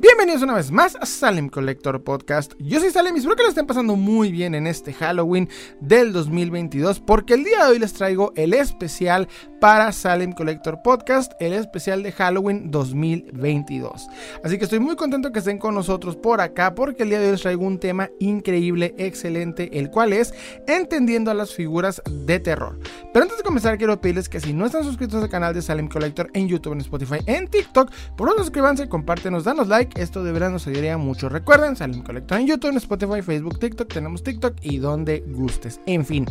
Bienvenidos 0.00 0.42
una 0.42 0.54
vez 0.54 0.70
más 0.70 0.94
a 0.94 1.04
Salem 1.06 1.48
Collector 1.48 2.04
Podcast. 2.04 2.52
Yo 2.60 2.78
soy 2.78 2.90
Salem 2.90 3.16
y 3.16 3.18
espero 3.18 3.34
que 3.34 3.42
lo 3.42 3.48
estén 3.48 3.66
pasando 3.66 3.96
muy 3.96 4.30
bien 4.30 4.54
en 4.54 4.68
este 4.68 4.92
Halloween 4.92 5.48
del 5.80 6.12
2022 6.12 7.00
porque 7.00 7.34
el 7.34 7.42
día 7.42 7.64
de 7.64 7.72
hoy 7.72 7.78
les 7.80 7.94
traigo 7.94 8.32
el 8.36 8.54
especial 8.54 9.26
para 9.60 9.92
Salem 9.92 10.32
Collector 10.32 10.82
Podcast, 10.82 11.32
el 11.40 11.52
especial 11.52 12.02
de 12.02 12.12
Halloween 12.12 12.70
2022. 12.70 14.08
Así 14.44 14.58
que 14.58 14.64
estoy 14.64 14.78
muy 14.78 14.96
contento 14.96 15.32
que 15.32 15.40
estén 15.40 15.58
con 15.58 15.74
nosotros 15.74 16.16
por 16.16 16.40
acá 16.40 16.74
porque 16.74 17.02
el 17.02 17.10
día 17.10 17.18
de 17.20 17.26
hoy 17.26 17.32
les 17.32 17.42
traigo 17.42 17.64
un 17.64 17.78
tema 17.78 18.08
increíble, 18.20 18.94
excelente, 18.98 19.78
el 19.78 19.90
cual 19.90 20.12
es 20.12 20.32
entendiendo 20.66 21.30
a 21.30 21.34
las 21.34 21.54
figuras 21.54 22.02
de 22.08 22.38
terror. 22.40 22.78
Pero 23.12 23.24
antes 23.24 23.38
de 23.38 23.44
comenzar 23.44 23.78
quiero 23.78 24.00
pedirles 24.00 24.28
que 24.28 24.40
si 24.40 24.52
no 24.52 24.66
están 24.66 24.84
suscritos 24.84 25.22
al 25.22 25.28
canal 25.28 25.54
de 25.54 25.62
Salem 25.62 25.88
Collector 25.88 26.30
en 26.34 26.48
YouTube, 26.48 26.74
en 26.74 26.80
Spotify, 26.80 27.18
en 27.26 27.48
TikTok, 27.48 27.90
por 28.16 28.28
favor 28.28 28.42
suscríbanse, 28.42 28.88
compártenos, 28.88 29.44
danos 29.44 29.68
like 29.68 30.00
esto 30.00 30.22
de 30.22 30.32
verdad 30.32 30.50
nos 30.50 30.66
ayudaría 30.66 30.98
mucho. 30.98 31.28
Recuerden, 31.28 31.76
salen 31.76 32.02
Collector 32.02 32.38
en 32.38 32.46
YouTube, 32.46 32.70
en 32.70 32.76
Spotify, 32.76 33.22
Facebook, 33.22 33.58
TikTok, 33.58 33.92
tenemos 33.92 34.22
TikTok 34.22 34.54
y 34.62 34.78
donde 34.78 35.24
gustes. 35.26 35.80
En 35.86 36.04
fin, 36.04 36.26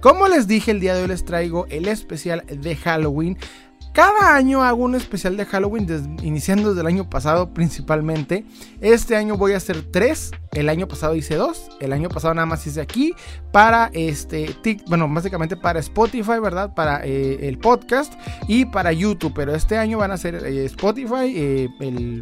como 0.00 0.28
les 0.28 0.46
dije, 0.46 0.70
el 0.70 0.80
día 0.80 0.94
de 0.94 1.02
hoy 1.02 1.08
les 1.08 1.24
traigo 1.24 1.66
el 1.70 1.88
especial 1.88 2.44
de 2.46 2.67
Halloween. 2.74 3.36
Cada 3.92 4.36
año 4.36 4.62
hago 4.62 4.84
un 4.84 4.94
especial 4.94 5.36
de 5.36 5.44
Halloween, 5.44 6.18
iniciando 6.22 6.68
desde 6.70 6.82
el 6.82 6.86
año 6.86 7.10
pasado 7.10 7.52
principalmente. 7.52 8.44
Este 8.80 9.16
año 9.16 9.36
voy 9.36 9.52
a 9.52 9.56
hacer 9.56 9.82
tres. 9.90 10.30
El 10.52 10.68
año 10.68 10.88
pasado 10.88 11.14
hice 11.14 11.34
dos. 11.34 11.68
El 11.80 11.92
año 11.92 12.08
pasado 12.08 12.32
nada 12.34 12.46
más 12.46 12.66
hice 12.66 12.80
aquí 12.80 13.14
para 13.52 13.90
este, 13.92 14.54
bueno, 14.86 15.08
básicamente 15.08 15.56
para 15.56 15.80
Spotify, 15.80 16.38
¿verdad? 16.40 16.74
Para 16.74 17.04
eh, 17.04 17.48
el 17.48 17.58
podcast 17.58 18.14
y 18.46 18.66
para 18.66 18.92
YouTube. 18.92 19.32
Pero 19.34 19.54
este 19.54 19.76
año 19.76 19.98
van 19.98 20.12
a 20.12 20.16
ser 20.16 20.36
eh, 20.36 20.64
Spotify, 20.66 21.32
eh, 21.34 21.68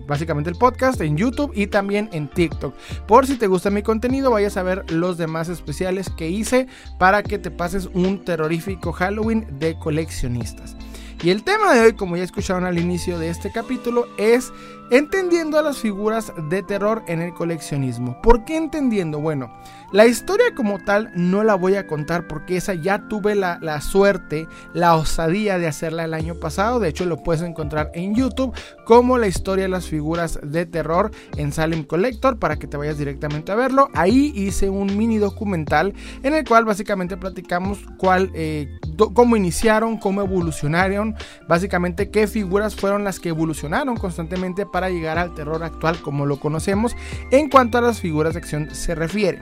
básicamente 0.07 0.51
el 0.51 0.57
podcast 0.57 1.01
en 1.01 1.17
YouTube 1.17 1.53
y 1.55 1.67
también 1.67 2.09
en 2.13 2.29
TikTok. 2.29 2.75
Por 3.07 3.27
si 3.27 3.37
te 3.37 3.47
gusta 3.47 3.71
mi 3.71 3.83
contenido, 3.83 4.31
vayas 4.31 4.57
a 4.57 4.63
ver 4.63 4.91
los 4.91 5.19
demás 5.19 5.49
especiales 5.49 6.11
que 6.11 6.29
hice 6.29 6.69
para 6.99 7.23
que 7.23 7.39
te 7.39 7.51
pases 7.51 7.91
un 7.93 8.25
terrorífico 8.25 8.93
Halloween 8.93 9.47
de 9.59 9.79
coleccionistas. 9.79 10.77
Y 11.23 11.31
el 11.31 11.43
tema 11.43 11.75
de 11.75 11.81
hoy, 11.81 11.93
como 11.95 12.17
ya 12.17 12.25
escucharon 12.25 12.65
al 12.65 12.79
inicio 12.79 13.19
de 13.19 13.31
este 13.31 13.51
capítulo, 13.51 14.07
es 14.19 14.53
entendiendo 14.91 15.59
a 15.59 15.63
las 15.63 15.79
figuras 15.79 16.33
de 16.49 16.63
terror 16.63 17.03
en 17.09 17.21
el 17.21 17.35
coleccionismo. 17.35 18.21
¿Por 18.23 18.45
qué 18.45 18.57
entendiendo? 18.57 19.21
Bueno, 19.21 19.51
la 19.93 20.07
historia 20.07 20.47
como 20.55 20.79
tal 20.79 21.13
no 21.15 21.45
la 21.45 21.55
voy 21.55 21.77
a 21.77 21.87
contar 21.87 22.27
porque 22.27 22.57
esa 22.57 22.75
ya 22.75 23.07
tuve 23.09 23.35
la, 23.37 23.81
suerte, 23.81 24.49
la 24.75 24.97
osadía 24.97 25.59
de 25.59 25.69
hacerla 25.69 26.05
el 26.05 26.15
año 26.15 26.35
pasado. 26.35 26.81
De 26.81 26.89
hecho, 26.89 27.05
lo 27.05 27.23
puedes 27.23 27.43
encontrar 27.43 27.91
en 27.95 28.15
YouTube 28.15 28.53
como 28.85 29.17
la 29.17 29.29
historia 29.29 29.65
de 29.65 29.69
las 29.69 29.87
figuras 29.87 30.41
de 30.43 30.67
terror 30.67 31.13
en 31.37 31.53
Salem 31.53 31.85
Collector 31.85 32.39
para 32.39 32.57
que 32.57 32.67
te 32.67 32.77
vayas 32.77 32.99
directamente 32.99 33.53
a 33.53 33.55
verlo. 33.55 33.89
Ahí 33.95 34.33
hice 34.35 34.71
un 34.71 34.97
mini 34.97 35.19
documental 35.19 35.95
en 36.23 36.35
el 36.35 36.45
cual 36.45 36.65
básicamente 36.65 37.17
platicamos 37.17 37.79
cuál, 37.97 38.31
eh, 38.35 38.69
cómo 39.15 39.37
iniciaron, 39.37 39.99
cómo 39.99 40.21
evolucionaron, 40.21 41.15
básicamente 41.49 42.11
qué 42.11 42.27
figuras 42.27 42.75
fueron 42.75 43.05
las 43.05 43.21
que 43.21 43.29
evolucionaron 43.29 43.97
constantemente 43.97 44.67
para 44.77 44.91
llegar 44.91 45.17
al 45.17 45.33
terror 45.33 45.65
actual 45.65 46.03
como 46.03 46.27
lo 46.27 46.39
conocemos 46.39 46.95
en 47.31 47.49
cuanto 47.49 47.79
a 47.79 47.81
las 47.81 47.99
figuras 47.99 48.35
de 48.35 48.41
acción 48.41 48.75
se 48.75 48.95
refiere. 48.95 49.41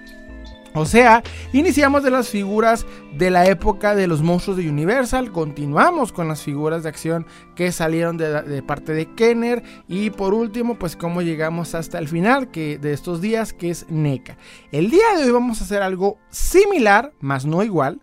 O 0.74 0.86
sea, 0.86 1.24
iniciamos 1.52 2.04
de 2.04 2.12
las 2.12 2.28
figuras 2.28 2.86
de 3.18 3.32
la 3.32 3.44
época 3.46 3.96
de 3.96 4.06
los 4.06 4.22
monstruos 4.22 4.58
de 4.58 4.70
Universal, 4.70 5.32
continuamos 5.32 6.12
con 6.12 6.28
las 6.28 6.40
figuras 6.40 6.84
de 6.84 6.88
acción 6.88 7.27
que 7.56 7.72
salieron 7.72 8.16
de, 8.16 8.62
parte 8.62 8.92
de 8.92 9.12
Kenner 9.16 9.64
y 9.88 10.10
por 10.10 10.34
último, 10.34 10.78
pues 10.78 10.94
cómo 10.94 11.20
llegamos 11.20 11.74
hasta 11.74 11.98
el 11.98 12.06
final 12.06 12.52
que, 12.52 12.78
de 12.78 12.92
estos 12.92 13.20
días, 13.20 13.52
que 13.52 13.70
es 13.70 13.86
NECA. 13.90 14.38
El 14.70 14.88
día 14.88 15.16
de 15.16 15.24
hoy 15.24 15.32
vamos 15.32 15.60
a 15.60 15.64
hacer 15.64 15.82
algo 15.82 16.16
similar, 16.30 17.12
más 17.18 17.44
no 17.44 17.64
igual, 17.64 17.98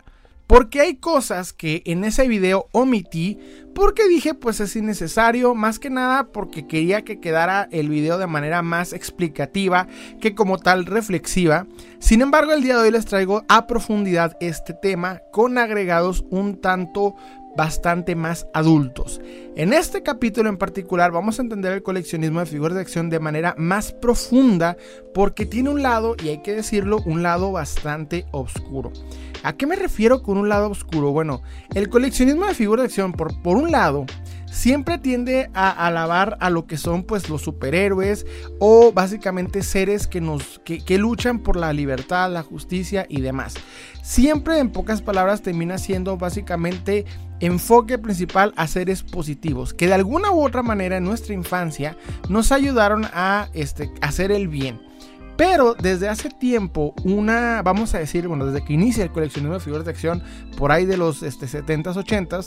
porque 0.46 0.80
hay 0.80 0.96
cosas 0.96 1.52
que 1.52 1.82
en 1.86 2.04
ese 2.04 2.28
video 2.28 2.68
omití 2.72 3.38
porque 3.74 4.06
dije 4.06 4.34
pues 4.34 4.60
es 4.60 4.76
innecesario, 4.76 5.54
más 5.54 5.78
que 5.78 5.90
nada 5.90 6.28
porque 6.32 6.66
quería 6.66 7.02
que 7.02 7.20
quedara 7.20 7.68
el 7.70 7.88
video 7.88 8.18
de 8.18 8.26
manera 8.26 8.62
más 8.62 8.92
explicativa 8.92 9.86
que 10.20 10.34
como 10.34 10.58
tal 10.58 10.86
reflexiva. 10.86 11.66
Sin 11.98 12.20
embargo 12.20 12.52
el 12.52 12.62
día 12.62 12.76
de 12.76 12.82
hoy 12.82 12.90
les 12.90 13.06
traigo 13.06 13.44
a 13.48 13.66
profundidad 13.66 14.36
este 14.40 14.74
tema 14.74 15.22
con 15.32 15.58
agregados 15.58 16.24
un 16.30 16.60
tanto 16.60 17.14
bastante 17.56 18.14
más 18.16 18.46
adultos. 18.54 19.20
En 19.56 19.72
este 19.72 20.02
capítulo 20.02 20.48
en 20.48 20.56
particular 20.56 21.12
vamos 21.12 21.38
a 21.38 21.42
entender 21.42 21.72
el 21.72 21.82
coleccionismo 21.82 22.40
de 22.40 22.46
figuras 22.46 22.74
de 22.74 22.80
acción 22.80 23.10
de 23.10 23.20
manera 23.20 23.54
más 23.58 23.92
profunda 23.92 24.76
porque 25.12 25.46
tiene 25.46 25.70
un 25.70 25.82
lado, 25.82 26.16
y 26.22 26.28
hay 26.30 26.38
que 26.38 26.54
decirlo, 26.54 26.98
un 27.04 27.22
lado 27.22 27.52
bastante 27.52 28.26
oscuro. 28.30 28.92
¿A 29.42 29.54
qué 29.54 29.66
me 29.66 29.76
refiero 29.76 30.22
con 30.22 30.38
un 30.38 30.48
lado 30.48 30.70
oscuro? 30.70 31.10
Bueno, 31.10 31.42
el 31.74 31.88
coleccionismo 31.88 32.46
de 32.46 32.54
figuras 32.54 32.82
de 32.82 32.86
acción, 32.86 33.12
por, 33.12 33.40
por 33.42 33.56
un 33.56 33.70
lado, 33.72 34.06
siempre 34.52 34.98
tiende 34.98 35.50
a 35.54 35.70
alabar 35.86 36.36
a 36.40 36.50
lo 36.50 36.66
que 36.66 36.76
son 36.76 37.02
pues 37.02 37.28
los 37.28 37.42
superhéroes 37.42 38.26
o 38.60 38.92
básicamente 38.92 39.62
seres 39.62 40.06
que 40.06 40.20
nos 40.20 40.60
que, 40.64 40.98
luchan 40.98 41.40
por 41.40 41.56
la 41.56 41.72
libertad, 41.72 42.30
la 42.30 42.42
justicia 42.42 43.06
y 43.08 43.22
demás. 43.22 43.54
Siempre 44.02 44.58
en 44.58 44.70
pocas 44.70 45.02
palabras 45.02 45.42
termina 45.42 45.78
siendo 45.78 46.18
básicamente 46.18 47.06
enfoque 47.40 47.98
principal 47.98 48.52
a 48.56 48.68
seres 48.68 49.02
positivos 49.02 49.74
que 49.74 49.88
de 49.88 49.94
alguna 49.94 50.30
u 50.30 50.44
otra 50.44 50.62
manera 50.62 50.98
en 50.98 51.04
nuestra 51.04 51.34
infancia 51.34 51.96
nos 52.28 52.52
ayudaron 52.52 53.06
a 53.12 53.48
este, 53.54 53.90
hacer 54.00 54.30
el 54.30 54.48
bien. 54.48 54.91
Pero 55.44 55.74
desde 55.74 56.08
hace 56.08 56.30
tiempo, 56.30 56.94
una, 57.02 57.62
vamos 57.64 57.96
a 57.96 57.98
decir, 57.98 58.28
bueno, 58.28 58.46
desde 58.46 58.64
que 58.64 58.74
inicia 58.74 59.02
el 59.02 59.10
coleccionismo 59.10 59.54
de 59.54 59.58
figuras 59.58 59.84
de 59.84 59.90
acción, 59.90 60.22
por 60.56 60.70
ahí 60.70 60.86
de 60.86 60.96
los 60.96 61.24
este, 61.24 61.46
70s, 61.46 61.96
80s, 61.96 62.46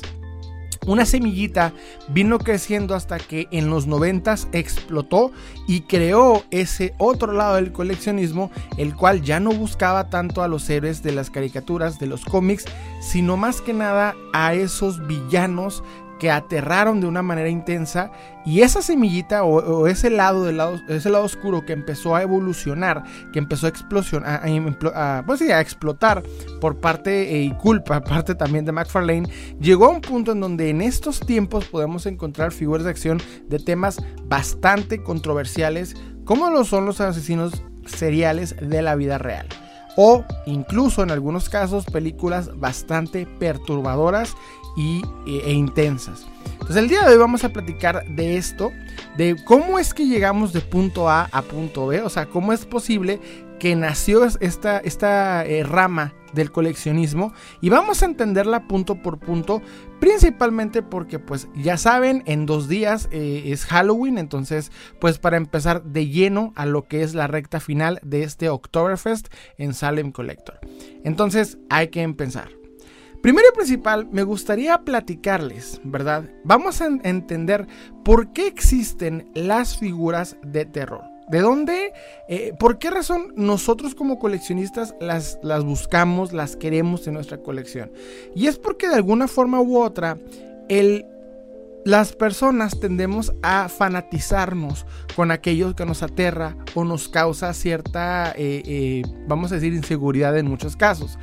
una 0.85 1.05
semillita 1.05 1.73
vino 2.07 2.39
creciendo 2.39 2.95
hasta 2.95 3.17
que 3.17 3.49
en 3.51 3.69
los 3.69 3.85
90 3.85 4.35
explotó 4.53 5.33
y 5.67 5.81
creó 5.81 6.45
ese 6.51 6.93
otro 6.97 7.33
lado 7.33 7.55
del 7.55 7.73
coleccionismo, 7.73 8.49
el 8.77 8.95
cual 8.95 9.21
ya 9.21 9.41
no 9.41 9.51
buscaba 9.51 10.09
tanto 10.09 10.41
a 10.41 10.47
los 10.47 10.69
héroes 10.69 11.03
de 11.03 11.11
las 11.11 11.29
caricaturas, 11.29 11.99
de 11.99 12.07
los 12.07 12.23
cómics, 12.23 12.63
sino 13.01 13.35
más 13.35 13.59
que 13.59 13.73
nada 13.73 14.15
a 14.31 14.53
esos 14.53 15.05
villanos 15.05 15.83
que 16.19 16.31
aterraron 16.31 17.01
de 17.01 17.07
una 17.07 17.21
manera 17.21 17.49
intensa 17.49 18.11
y 18.45 18.61
esa 18.61 18.81
semillita 18.81 19.43
o, 19.43 19.87
ese 19.87 20.09
lado 20.09 20.45
del 20.45 20.57
lado 20.57 20.79
ese 20.87 21.09
lado 21.09 21.25
oscuro 21.25 21.65
que 21.65 21.73
empezó 21.73 22.15
a 22.15 22.21
evolucionar 22.21 23.03
que 23.33 23.39
empezó 23.39 23.67
a 23.67 25.23
pues 25.25 25.41
explotar 25.41 26.23
por 26.61 26.77
parte 26.79 27.35
eh, 27.35 27.43
y 27.43 27.51
culpa 27.51 28.01
parte 28.03 28.35
también 28.35 28.65
de 28.65 28.71
McFarlane 28.71 29.29
llegó 29.59 29.85
a 29.85 29.89
un 29.89 30.01
punto 30.01 30.31
en 30.31 30.39
donde 30.39 30.69
en 30.69 30.81
estos 30.81 31.19
tiempos 31.19 31.65
podemos 31.65 32.05
encontrar 32.05 32.51
figuras 32.51 32.83
de 32.83 32.91
acción 32.91 33.21
de 33.47 33.59
temas 33.59 34.01
bastante 34.23 35.03
controversiales 35.03 35.95
como 36.23 36.49
lo 36.49 36.63
son 36.63 36.85
los 36.85 37.01
asesinos 37.01 37.63
seriales 37.85 38.55
de 38.61 38.81
la 38.81 38.95
vida 38.95 39.17
real 39.17 39.47
o 39.95 40.23
incluso 40.45 41.03
en 41.03 41.11
algunos 41.11 41.49
casos 41.49 41.85
películas 41.85 42.57
bastante 42.57 43.25
perturbadoras 43.25 44.35
y, 44.75 45.03
e, 45.25 45.39
e 45.45 45.53
intensas. 45.53 46.27
Entonces 46.53 46.77
el 46.77 46.89
día 46.89 47.03
de 47.03 47.11
hoy 47.13 47.17
vamos 47.17 47.43
a 47.43 47.49
platicar 47.49 48.05
de 48.07 48.37
esto, 48.37 48.71
de 49.17 49.35
cómo 49.45 49.77
es 49.77 49.93
que 49.93 50.07
llegamos 50.07 50.51
de 50.51 50.61
punto 50.61 51.09
A 51.09 51.29
a 51.31 51.41
punto 51.43 51.87
B, 51.87 52.01
o 52.01 52.09
sea, 52.09 52.25
cómo 52.25 52.53
es 52.53 52.65
posible 52.65 53.19
que 53.59 53.75
nació 53.75 54.25
esta, 54.25 54.79
esta 54.79 55.45
eh, 55.45 55.63
rama 55.63 56.13
del 56.33 56.51
coleccionismo 56.51 57.33
y 57.61 57.69
vamos 57.69 58.01
a 58.01 58.05
entenderla 58.05 58.67
punto 58.67 59.01
por 59.01 59.19
punto, 59.19 59.61
principalmente 59.99 60.81
porque 60.81 61.19
pues 61.19 61.47
ya 61.55 61.77
saben, 61.77 62.23
en 62.25 62.45
dos 62.45 62.67
días 62.67 63.07
eh, 63.11 63.43
es 63.45 63.65
Halloween, 63.65 64.17
entonces 64.17 64.71
pues 64.99 65.17
para 65.17 65.37
empezar 65.37 65.83
de 65.83 66.07
lleno 66.07 66.51
a 66.55 66.65
lo 66.65 66.87
que 66.87 67.03
es 67.03 67.13
la 67.15 67.27
recta 67.27 67.59
final 67.59 67.99
de 68.03 68.23
este 68.23 68.49
Oktoberfest 68.49 69.27
en 69.57 69.73
Salem 69.73 70.11
Collector. 70.11 70.59
Entonces 71.03 71.57
hay 71.69 71.87
que 71.89 72.01
empezar. 72.01 72.64
Primero 73.25 73.47
y 73.51 73.55
principal, 73.55 74.07
me 74.11 74.21
gustaría 74.21 74.77
platicarles, 74.81 75.81
¿verdad? 75.83 76.25
Vamos 76.43 76.79
a 76.79 76.85
entender 76.85 77.65
por 78.03 78.33
qué 78.33 78.45
existen 78.45 79.31
las 79.33 79.79
figuras 79.79 80.37
de 80.43 80.65
terror. 80.65 81.01
¿De 81.27 81.39
dónde? 81.39 81.91
Eh, 82.29 82.53
¿Por 82.59 82.77
qué 82.77 82.91
razón 82.91 83.33
nosotros 83.35 83.95
como 83.95 84.19
coleccionistas 84.19 84.93
las, 84.99 85.39
las 85.41 85.63
buscamos, 85.63 86.33
las 86.33 86.55
queremos 86.55 87.07
en 87.07 87.15
nuestra 87.15 87.39
colección? 87.39 87.91
Y 88.35 88.45
es 88.45 88.59
porque 88.59 88.89
de 88.89 88.93
alguna 88.93 89.27
forma 89.27 89.59
u 89.59 89.79
otra, 89.79 90.19
el, 90.69 91.07
las 91.83 92.13
personas 92.13 92.79
tendemos 92.79 93.33
a 93.41 93.69
fanatizarnos 93.69 94.85
con 95.15 95.31
aquello 95.31 95.75
que 95.75 95.87
nos 95.87 96.03
aterra 96.03 96.55
o 96.75 96.83
nos 96.83 97.09
causa 97.09 97.51
cierta, 97.55 98.33
eh, 98.33 98.61
eh, 98.67 99.01
vamos 99.27 99.51
a 99.51 99.55
decir, 99.55 99.73
inseguridad 99.73 100.37
en 100.37 100.47
muchos 100.47 100.75
casos. 100.75 101.17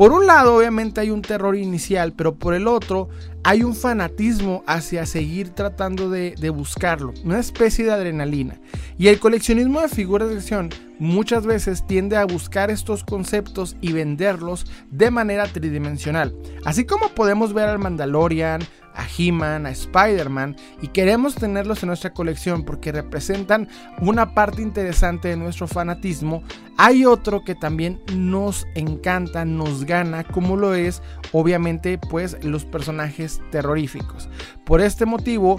Por 0.00 0.12
un 0.12 0.26
lado, 0.26 0.56
obviamente 0.56 1.02
hay 1.02 1.10
un 1.10 1.20
terror 1.20 1.54
inicial, 1.54 2.14
pero 2.14 2.34
por 2.34 2.54
el 2.54 2.68
otro 2.68 3.10
hay 3.44 3.62
un 3.62 3.74
fanatismo 3.74 4.64
hacia 4.66 5.04
seguir 5.04 5.50
tratando 5.50 6.08
de, 6.08 6.34
buscarlo, 6.48 7.12
una 7.22 7.38
especie 7.38 7.84
de 7.84 7.92
adrenalina. 7.92 8.58
Y 8.96 9.08
el 9.08 9.20
coleccionismo 9.20 9.82
de 9.82 9.88
figuras 9.88 10.30
de 10.30 10.36
acción 10.36 10.70
muchas 10.98 11.44
veces 11.44 11.86
tiende 11.86 12.16
a 12.16 12.24
buscar 12.24 12.70
estos 12.70 13.04
conceptos 13.04 13.76
y 13.82 13.92
venderlos 13.92 14.64
de 14.90 15.10
manera 15.10 15.46
tridimensional. 15.46 16.34
Así 16.64 16.86
como 16.86 17.10
podemos 17.10 17.52
ver 17.52 17.68
al 17.68 17.78
Mandalorian, 17.78 18.62
a 19.00 19.06
He-Man, 19.06 19.66
a 19.66 19.70
Spider-Man 19.70 20.56
y 20.82 20.88
queremos 20.88 21.34
tenerlos 21.34 21.82
en 21.82 21.88
nuestra 21.88 22.12
colección 22.12 22.64
porque 22.64 22.92
representan 22.92 23.68
una 24.00 24.34
parte 24.34 24.62
interesante 24.62 25.28
de 25.28 25.36
nuestro 25.36 25.66
fanatismo, 25.66 26.42
hay 26.76 27.06
otro 27.06 27.42
que 27.44 27.54
también 27.54 28.00
nos 28.14 28.66
encanta, 28.74 29.44
nos 29.44 29.84
gana, 29.84 30.24
como 30.24 30.56
lo 30.56 30.74
es 30.74 31.02
obviamente 31.32 31.98
pues 31.98 32.42
los 32.44 32.64
personajes 32.64 33.40
terroríficos. 33.50 34.28
Por 34.64 34.80
este 34.80 35.06
motivo, 35.06 35.56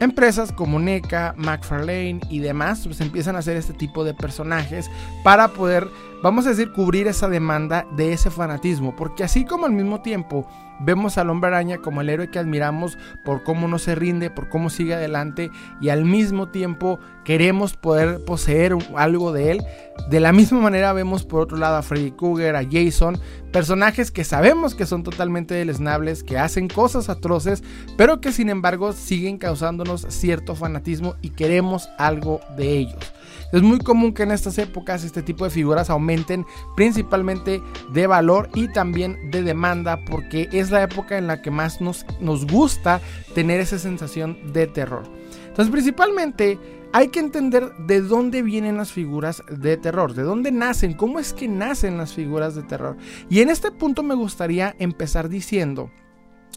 Empresas 0.00 0.52
como 0.52 0.78
NECA, 0.78 1.34
McFarlane 1.36 2.20
y 2.30 2.38
demás 2.38 2.82
pues 2.84 3.00
empiezan 3.00 3.34
a 3.36 3.40
hacer 3.40 3.56
este 3.56 3.72
tipo 3.72 4.04
de 4.04 4.14
personajes 4.14 4.88
para 5.24 5.48
poder, 5.48 5.88
vamos 6.22 6.46
a 6.46 6.50
decir, 6.50 6.72
cubrir 6.72 7.06
esa 7.06 7.28
demanda 7.28 7.86
de 7.96 8.12
ese 8.12 8.30
fanatismo. 8.30 8.96
Porque 8.96 9.24
así 9.24 9.44
como 9.44 9.66
al 9.66 9.72
mismo 9.72 10.00
tiempo 10.00 10.46
vemos 10.80 11.18
al 11.18 11.30
hombre 11.30 11.48
araña 11.48 11.78
como 11.78 12.00
el 12.00 12.08
héroe 12.08 12.30
que 12.30 12.38
admiramos 12.38 12.98
por 13.24 13.42
cómo 13.42 13.68
no 13.68 13.78
se 13.78 13.94
rinde, 13.94 14.30
por 14.30 14.48
cómo 14.48 14.70
sigue 14.70 14.94
adelante 14.94 15.50
y 15.80 15.88
al 15.88 16.04
mismo 16.04 16.48
tiempo 16.48 16.98
queremos 17.24 17.74
poder 17.74 18.24
poseer 18.24 18.76
algo 18.96 19.32
de 19.32 19.52
él, 19.52 19.64
de 20.08 20.20
la 20.20 20.32
misma 20.32 20.60
manera 20.60 20.92
vemos 20.92 21.24
por 21.24 21.40
otro 21.40 21.58
lado 21.58 21.76
a 21.76 21.82
Freddy 21.82 22.12
Krueger, 22.12 22.56
a 22.56 22.64
Jason, 22.64 23.18
personajes 23.52 24.10
que 24.10 24.24
sabemos 24.24 24.74
que 24.74 24.86
son 24.86 25.02
totalmente 25.02 25.54
deleznables, 25.54 26.22
que 26.22 26.38
hacen 26.38 26.68
cosas 26.68 27.08
atroces, 27.08 27.62
pero 27.96 28.20
que 28.20 28.32
sin 28.32 28.48
embargo 28.48 28.92
siguen 28.92 29.38
causándonos 29.38 30.06
cierto 30.08 30.54
fanatismo 30.54 31.16
y 31.22 31.30
queremos 31.30 31.88
algo 31.98 32.40
de 32.56 32.78
ellos. 32.78 33.17
Es 33.52 33.62
muy 33.62 33.78
común 33.78 34.12
que 34.12 34.24
en 34.24 34.30
estas 34.30 34.58
épocas 34.58 35.04
este 35.04 35.22
tipo 35.22 35.44
de 35.44 35.50
figuras 35.50 35.88
aumenten 35.88 36.44
principalmente 36.76 37.62
de 37.92 38.06
valor 38.06 38.50
y 38.54 38.68
también 38.68 39.30
de 39.30 39.42
demanda 39.42 40.04
porque 40.04 40.48
es 40.52 40.70
la 40.70 40.82
época 40.82 41.16
en 41.16 41.26
la 41.26 41.40
que 41.40 41.50
más 41.50 41.80
nos, 41.80 42.04
nos 42.20 42.46
gusta 42.46 43.00
tener 43.34 43.60
esa 43.60 43.78
sensación 43.78 44.52
de 44.52 44.66
terror. 44.66 45.04
Entonces 45.46 45.72
principalmente 45.72 46.58
hay 46.92 47.08
que 47.08 47.20
entender 47.20 47.70
de 47.86 48.00
dónde 48.00 48.42
vienen 48.42 48.76
las 48.76 48.92
figuras 48.92 49.42
de 49.50 49.76
terror, 49.76 50.14
de 50.14 50.22
dónde 50.22 50.52
nacen, 50.52 50.94
cómo 50.94 51.18
es 51.18 51.32
que 51.32 51.48
nacen 51.48 51.98
las 51.98 52.12
figuras 52.12 52.54
de 52.54 52.62
terror. 52.62 52.96
Y 53.28 53.40
en 53.40 53.50
este 53.50 53.70
punto 53.70 54.02
me 54.02 54.14
gustaría 54.14 54.74
empezar 54.78 55.28
diciendo 55.28 55.90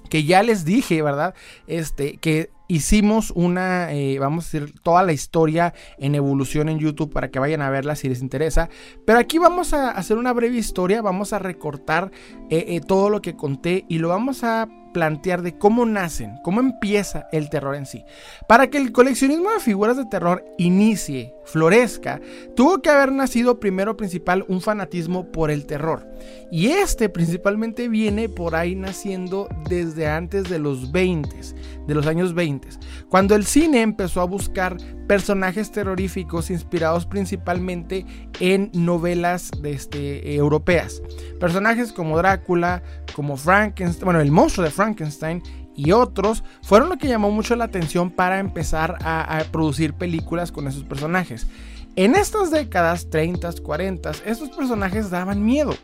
que 0.09 0.23
ya 0.23 0.43
les 0.43 0.65
dije, 0.65 1.01
¿verdad? 1.01 1.35
Este, 1.67 2.17
que 2.17 2.51
hicimos 2.71 3.31
una, 3.31 3.91
eh, 3.91 4.17
vamos 4.17 4.45
a 4.45 4.57
decir, 4.57 4.79
toda 4.81 5.03
la 5.03 5.11
historia 5.11 5.73
en 5.97 6.15
evolución 6.15 6.69
en 6.69 6.79
YouTube 6.79 7.11
para 7.11 7.29
que 7.29 7.37
vayan 7.37 7.61
a 7.61 7.69
verla 7.69 7.97
si 7.97 8.07
les 8.07 8.21
interesa. 8.21 8.69
Pero 9.05 9.19
aquí 9.19 9.37
vamos 9.39 9.73
a 9.73 9.91
hacer 9.91 10.17
una 10.17 10.31
breve 10.31 10.57
historia, 10.57 11.01
vamos 11.01 11.33
a 11.33 11.39
recortar 11.39 12.11
eh, 12.49 12.65
eh, 12.69 12.81
todo 12.81 13.09
lo 13.09 13.21
que 13.21 13.35
conté 13.35 13.85
y 13.89 13.97
lo 13.97 14.07
vamos 14.07 14.45
a 14.45 14.69
plantear 14.93 15.41
de 15.41 15.57
cómo 15.57 15.85
nacen, 15.85 16.37
cómo 16.43 16.59
empieza 16.59 17.27
el 17.31 17.49
terror 17.49 17.75
en 17.75 17.85
sí. 17.85 18.05
Para 18.47 18.69
que 18.69 18.77
el 18.77 18.91
coleccionismo 18.91 19.51
de 19.51 19.59
figuras 19.59 19.97
de 19.97 20.05
terror 20.05 20.45
inicie, 20.57 21.33
florezca, 21.45 22.21
tuvo 22.55 22.81
que 22.81 22.89
haber 22.89 23.11
nacido 23.11 23.59
primero 23.59 23.97
principal 23.97 24.45
un 24.47 24.61
fanatismo 24.61 25.31
por 25.31 25.51
el 25.51 25.65
terror. 25.65 26.07
Y 26.51 26.67
este 26.67 27.09
principalmente 27.09 27.87
viene 27.87 28.29
por 28.29 28.55
ahí 28.55 28.75
naciendo 28.75 29.47
desde 29.69 30.07
antes 30.07 30.49
de 30.49 30.59
los 30.59 30.91
20, 30.91 31.29
de 31.87 31.95
los 31.95 32.07
años 32.07 32.33
20, 32.33 32.67
cuando 33.09 33.35
el 33.35 33.45
cine 33.45 33.81
empezó 33.81 34.21
a 34.21 34.25
buscar 34.25 34.77
personajes 35.11 35.73
terroríficos 35.73 36.49
inspirados 36.51 37.05
principalmente 37.05 38.05
en 38.39 38.71
novelas 38.73 39.51
este, 39.61 40.35
europeas. 40.35 41.01
Personajes 41.37 41.91
como 41.91 42.15
Drácula, 42.15 42.81
como 43.13 43.35
Frankenstein, 43.35 44.05
bueno, 44.05 44.21
el 44.21 44.31
monstruo 44.31 44.63
de 44.63 44.71
Frankenstein 44.71 45.43
y 45.75 45.91
otros 45.91 46.45
fueron 46.61 46.87
lo 46.87 46.97
que 46.97 47.09
llamó 47.09 47.29
mucho 47.29 47.57
la 47.57 47.65
atención 47.65 48.09
para 48.09 48.39
empezar 48.39 48.99
a, 49.01 49.43
producir 49.51 49.95
películas 49.95 50.49
con 50.49 50.69
esos 50.69 50.85
personajes. 50.85 51.45
En 51.97 52.15
estas 52.15 52.49
décadas, 52.49 53.09
30, 53.09 53.51
40, 53.61 54.11
estos 54.25 54.49
personajes 54.51 55.09
daban 55.09 55.43
miedo 55.43 55.75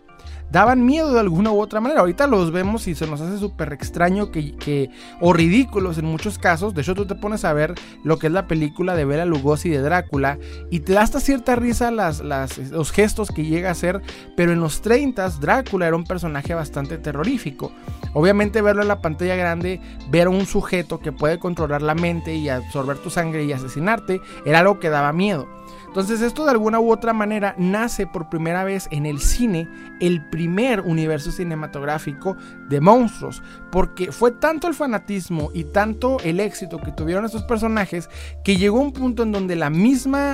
daban 0.52 0.86
miedo 0.86 1.14
de 1.14 1.20
alguna 1.20 1.52
u 1.52 1.60
otra 1.60 1.82
manera. 1.82 2.02
Ahorita 2.02 2.28
los 2.28 2.52
vemos 2.52 2.88
y 2.88 2.96
se 2.96 3.08
nos 3.08 3.22
hace 3.22 3.38
súper 3.38 3.74
extraño 3.74 4.32
que, 4.32 4.90
o 5.20 5.34
ridículos 5.34 5.98
en 5.98 6.06
muchos 6.06 6.38
casos. 6.38 6.74
De 6.74 6.82
hecho, 6.82 6.96
tú 6.96 7.06
te 7.06 7.16
pones 7.16 7.46
a 7.46 7.54
ver 7.54 7.76
lo 8.04 8.18
que 8.18 8.28
es 8.28 8.34
la 8.34 8.48
película 8.48 8.96
de 8.96 9.06
Bela 9.06 9.26
Lugosi 9.26 9.70
de 9.70 9.82
Drácula 9.82 10.38
y 10.70 10.82
te 10.82 10.94
da 10.94 11.02
hasta 11.02 11.20
cierta 11.20 11.56
risa 11.56 11.92
las, 11.92 12.22
los 12.22 12.92
gestos 12.92 13.30
que 13.30 13.46
llega 13.46 13.70
a 13.70 13.74
hacer. 13.74 14.02
Pero 14.36 14.52
en 14.52 14.60
los 14.60 14.82
30 14.82 15.28
Drácula 15.40 15.88
era 15.88 15.96
un 15.96 16.06
personaje 16.06 16.54
bastante 16.54 16.98
terrorífico. 16.98 17.72
Obviamente 18.14 18.62
verlo 18.62 18.82
en 18.82 18.88
la 18.88 19.02
pantalla 19.02 19.36
grande, 19.36 19.82
ver 20.10 20.28
a 20.28 20.32
un 20.32 20.46
sujeto 20.46 21.00
que 21.00 21.12
puede 21.12 21.40
controlar 21.40 21.82
la 21.82 21.96
mente 21.96 22.36
y 22.36 22.50
absorber 22.50 22.98
tu 22.98 23.10
sangre 23.10 23.44
y 23.44 23.52
asesinarte, 23.52 24.22
era 24.46 24.60
algo 24.60 24.80
que 24.80 24.90
daba 24.90 25.14
miedo. 25.14 25.48
Entonces 25.88 26.22
esto 26.22 26.46
de 26.46 26.52
alguna 26.52 26.80
u 26.80 26.92
otra 26.92 27.14
manera 27.14 27.56
nace 27.58 28.06
por 28.06 28.30
primera 28.30 28.64
vez 28.64 28.88
en 28.92 29.06
el 29.06 29.20
cine, 29.20 29.68
el 30.00 30.28
primer 30.30 30.82
universo 30.82 31.32
cinematográfico 31.32 32.38
de 32.70 32.82
monstruos, 32.82 33.42
porque 33.72 34.12
fue 34.12 34.32
tanto 34.32 34.68
el 34.68 34.74
fanatismo 34.74 35.52
y 35.54 35.66
tanto 35.66 36.18
el 36.24 36.40
éxito 36.40 36.80
que 36.80 36.92
tuvieron 36.92 37.26
estos 37.26 37.44
personajes 37.44 38.10
que 38.44 38.58
llegó 38.58 38.80
un 38.80 38.94
punto 38.94 39.24
en 39.24 39.32
donde 39.32 39.58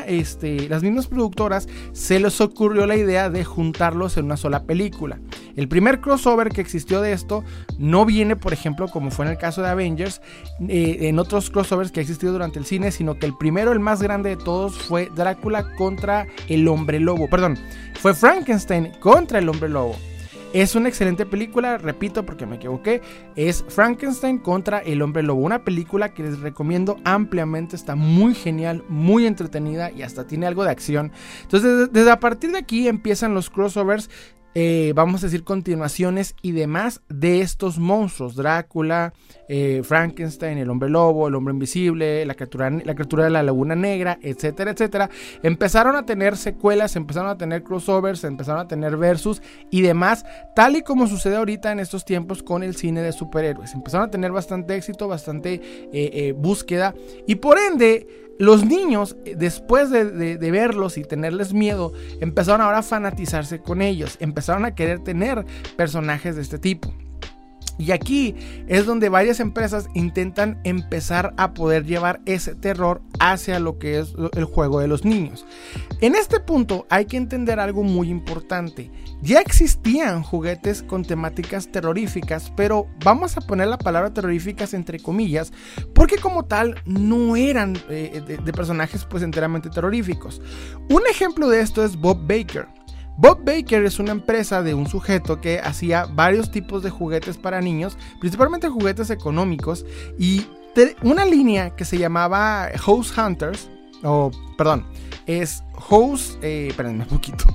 este, 0.07 0.69
las 0.69 0.83
mismas 0.83 1.07
productoras 1.07 1.67
se 1.91 2.19
les 2.19 2.39
ocurrió 2.41 2.85
la 2.85 2.95
idea 2.95 3.29
de 3.29 3.43
juntarlos 3.43 4.17
en 4.17 4.25
una 4.25 4.37
sola 4.37 4.63
película. 4.63 5.19
El 5.55 5.67
primer 5.67 6.01
crossover 6.01 6.49
que 6.49 6.61
existió 6.61 7.01
de 7.01 7.13
esto 7.13 7.43
no 7.77 8.05
viene, 8.05 8.35
por 8.35 8.53
ejemplo, 8.53 8.87
como 8.87 9.11
fue 9.11 9.25
en 9.25 9.31
el 9.31 9.37
caso 9.37 9.61
de 9.61 9.69
Avengers, 9.69 10.21
eh, 10.67 10.97
en 11.01 11.19
otros 11.19 11.49
crossovers 11.49 11.91
que 11.91 11.99
ha 11.99 12.03
existido 12.03 12.33
durante 12.33 12.57
el 12.57 12.65
cine, 12.65 12.91
sino 12.91 13.19
que 13.19 13.27
el 13.27 13.37
primero, 13.37 13.71
el 13.71 13.79
más 13.79 14.01
grande 14.01 14.29
de 14.29 14.37
todos, 14.37 14.77
fue 14.77 15.09
Drácula 15.15 15.75
contra 15.75 16.27
el 16.47 16.67
hombre 16.67 16.99
lobo. 16.99 17.29
Perdón, 17.29 17.57
fue 17.99 18.13
Frankenstein 18.13 18.91
contra 18.99 19.39
el 19.39 19.47
hombre 19.47 19.52
lobo. 19.61 19.95
Es 20.53 20.75
una 20.75 20.87
excelente 20.87 21.25
película, 21.25 21.79
repito 21.79 22.25
porque 22.25 22.45
me 22.45 22.57
equivoqué, 22.57 23.01
es 23.35 23.65
Frankenstein 23.67 24.37
contra 24.37 24.79
el 24.79 25.01
hombre 25.01 25.23
lobo, 25.23 25.41
una 25.41 25.63
película 25.63 26.13
que 26.13 26.21
les 26.21 26.39
recomiendo 26.41 26.97
ampliamente, 27.03 27.75
está 27.75 27.95
muy 27.95 28.35
genial, 28.35 28.83
muy 28.87 29.25
entretenida 29.25 29.89
y 29.91 30.03
hasta 30.03 30.27
tiene 30.27 30.45
algo 30.45 30.63
de 30.63 30.69
acción. 30.69 31.11
Entonces 31.41 31.91
desde 31.91 32.11
a 32.11 32.19
partir 32.19 32.51
de 32.51 32.59
aquí 32.59 32.87
empiezan 32.87 33.33
los 33.33 33.49
crossovers 33.49 34.11
eh, 34.55 34.93
vamos 34.95 35.23
a 35.23 35.27
decir, 35.27 35.43
continuaciones 35.43 36.35
y 36.41 36.51
demás 36.51 37.01
de 37.09 37.41
estos 37.41 37.79
monstruos. 37.79 38.35
Drácula, 38.35 39.13
eh, 39.47 39.81
Frankenstein, 39.83 40.57
el 40.57 40.69
hombre 40.69 40.89
lobo, 40.89 41.27
el 41.27 41.35
hombre 41.35 41.53
invisible, 41.53 42.25
la 42.25 42.35
criatura, 42.35 42.69
la 42.69 42.95
criatura 42.95 43.25
de 43.25 43.29
la 43.31 43.43
laguna 43.43 43.75
negra, 43.75 44.19
etcétera, 44.21 44.71
etcétera. 44.71 45.09
Empezaron 45.41 45.95
a 45.95 46.05
tener 46.05 46.37
secuelas, 46.37 46.95
empezaron 46.95 47.29
a 47.29 47.37
tener 47.37 47.63
crossovers, 47.63 48.23
empezaron 48.23 48.61
a 48.61 48.67
tener 48.67 48.97
versus 48.97 49.41
y 49.69 49.81
demás, 49.81 50.25
tal 50.55 50.75
y 50.75 50.81
como 50.81 51.07
sucede 51.07 51.35
ahorita 51.35 51.71
en 51.71 51.79
estos 51.79 52.05
tiempos 52.05 52.43
con 52.43 52.63
el 52.63 52.75
cine 52.75 53.01
de 53.01 53.11
superhéroes. 53.11 53.73
Empezaron 53.73 54.07
a 54.07 54.11
tener 54.11 54.31
bastante 54.31 54.75
éxito, 54.75 55.07
bastante 55.07 55.61
eh, 55.91 56.33
búsqueda 56.37 56.93
y 57.27 57.35
por 57.35 57.57
ende 57.57 58.22
los 58.39 58.65
niños, 58.65 59.15
eh, 59.25 59.35
después 59.37 59.89
de, 59.89 60.37
verlos 60.51 60.97
y 60.97 61.03
tenerles 61.03 61.53
miedo, 61.53 61.93
empezaron 62.19 62.61
ahora 62.61 62.79
a 62.79 62.83
fanatizarse 62.83 63.59
con 63.59 63.81
ellos, 63.81 64.17
empezaron 64.19 64.65
a 64.65 64.75
querer 64.75 64.99
tener 64.99 65.45
personajes 65.77 66.35
de 66.35 66.41
este 66.41 66.59
tipo. 66.59 66.93
Y 67.77 67.91
aquí 67.91 68.35
es 68.67 68.85
donde 68.85 69.09
varias 69.09 69.39
empresas 69.39 69.87
intentan 69.93 70.59
empezar 70.63 71.33
a 71.37 71.53
poder 71.53 71.85
llevar 71.85 72.21
ese 72.25 72.55
terror 72.55 73.01
hacia 73.19 73.59
lo 73.59 73.79
que 73.79 73.99
es 73.99 74.13
el 74.33 74.45
juego 74.45 74.79
de 74.79 74.87
los 74.87 75.05
niños. 75.05 75.45
En 76.01 76.15
este 76.15 76.39
punto 76.39 76.85
hay 76.89 77.05
que 77.05 77.17
entender 77.17 77.59
algo 77.59 77.83
muy 77.83 78.09
importante. 78.09 78.91
Ya 79.21 79.39
existían 79.39 80.21
juguetes 80.21 80.83
con 80.83 81.03
temáticas 81.03 81.71
terroríficas, 81.71 82.51
pero 82.55 82.87
vamos 83.03 83.37
a 83.37 83.41
poner 83.41 83.67
la 83.67 83.77
palabra 83.77 84.13
terroríficas 84.13 84.73
entre 84.73 84.99
comillas, 84.99 85.51
porque 85.93 86.17
como 86.17 86.45
tal 86.45 86.75
no 86.85 87.35
eran 87.35 87.77
eh, 87.89 88.21
de, 88.25 88.37
de 88.37 88.53
personajes 88.53 89.05
pues 89.05 89.23
enteramente 89.23 89.69
terroríficos. 89.69 90.41
Un 90.89 91.01
ejemplo 91.09 91.49
de 91.49 91.61
esto 91.61 91.83
es 91.83 91.95
Bob 91.95 92.27
Baker. 92.27 92.67
Bob 93.15 93.45
Baker 93.45 93.85
es 93.85 93.99
una 93.99 94.11
empresa 94.11 94.63
de 94.63 94.73
un 94.73 94.87
sujeto 94.87 95.39
que 95.39 95.59
hacía 95.59 96.05
varios 96.05 96.49
tipos 96.49 96.81
de 96.81 96.89
juguetes 96.89 97.37
para 97.37 97.61
niños, 97.61 97.97
principalmente 98.19 98.69
juguetes 98.69 99.11
económicos, 99.11 99.85
y 100.17 100.47
una 101.03 101.23
línea 101.23 101.75
que 101.75 101.85
se 101.85 101.99
llamaba 101.99 102.69
House 102.75 103.15
Hunters, 103.15 103.69
o 104.01 104.31
perdón, 104.57 104.85
es 105.27 105.63
House, 105.89 106.39
eh, 106.41 106.73
un 106.79 107.05
poquito. 107.05 107.45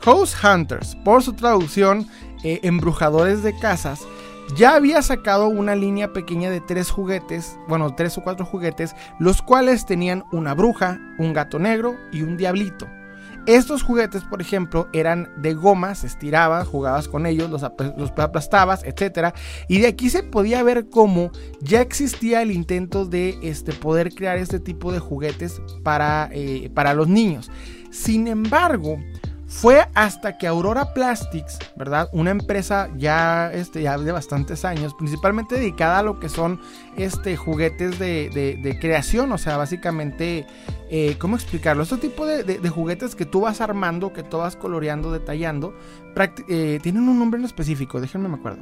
House 0.00 0.34
Hunters, 0.42 0.96
por 1.04 1.22
su 1.22 1.34
traducción, 1.34 2.06
eh, 2.42 2.60
Embrujadores 2.62 3.42
de 3.42 3.54
Casas, 3.58 4.00
ya 4.56 4.74
había 4.74 5.02
sacado 5.02 5.48
una 5.48 5.76
línea 5.76 6.14
pequeña 6.14 6.48
de 6.48 6.62
tres 6.62 6.90
juguetes, 6.90 7.58
bueno, 7.68 7.94
tres 7.94 8.16
o 8.16 8.22
cuatro 8.22 8.46
juguetes, 8.46 8.94
los 9.18 9.42
cuales 9.42 9.84
tenían 9.84 10.24
una 10.32 10.54
bruja, 10.54 10.98
un 11.18 11.34
gato 11.34 11.58
negro 11.58 11.96
y 12.10 12.22
un 12.22 12.38
diablito. 12.38 12.88
Estos 13.48 13.82
juguetes, 13.82 14.24
por 14.24 14.42
ejemplo, 14.42 14.90
eran 14.92 15.32
de 15.38 15.54
goma, 15.54 15.94
se 15.94 16.06
estirabas, 16.06 16.68
jugabas 16.68 17.08
con 17.08 17.24
ellos, 17.24 17.48
los, 17.48 17.62
aplastabas, 17.62 18.84
etc. 18.84 19.34
Y 19.68 19.80
de 19.80 19.86
aquí 19.86 20.10
se 20.10 20.22
podía 20.22 20.62
ver 20.62 20.90
cómo 20.90 21.30
ya 21.62 21.80
existía 21.80 22.42
el 22.42 22.50
intento 22.50 23.06
de 23.06 23.38
este, 23.42 23.72
poder 23.72 24.14
crear 24.14 24.36
este 24.36 24.60
tipo 24.60 24.92
de 24.92 24.98
juguetes 24.98 25.62
para, 25.82 26.28
eh, 26.30 26.70
para 26.74 26.92
los 26.92 27.08
niños. 27.08 27.50
Sin 27.90 28.28
embargo, 28.28 28.98
fue 29.48 29.86
hasta 29.94 30.36
que 30.36 30.46
Aurora 30.46 30.92
Plastics, 30.92 31.58
¿verdad? 31.74 32.10
Una 32.12 32.30
empresa 32.30 32.90
ya, 32.96 33.50
este, 33.52 33.82
ya 33.82 33.96
de 33.96 34.12
bastantes 34.12 34.64
años, 34.64 34.94
principalmente 34.94 35.54
dedicada 35.54 36.00
a 36.00 36.02
lo 36.02 36.20
que 36.20 36.28
son 36.28 36.60
este, 36.96 37.36
juguetes 37.36 37.98
de, 37.98 38.78
creación, 38.80 39.32
o 39.32 39.38
sea, 39.38 39.56
básicamente, 39.56 40.46
eh, 40.90 41.16
¿cómo 41.18 41.34
explicarlo? 41.36 41.82
Este 41.82 41.96
tipo 41.96 42.26
de, 42.26 42.68
juguetes 42.68 43.16
que 43.16 43.24
tú 43.24 43.40
vas 43.40 43.62
armando, 43.62 44.12
que 44.12 44.22
tú 44.22 44.36
vas 44.36 44.54
coloreando, 44.54 45.10
detallando, 45.10 45.74
eh, 46.48 46.78
tienen 46.82 47.08
un 47.08 47.18
nombre 47.18 47.40
en 47.40 47.46
específico, 47.46 48.00
déjenme 48.00 48.28
me 48.28 48.36
acuerdo. 48.36 48.60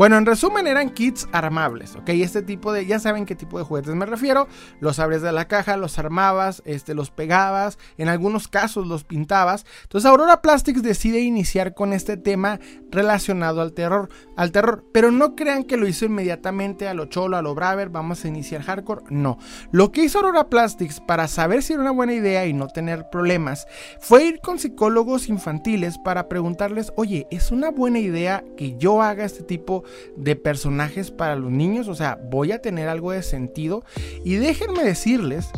Bueno, 0.00 0.16
en 0.16 0.24
resumen 0.24 0.66
eran 0.66 0.88
kits 0.88 1.28
armables, 1.30 1.94
¿ok? 1.94 2.08
Este 2.08 2.40
tipo 2.40 2.72
de, 2.72 2.86
ya 2.86 2.98
saben 2.98 3.26
qué 3.26 3.34
tipo 3.34 3.58
de 3.58 3.66
juguetes 3.66 3.94
me 3.94 4.06
refiero, 4.06 4.48
los 4.80 4.98
abres 4.98 5.20
de 5.20 5.30
la 5.30 5.46
caja, 5.46 5.76
los 5.76 5.98
armabas, 5.98 6.62
este, 6.64 6.94
los 6.94 7.10
pegabas, 7.10 7.76
en 7.98 8.08
algunos 8.08 8.48
casos 8.48 8.86
los 8.86 9.04
pintabas. 9.04 9.66
Entonces 9.82 10.08
Aurora 10.08 10.40
Plastics 10.40 10.82
decide 10.82 11.20
iniciar 11.20 11.74
con 11.74 11.92
este 11.92 12.16
tema 12.16 12.60
relacionado 12.90 13.60
al 13.60 13.74
terror, 13.74 14.08
al 14.38 14.52
terror, 14.52 14.86
pero 14.90 15.10
no 15.10 15.36
crean 15.36 15.64
que 15.64 15.76
lo 15.76 15.86
hizo 15.86 16.06
inmediatamente 16.06 16.88
a 16.88 16.94
lo 16.94 17.04
cholo, 17.04 17.36
a 17.36 17.42
lo 17.42 17.54
braver, 17.54 17.90
vamos 17.90 18.24
a 18.24 18.28
iniciar 18.28 18.62
hardcore, 18.62 19.04
no. 19.10 19.36
Lo 19.70 19.92
que 19.92 20.04
hizo 20.04 20.20
Aurora 20.20 20.48
Plastics 20.48 20.98
para 20.98 21.28
saber 21.28 21.62
si 21.62 21.74
era 21.74 21.82
una 21.82 21.90
buena 21.90 22.14
idea 22.14 22.46
y 22.46 22.54
no 22.54 22.68
tener 22.68 23.10
problemas, 23.10 23.66
fue 24.00 24.24
ir 24.24 24.40
con 24.40 24.58
psicólogos 24.58 25.28
infantiles 25.28 25.98
para 25.98 26.26
preguntarles, 26.26 26.90
oye, 26.96 27.26
¿es 27.30 27.50
una 27.50 27.70
buena 27.70 27.98
idea 27.98 28.42
que 28.56 28.78
yo 28.78 29.02
haga 29.02 29.26
este 29.26 29.42
tipo 29.42 29.84
de 30.16 30.36
personajes 30.36 31.10
para 31.10 31.36
los 31.36 31.50
niños, 31.50 31.88
o 31.88 31.94
sea, 31.94 32.18
voy 32.30 32.52
a 32.52 32.62
tener 32.62 32.88
algo 32.88 33.12
de 33.12 33.22
sentido. 33.22 33.84
Y 34.24 34.36
déjenme 34.36 34.84
decirles 34.84 35.50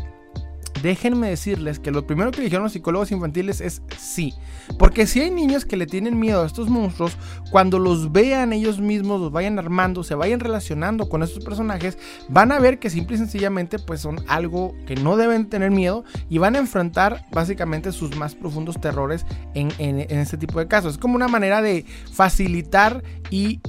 déjenme 0.82 1.28
decirles 1.28 1.78
que 1.78 1.90
lo 1.90 2.06
primero 2.06 2.30
que 2.30 2.42
dijeron 2.42 2.64
los 2.64 2.72
psicólogos 2.72 3.12
infantiles 3.12 3.60
es 3.60 3.82
sí. 3.96 4.34
Porque 4.78 5.06
si 5.06 5.20
hay 5.20 5.30
niños 5.30 5.64
que 5.64 5.76
le 5.76 5.86
tienen 5.86 6.18
miedo 6.18 6.42
a 6.42 6.46
estos 6.46 6.68
monstruos, 6.68 7.16
cuando 7.50 7.78
los 7.78 8.12
vean 8.12 8.52
ellos 8.52 8.80
mismos, 8.80 9.20
los 9.20 9.32
vayan 9.32 9.58
armando, 9.58 10.04
se 10.04 10.14
vayan 10.14 10.40
relacionando 10.40 11.08
con 11.08 11.22
estos 11.22 11.44
personajes, 11.44 11.98
van 12.28 12.52
a 12.52 12.58
ver 12.58 12.78
que 12.78 12.90
simple 12.90 13.16
y 13.16 13.18
sencillamente 13.18 13.78
pues 13.78 14.00
son 14.00 14.20
algo 14.28 14.74
que 14.86 14.96
no 14.96 15.16
deben 15.16 15.48
tener 15.48 15.70
miedo 15.70 16.04
y 16.28 16.38
van 16.38 16.56
a 16.56 16.58
enfrentar 16.58 17.26
básicamente 17.30 17.92
sus 17.92 18.16
más 18.16 18.34
profundos 18.34 18.80
terrores 18.80 19.24
en, 19.54 19.70
este 20.10 20.36
tipo 20.36 20.58
de 20.58 20.68
casos. 20.68 20.94
Es 20.94 20.98
como 20.98 21.16
una 21.16 21.28
manera 21.28 21.62
de 21.62 21.84
facilitar 22.12 23.02
y 23.30 23.60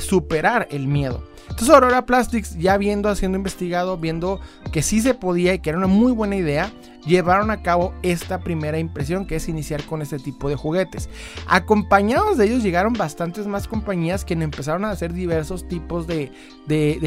superar 0.00 0.68
el 0.70 0.86
miedo. 0.86 1.29
Entonces 1.50 1.70
Aurora 1.70 2.06
Plastics, 2.06 2.56
ya 2.56 2.78
viendo, 2.78 3.08
haciendo 3.08 3.36
investigado, 3.36 3.98
viendo 3.98 4.40
que 4.72 4.82
sí 4.82 5.00
se 5.00 5.14
podía 5.14 5.52
y 5.52 5.58
que 5.58 5.70
era 5.70 5.78
una 5.78 5.88
muy 5.88 6.12
buena 6.12 6.36
idea, 6.36 6.72
llevaron 7.06 7.50
a 7.50 7.62
cabo 7.62 7.92
esta 8.02 8.40
primera 8.40 8.78
impresión 8.78 9.26
que 9.26 9.36
es 9.36 9.48
iniciar 9.48 9.84
con 9.84 10.02
este 10.02 10.18
tipo 10.18 10.48
de 10.48 10.56
juguetes. 10.56 11.08
Acompañados 11.46 12.36
de 12.36 12.46
ellos 12.46 12.62
llegaron 12.62 12.92
bastantes 12.92 13.46
más 13.46 13.68
compañías 13.68 14.24
que 14.24 14.34
empezaron 14.34 14.84
a 14.84 14.90
hacer 14.90 15.12
diversos 15.12 15.66
tipos 15.68 16.06
de, 16.06 16.30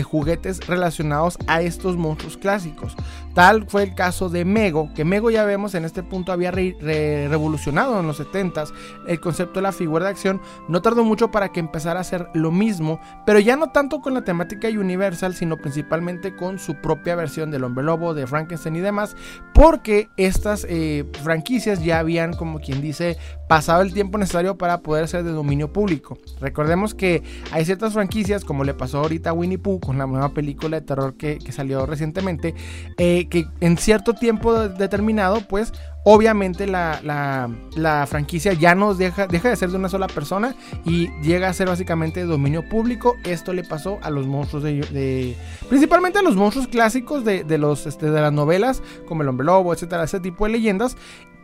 juguetes 0.04 0.66
relacionados 0.68 1.38
a 1.48 1.62
estos 1.62 1.96
monstruos 1.96 2.38
clásicos. 2.38 2.96
Tal 3.34 3.66
fue 3.68 3.84
el 3.84 3.96
caso 3.96 4.30
de 4.30 4.46
Mego, 4.46 4.90
que 4.94 5.06
Mego 5.06 5.32
ya 5.32 5.46
vemos 5.46 5.74
en 5.76 5.86
este 5.86 6.04
punto 6.04 6.32
había 6.32 6.52
revolucionado 6.52 8.00
en 8.00 8.08
los 8.08 8.20
70s 8.20 8.72
el 9.08 9.20
concepto 9.20 9.56
de 9.56 9.64
la 9.64 9.72
figura 9.72 10.06
de 10.06 10.12
acción. 10.12 10.42
No 10.68 10.82
tardó 10.82 11.04
mucho 11.04 11.32
para 11.32 11.50
que 11.52 11.60
empezara 11.60 12.00
a 12.00 12.02
hacer 12.02 12.28
lo 12.34 12.52
mismo, 12.52 13.00
pero 13.26 13.40
ya 13.40 13.56
no 13.56 13.72
tanto 13.72 14.02
con 14.02 14.14
la 14.14 14.24
temática 14.24 14.68
Universal, 14.68 15.36
sino 15.36 15.58
principalmente 15.58 16.36
con 16.36 16.60
su 16.60 16.76
propia 16.76 17.16
versión 17.16 17.52
del 17.52 17.64
hombre 17.64 17.84
lobo, 17.84 18.14
de 18.14 18.28
Frankenstein 18.28 18.76
y 18.76 18.80
demás, 18.80 19.16
porque 19.54 19.83
que 19.84 20.08
estas 20.18 20.66
eh, 20.70 21.06
franquicias 21.22 21.84
ya 21.84 22.00
habían, 22.00 22.34
como 22.34 22.60
quien 22.60 22.82
dice, 22.82 23.18
pasado 23.48 23.82
el 23.82 23.94
tiempo 23.94 24.18
necesario 24.18 24.58
para 24.58 24.80
poder 24.80 25.08
ser 25.08 25.24
de 25.24 25.32
dominio 25.32 25.72
público. 25.72 26.18
Recordemos 26.42 26.96
que 26.96 27.22
hay 27.52 27.66
ciertas 27.66 27.94
franquicias, 27.94 28.44
como 28.44 28.63
le 28.63 28.74
pasó 28.74 29.00
ahorita 29.00 29.30
a 29.30 29.34
Winnie 29.34 29.60
Pooh 29.60 29.80
con 29.80 29.98
la 29.98 30.08
nueva 30.08 30.30
película 30.30 30.80
de 30.80 30.86
terror 30.86 31.16
que, 31.16 31.40
salió 31.52 31.86
recientemente, 31.86 32.56
eh, 32.98 33.28
que 33.30 33.46
en 33.60 33.78
cierto 33.78 34.13
tiempo 34.13 34.68
determinado, 34.70 35.42
pues 35.48 35.74
obviamente 36.04 36.68
la, 36.68 38.06
franquicia 38.08 38.54
ya 38.54 38.76
no 38.76 38.94
deja, 38.94 39.28
deja 39.28 39.50
de 39.50 39.56
ser 39.56 39.70
de 39.70 39.78
una 39.78 39.90
sola 39.90 40.08
persona 40.08 40.56
y 40.86 41.10
llega 41.22 41.50
a 41.50 41.54
ser 41.54 41.68
básicamente 41.68 42.22
de 42.22 42.26
dominio 42.26 42.68
público. 42.68 43.16
Esto 43.24 43.54
le 43.54 43.64
pasó 43.64 44.00
a 44.02 44.10
los 44.10 44.28
monstruos 44.28 44.64
de, 44.64 45.36
principalmente 45.70 46.20
a 46.20 46.22
los 46.22 46.36
monstruos 46.36 46.68
clásicos 46.68 47.24
de, 47.26 47.58
los, 47.58 47.86
este, 47.86 48.12
de 48.12 48.22
las 48.22 48.34
novelas, 48.34 48.82
como 49.08 49.22
el 49.22 49.30
hombre 49.30 49.46
lobo, 49.46 49.74
etcétera, 49.74 50.04
ese 50.04 50.20
tipo 50.20 50.46
de 50.46 50.52
leyendas. 50.52 50.98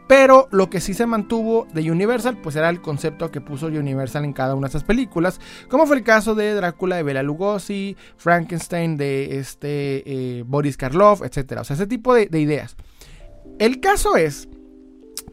Pero 0.07 0.47
lo 0.49 0.71
que 0.71 0.81
sí 0.81 0.95
se 0.95 1.05
mantuvo 1.05 1.67
de 1.71 1.91
Universal, 1.91 2.35
pues 2.41 2.55
era 2.55 2.69
el 2.69 2.81
concepto 2.81 3.29
que 3.29 3.41
puso 3.41 3.67
Universal 3.67 4.25
en 4.25 4.33
cada 4.33 4.55
una 4.55 4.65
de 4.65 4.69
esas 4.69 4.83
películas, 4.83 5.39
como 5.69 5.85
fue 5.85 5.97
el 5.97 6.03
caso 6.03 6.33
de 6.33 6.55
Drácula 6.55 6.95
de 6.95 7.03
Bela 7.03 7.21
Lugosi, 7.21 7.95
Frankenstein 8.17 8.97
de 8.97 9.37
este 9.37 10.39
eh, 10.39 10.43
Boris 10.47 10.77
Karloff, 10.77 11.21
etcétera. 11.21 11.61
O 11.61 11.63
sea, 11.63 11.75
ese 11.75 11.85
tipo 11.85 12.15
de 12.15 12.39
ideas. 12.39 12.75
El 13.59 13.81
caso 13.81 14.15
es 14.15 14.47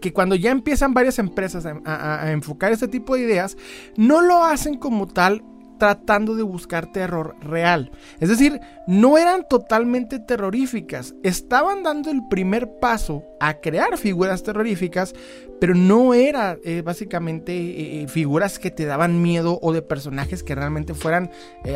que 0.00 0.12
cuando 0.12 0.35
ya 0.35 0.50
empiezan 0.50 0.95
varias 0.95 1.18
empresas 1.18 1.64
a, 1.66 2.33
enfocar 2.33 2.73
este 2.73 2.88
tipo 2.88 3.14
de 3.14 3.23
ideas, 3.23 3.56
no 3.97 4.21
lo 4.21 4.45
hacen 4.45 4.76
como 4.76 5.06
tal 5.06 5.42
tratando 5.78 6.35
de 6.35 6.42
buscar 6.42 6.90
terror 6.92 7.37
real. 7.40 7.90
Es 8.21 8.28
decir, 8.28 8.61
no 8.87 9.18
eran 9.18 9.47
totalmente 9.49 10.18
terroríficas, 10.18 11.14
estaban 11.23 11.83
dando 11.83 12.11
el 12.11 12.26
primer 12.28 12.78
paso 12.80 13.25
a 13.40 13.54
crear 13.54 13.99
figuras 13.99 14.42
terroríficas, 14.42 15.14
pero 15.61 15.75
no 15.75 16.14
eran 16.14 16.59
eh, 16.64 16.83
básicamente 16.83 17.52
eh, 17.52 18.02
eh, 18.02 18.09
figuras 18.09 18.59
que 18.59 18.71
te 18.71 18.85
daban 18.85 19.23
miedo 19.23 19.59
o 19.62 19.73
de 19.73 19.83
personajes 19.83 20.42
que 20.42 20.54
realmente 20.54 20.95
fueran 20.95 21.30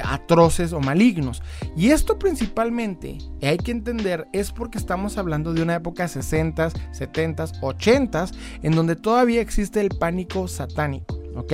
atroces 0.04 0.72
o 0.72 0.80
malignos. 0.80 1.42
Y 1.76 1.90
esto 1.90 2.18
principalmente, 2.18 3.18
hay 3.42 3.58
que 3.58 3.72
entender, 3.72 4.26
es 4.32 4.52
porque 4.52 4.78
estamos 4.78 5.18
hablando 5.18 5.52
de 5.52 5.62
una 5.62 5.76
época 5.76 6.06
60s, 6.06 6.72
70s, 6.92 7.60
80s, 7.60 8.34
en 8.62 8.72
donde 8.72 8.96
todavía 8.96 9.40
existe 9.40 9.80
el 9.80 9.90
pánico 9.98 10.48
satánico. 10.48 11.19
¿Ok? 11.40 11.52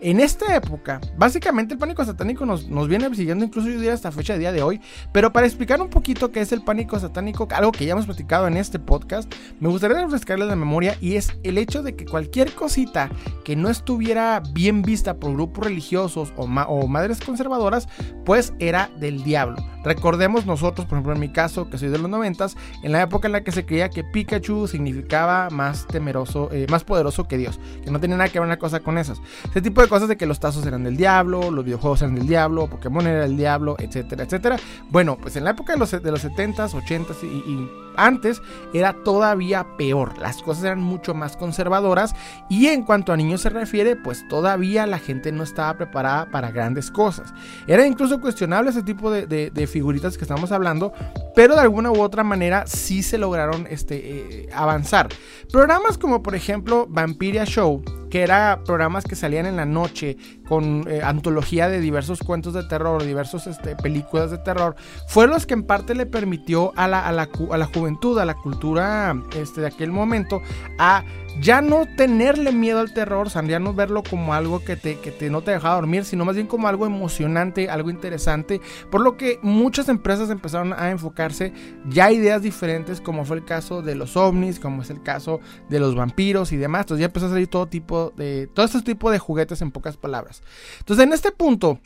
En 0.00 0.20
esta 0.20 0.54
época, 0.56 1.00
básicamente 1.16 1.74
el 1.74 1.78
pánico 1.78 2.04
satánico 2.04 2.44
nos, 2.46 2.88
viene 2.88 3.14
siguiendo 3.14 3.44
incluso 3.44 3.68
yo 3.68 3.74
diría 3.74 3.92
hasta 3.92 4.12
fecha 4.12 4.34
de 4.34 4.40
día 4.40 4.52
de 4.52 4.62
hoy, 4.62 4.80
pero 5.12 5.32
para 5.32 5.46
explicar 5.46 5.80
un 5.80 5.88
poquito 5.88 6.32
qué 6.32 6.40
es 6.40 6.52
el 6.52 6.62
pánico 6.62 6.98
satánico, 6.98 7.48
algo 7.52 7.72
que 7.72 7.86
ya 7.86 7.92
hemos 7.92 8.06
platicado 8.06 8.46
en 8.46 8.56
este 8.56 8.78
podcast, 8.78 9.32
me 9.60 9.68
gustaría 9.68 10.00
refrescarles 10.00 10.48
la 10.48 10.56
memoria 10.56 10.96
y 11.00 11.16
es 11.16 11.32
el 11.42 11.58
hecho 11.58 11.82
de 11.82 11.96
que 11.96 12.04
cualquier 12.04 12.52
cosita 12.52 13.10
que 13.44 13.56
no 13.56 13.68
estuviera 13.68 14.42
bien 14.52 14.82
vista 14.82 15.16
por 15.16 15.32
grupos 15.32 15.64
religiosos 15.64 16.32
o 16.36 16.86
madres 16.88 17.20
conservadoras, 17.20 17.88
pues 18.24 18.52
era 18.58 18.90
del 18.98 19.22
diablo. 19.22 19.75
Recordemos 19.86 20.46
nosotros, 20.46 20.84
por 20.84 20.96
ejemplo 20.96 21.12
en 21.12 21.20
mi 21.20 21.28
caso, 21.28 21.70
que 21.70 21.78
soy 21.78 21.90
de 21.90 21.98
los 21.98 22.10
noventas, 22.10 22.56
en 22.82 22.90
la 22.90 23.02
época 23.02 23.28
en 23.28 23.32
la 23.32 23.44
que 23.44 23.52
se 23.52 23.64
creía 23.64 23.88
que 23.88 24.02
Pikachu 24.02 24.66
significaba 24.66 25.48
más 25.50 25.86
temeroso, 25.86 26.48
eh, 26.50 26.66
más 26.68 26.82
poderoso 26.82 27.28
que 27.28 27.38
Dios, 27.38 27.60
que 27.84 27.92
no 27.92 28.00
tenía 28.00 28.16
nada 28.16 28.28
que 28.28 28.40
ver 28.40 28.46
una 28.46 28.58
cosa 28.58 28.80
con 28.80 28.98
esas. 28.98 29.20
Ese 29.48 29.62
tipo 29.62 29.80
de 29.80 29.86
cosas 29.86 30.08
de 30.08 30.16
que 30.16 30.26
los 30.26 30.40
tazos 30.40 30.66
eran 30.66 30.82
del 30.82 30.96
diablo, 30.96 31.52
los 31.52 31.64
videojuegos 31.64 32.02
eran 32.02 32.16
del 32.16 32.26
diablo, 32.26 32.66
Pokémon 32.66 33.06
era 33.06 33.20
del 33.20 33.36
diablo, 33.36 33.76
etcétera, 33.78 34.24
etcétera. 34.24 34.56
Bueno, 34.90 35.18
pues 35.22 35.36
en 35.36 35.44
la 35.44 35.50
época 35.50 35.74
de 35.74 35.78
los, 35.78 35.92
de 35.92 36.10
los 36.10 36.24
70s, 36.24 36.72
80s 36.72 37.22
y 37.22 37.85
antes 37.96 38.42
era 38.72 38.92
todavía 38.92 39.66
peor. 39.76 40.18
Las 40.18 40.42
cosas 40.42 40.64
eran 40.64 40.80
mucho 40.80 41.14
más 41.14 41.36
conservadoras 41.36 42.14
y 42.48 42.66
en 42.66 42.82
cuanto 42.82 43.12
a 43.12 43.16
niños 43.16 43.40
se 43.42 43.50
refiere, 43.50 43.96
pues 43.96 44.26
todavía 44.28 44.86
la 44.86 44.98
gente 44.98 45.32
no 45.32 45.42
estaba 45.42 45.76
preparada 45.76 46.30
para 46.30 46.50
grandes 46.50 46.90
cosas. 46.90 47.32
Era 47.66 47.86
incluso 47.86 48.20
cuestionable 48.20 48.70
ese 48.70 48.82
tipo 48.82 49.10
de, 49.10 49.66
figuritas 49.66 50.16
que 50.16 50.24
estamos 50.24 50.52
hablando, 50.52 50.92
pero 51.34 51.54
de 51.54 51.60
alguna 51.60 51.90
u 51.90 52.00
otra 52.00 52.22
manera 52.22 52.66
sí 52.66 53.02
se 53.02 53.18
lograron 53.18 53.66
este, 53.68 53.96
eh, 53.96 54.48
avanzar. 54.54 55.08
Programas 55.50 55.98
como 55.98 56.22
por 56.22 56.34
ejemplo 56.34 56.86
Vampiria 56.88 57.44
Show 57.44 57.82
que 58.10 58.22
era 58.22 58.60
programas 58.64 59.04
que 59.04 59.16
salían 59.16 59.46
en 59.46 59.56
la 59.56 59.66
noche 59.66 60.16
con 60.48 60.84
eh, 60.88 61.02
antología 61.02 61.68
de 61.68 61.80
diversos 61.80 62.20
cuentos 62.20 62.54
de 62.54 62.62
terror, 62.64 63.04
diversas 63.04 63.46
este, 63.46 63.76
películas 63.76 64.30
de 64.30 64.38
terror, 64.38 64.76
fueron 65.08 65.34
los 65.34 65.46
que 65.46 65.54
en 65.54 65.64
parte 65.64 65.94
le 65.94 66.06
permitió 66.06 66.72
a 66.76 66.88
la, 66.88 67.06
a 67.06 67.12
la, 67.12 67.28
a 67.50 67.58
la 67.58 67.66
juventud, 67.66 68.18
a 68.18 68.24
la 68.24 68.34
cultura 68.34 69.14
este, 69.36 69.60
de 69.60 69.66
aquel 69.66 69.92
momento, 69.92 70.42
a 70.78 71.04
ya 71.40 71.60
no 71.60 71.84
tenerle 71.96 72.52
miedo 72.52 72.80
al 72.80 72.92
terror, 72.92 73.28
ya 73.28 73.58
no 73.58 73.74
verlo 73.74 74.02
como 74.02 74.34
algo 74.34 74.60
que, 74.60 74.76
te, 74.76 74.98
que 74.98 75.10
te, 75.10 75.30
no 75.30 75.42
te 75.42 75.50
dejaba 75.50 75.76
dormir, 75.76 76.04
sino 76.04 76.24
más 76.24 76.34
bien 76.34 76.46
como 76.46 76.68
algo 76.68 76.86
emocionante, 76.86 77.68
algo 77.68 77.90
interesante, 77.90 78.60
por 78.90 79.00
lo 79.00 79.16
que 79.16 79.38
muchas 79.42 79.88
empresas 79.88 80.30
empezaron 80.30 80.72
a 80.72 80.90
enfocarse 80.90 81.52
ya 81.88 82.10
ideas 82.10 82.42
diferentes, 82.42 83.00
como 83.00 83.24
fue 83.24 83.36
el 83.36 83.44
caso 83.44 83.82
de 83.82 83.94
los 83.94 84.16
ovnis, 84.16 84.58
como 84.58 84.82
es 84.82 84.90
el 84.90 85.02
caso 85.02 85.40
de 85.68 85.80
los 85.80 85.94
vampiros 85.94 86.52
y 86.52 86.56
demás, 86.56 86.82
entonces 86.82 87.00
ya 87.00 87.06
empezó 87.06 87.26
a 87.26 87.30
salir 87.30 87.48
todo 87.48 87.66
tipo 87.66 87.95
de, 88.16 88.48
todo 88.54 88.66
este 88.66 88.82
tipo 88.82 89.10
de 89.10 89.18
juguetes 89.18 89.62
en 89.62 89.70
pocas 89.70 89.96
palabras. 89.96 90.42
Entonces 90.78 91.04
en 91.04 91.12
este 91.12 91.32
punto, 91.32 91.78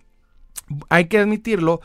hay 0.88 1.06
que 1.06 1.18
admitirlo, 1.18 1.80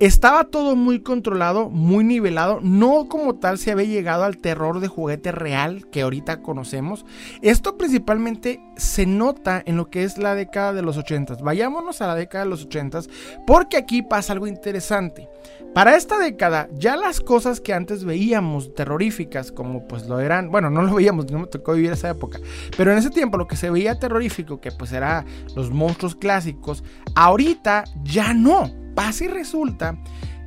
estaba 0.00 0.44
todo 0.44 0.76
muy 0.76 1.00
controlado, 1.00 1.70
muy 1.70 2.04
nivelado, 2.04 2.60
no 2.62 3.08
como 3.08 3.34
tal 3.36 3.58
se 3.58 3.72
había 3.72 3.86
llegado 3.86 4.24
al 4.24 4.38
terror 4.38 4.78
de 4.78 4.86
juguete 4.86 5.32
real 5.32 5.88
que 5.90 6.02
ahorita 6.02 6.40
conocemos. 6.40 7.04
Esto 7.42 7.76
principalmente 7.76 8.60
se 8.76 9.06
nota 9.06 9.60
en 9.66 9.76
lo 9.76 9.90
que 9.90 10.04
es 10.04 10.16
la 10.18 10.36
década 10.36 10.72
de 10.72 10.82
los 10.82 10.96
80. 10.96 11.38
Vayámonos 11.42 12.00
a 12.00 12.06
la 12.06 12.14
década 12.14 12.44
de 12.44 12.50
los 12.50 12.64
80 12.64 13.00
porque 13.46 13.76
aquí 13.76 14.02
pasa 14.02 14.32
algo 14.32 14.46
interesante. 14.46 15.28
Para 15.74 15.96
esta 15.96 16.18
década, 16.18 16.68
ya 16.72 16.96
las 16.96 17.20
cosas 17.20 17.60
que 17.60 17.72
antes 17.72 18.04
veíamos 18.04 18.74
terroríficas, 18.74 19.52
como 19.52 19.86
pues 19.86 20.06
lo 20.08 20.18
eran, 20.18 20.50
bueno, 20.50 20.70
no 20.70 20.82
lo 20.82 20.94
veíamos, 20.94 21.30
no 21.30 21.40
me 21.40 21.46
tocó 21.46 21.74
vivir 21.74 21.92
esa 21.92 22.10
época, 22.10 22.40
pero 22.76 22.90
en 22.90 22.98
ese 22.98 23.10
tiempo 23.10 23.38
lo 23.38 23.46
que 23.46 23.56
se 23.56 23.70
veía 23.70 23.98
terrorífico, 23.98 24.60
que 24.60 24.72
pues 24.72 24.92
era 24.92 25.24
los 25.54 25.70
monstruos 25.70 26.16
clásicos, 26.16 26.82
ahorita 27.14 27.84
ya 28.02 28.34
no. 28.34 28.72
Pasa 28.94 29.26
y 29.26 29.28
resulta 29.28 29.96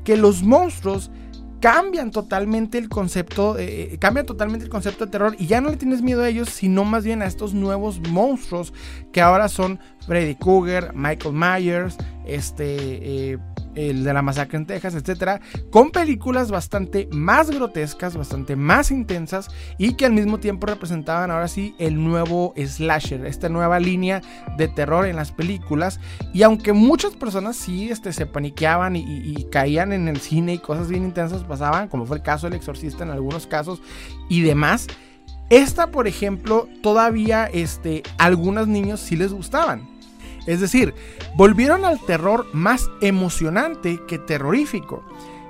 que 0.03 0.17
los 0.17 0.43
monstruos 0.43 1.09
cambian 1.61 2.11
totalmente 2.11 2.77
el 2.77 2.89
concepto, 2.89 3.55
eh, 3.57 3.95
cambian 3.99 4.25
totalmente 4.25 4.65
el 4.65 4.71
concepto 4.71 5.05
de 5.05 5.11
terror 5.11 5.35
y 5.37 5.45
ya 5.45 5.61
no 5.61 5.69
le 5.69 5.77
tienes 5.77 6.01
miedo 6.01 6.23
a 6.23 6.27
ellos, 6.27 6.49
sino 6.49 6.83
más 6.83 7.05
bien 7.05 7.21
a 7.21 7.27
estos 7.27 7.53
nuevos 7.53 8.01
monstruos 8.09 8.73
que 9.11 9.21
ahora 9.21 9.47
son 9.47 9.79
Freddy 10.05 10.35
Krueger, 10.35 10.93
Michael 10.93 11.35
Myers, 11.35 11.97
este, 12.25 13.33
eh, 13.33 13.37
el 13.75 14.03
de 14.03 14.13
la 14.13 14.21
masacre 14.21 14.57
en 14.57 14.65
Texas, 14.65 14.95
etcétera, 14.95 15.39
con 15.69 15.91
películas 15.91 16.51
bastante 16.51 17.07
más 17.11 17.49
grotescas, 17.49 18.17
bastante 18.17 18.55
más 18.55 18.91
intensas 18.91 19.49
y 19.77 19.93
que 19.93 20.05
al 20.05 20.13
mismo 20.13 20.39
tiempo 20.39 20.67
representaban 20.67 21.31
ahora 21.31 21.47
sí 21.47 21.75
el 21.79 22.03
nuevo 22.03 22.53
slasher, 22.57 23.25
esta 23.25 23.49
nueva 23.49 23.79
línea 23.79 24.21
de 24.57 24.67
terror 24.67 25.05
en 25.05 25.15
las 25.15 25.31
películas. 25.31 25.99
Y 26.33 26.43
aunque 26.43 26.73
muchas 26.73 27.15
personas 27.15 27.55
sí 27.55 27.89
este, 27.89 28.13
se 28.13 28.25
paniqueaban 28.25 28.95
y, 28.95 29.31
caían 29.51 29.91
en 29.91 30.07
el 30.07 30.19
cine 30.19 30.53
y 30.53 30.59
cosas 30.59 30.87
bien 30.87 31.03
intensas 31.03 31.43
pasaban, 31.43 31.87
como 31.87 32.05
fue 32.05 32.17
el 32.17 32.23
caso 32.23 32.47
del 32.47 32.55
exorcista 32.55 33.03
en 33.03 33.09
algunos 33.09 33.47
casos 33.47 33.81
y 34.29 34.41
demás. 34.41 34.87
Esta, 35.51 35.91
por 35.91 36.07
ejemplo, 36.07 36.69
todavía 36.81 37.45
este, 37.45 38.03
algunos 38.17 38.69
niños 38.69 39.01
sí 39.01 39.17
les 39.17 39.33
gustaban. 39.33 39.85
Es 40.47 40.61
decir, 40.61 40.93
volvieron 41.35 41.83
al 41.83 41.99
terror 41.99 42.47
más 42.53 42.89
emocionante 43.01 43.99
que 44.07 44.17
terrorífico. 44.17 45.03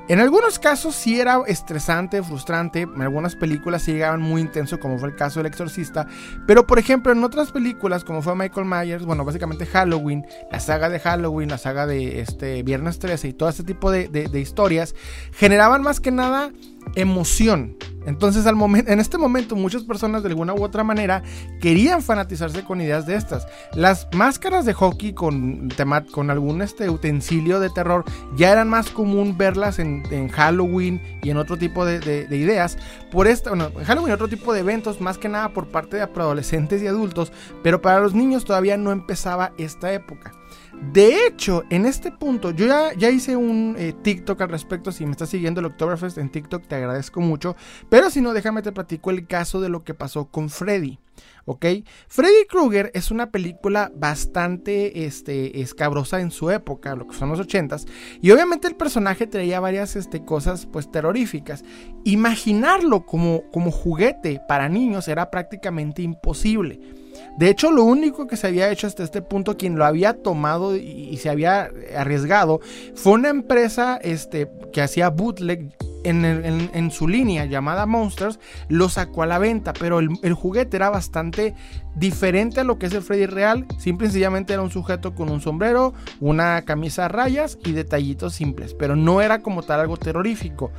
En 0.07 0.19
algunos 0.19 0.57
casos 0.57 0.95
sí 0.95 1.21
era 1.21 1.43
estresante, 1.45 2.23
frustrante, 2.23 2.81
en 2.81 3.01
algunas 3.01 3.35
películas 3.35 3.83
sí 3.83 3.93
llegaban 3.93 4.21
muy 4.21 4.41
intenso, 4.41 4.79
como 4.79 4.97
fue 4.97 5.09
el 5.09 5.15
caso 5.15 5.39
del 5.39 5.45
exorcista, 5.45 6.07
pero 6.47 6.65
por 6.65 6.79
ejemplo 6.79 7.11
en 7.11 7.23
otras 7.23 7.51
películas, 7.51 8.03
como 8.03 8.23
fue 8.23 8.35
Michael 8.35 8.65
Myers, 8.65 9.05
bueno, 9.05 9.23
básicamente 9.23 9.67
Halloween, 9.67 10.25
la 10.51 10.59
saga 10.59 10.89
de 10.89 10.99
Halloween, 10.99 11.49
la 11.49 11.59
saga 11.59 11.85
de 11.85 12.19
este, 12.19 12.63
Viernes 12.63 12.97
13 12.97 13.27
y 13.27 13.33
todo 13.33 13.49
ese 13.49 13.63
tipo 13.63 13.91
de, 13.91 14.07
de 14.09 14.39
historias, 14.39 14.95
generaban 15.31 15.83
más 15.83 15.99
que 15.99 16.11
nada 16.11 16.51
emoción. 16.95 17.77
Entonces, 18.05 18.47
al 18.47 18.55
en 18.87 18.99
este 18.99 19.17
momento, 19.17 19.55
muchas 19.55 19.83
personas 19.83 20.23
de 20.23 20.29
alguna 20.29 20.53
u 20.53 20.63
otra 20.63 20.83
manera 20.83 21.21
querían 21.59 22.01
fanatizarse 22.01 22.63
con 22.63 22.81
ideas 22.81 23.05
de 23.05 23.15
estas. 23.15 23.45
Las 23.75 24.07
máscaras 24.13 24.65
de 24.65 24.73
hockey 24.73 25.13
con, 25.13 25.69
con 26.11 26.31
algún 26.31 26.61
este, 26.61 26.89
utensilio 26.89 27.59
de 27.59 27.69
terror 27.69 28.03
ya 28.35 28.51
eran 28.51 28.69
más 28.69 28.89
común 28.89 29.37
verlas 29.37 29.77
en, 29.77 30.01
Halloween 30.29 31.01
y 31.21 31.29
en 31.29 31.37
otro 31.37 31.57
tipo 31.57 31.85
de, 31.85 32.27
ideas. 32.31 32.77
Por 33.11 33.27
esta, 33.27 33.51
bueno, 33.51 33.69
en 33.77 33.85
Halloween 33.85 34.13
otro 34.13 34.27
tipo 34.27 34.51
de 34.53 34.61
eventos, 34.61 34.99
más 34.99 35.17
que 35.17 35.29
nada 35.29 35.49
por 35.49 35.67
parte 35.67 35.97
de 35.97 36.03
adolescentes 36.03 36.81
y 36.81 36.87
adultos, 36.87 37.31
pero 37.61 37.81
para 37.81 37.99
los 37.99 38.15
niños 38.15 38.45
todavía 38.45 38.77
no 38.77 38.91
empezaba 38.91 39.53
esta 39.57 39.93
época. 39.93 40.33
De 40.81 41.27
hecho, 41.27 41.63
en 41.69 41.85
este 41.85 42.11
punto, 42.11 42.51
yo 42.51 42.65
ya, 42.97 43.09
hice 43.11 43.35
un 43.35 43.75
eh, 43.77 43.93
TikTok 44.01 44.41
al 44.41 44.49
respecto. 44.49 44.91
Si 44.91 45.05
me 45.05 45.11
estás 45.11 45.29
siguiendo 45.29 45.59
el 45.59 45.67
Oktoberfest 45.67 46.17
en 46.17 46.29
TikTok, 46.29 46.67
te 46.67 46.75
agradezco 46.75 47.21
mucho. 47.21 47.55
Pero 47.87 48.09
si 48.09 48.19
no, 48.19 48.33
déjame 48.33 48.63
te 48.63 48.71
platico 48.71 49.11
el 49.11 49.27
caso 49.27 49.61
de 49.61 49.69
lo 49.69 49.83
que 49.83 49.93
pasó 49.93 50.25
con 50.25 50.49
Freddy. 50.49 50.99
¿Ok? 51.45 51.65
Freddy 52.07 52.45
Krueger 52.49 52.91
es 52.93 53.11
una 53.11 53.31
película 53.31 53.91
bastante 53.95 55.05
este, 55.05 55.61
escabrosa 55.61 56.19
en 56.19 56.31
su 56.31 56.49
época, 56.49 56.95
lo 56.95 57.07
que 57.07 57.15
son 57.15 57.29
los 57.29 57.39
80s. 57.39 57.87
Y 58.19 58.31
obviamente 58.31 58.67
el 58.67 58.75
personaje 58.75 59.27
traía 59.27 59.59
varias 59.59 59.95
este, 59.95 60.25
cosas 60.25 60.65
pues 60.65 60.91
terroríficas. 60.91 61.63
Imaginarlo 62.03 63.05
como, 63.05 63.43
como 63.51 63.71
juguete 63.71 64.41
para 64.47 64.67
niños 64.67 65.07
era 65.07 65.29
prácticamente 65.29 66.01
imposible. 66.01 67.00
De 67.37 67.49
hecho, 67.49 67.71
lo 67.71 67.83
único 67.83 68.27
que 68.27 68.37
se 68.37 68.47
había 68.47 68.69
hecho 68.69 68.87
hasta 68.87 69.03
este 69.03 69.21
punto, 69.21 69.57
quien 69.57 69.77
lo 69.77 69.85
había 69.85 70.21
tomado 70.21 70.75
y, 70.75 71.17
se 71.17 71.29
había 71.29 71.69
arriesgado, 71.95 72.59
fue 72.95 73.13
una 73.13 73.29
empresa 73.29 73.97
este, 74.01 74.49
que 74.71 74.81
hacía 74.81 75.09
bootleg 75.09 75.73
en, 76.03 76.91
su 76.91 77.07
línea 77.07 77.45
llamada 77.45 77.85
Monsters, 77.85 78.39
lo 78.67 78.89
sacó 78.89 79.23
a 79.23 79.27
la 79.27 79.39
venta, 79.39 79.73
pero 79.73 79.99
el, 79.99 80.09
el, 80.23 80.33
juguete 80.33 80.77
era 80.77 80.89
bastante 80.89 81.53
diferente 81.95 82.61
a 82.61 82.63
lo 82.63 82.79
que 82.79 82.87
es 82.87 82.93
el 82.93 83.01
Freddy 83.01 83.27
real. 83.27 83.65
Simple 83.77 84.07
y 84.07 84.09
sencillamente 84.09 84.53
era 84.53 84.61
un 84.61 84.71
sujeto 84.71 85.13
con 85.13 85.29
un 85.29 85.41
sombrero, 85.41 85.93
una 86.19 86.63
camisa 86.63 87.05
a 87.05 87.09
rayas 87.09 87.57
y 87.63 87.71
detallitos 87.71 88.33
simples, 88.33 88.73
pero 88.73 88.95
no 88.95 89.21
era 89.21 89.41
como 89.41 89.63
tal 89.63 89.79
algo 89.79 89.97
terrorífico. 89.97 90.71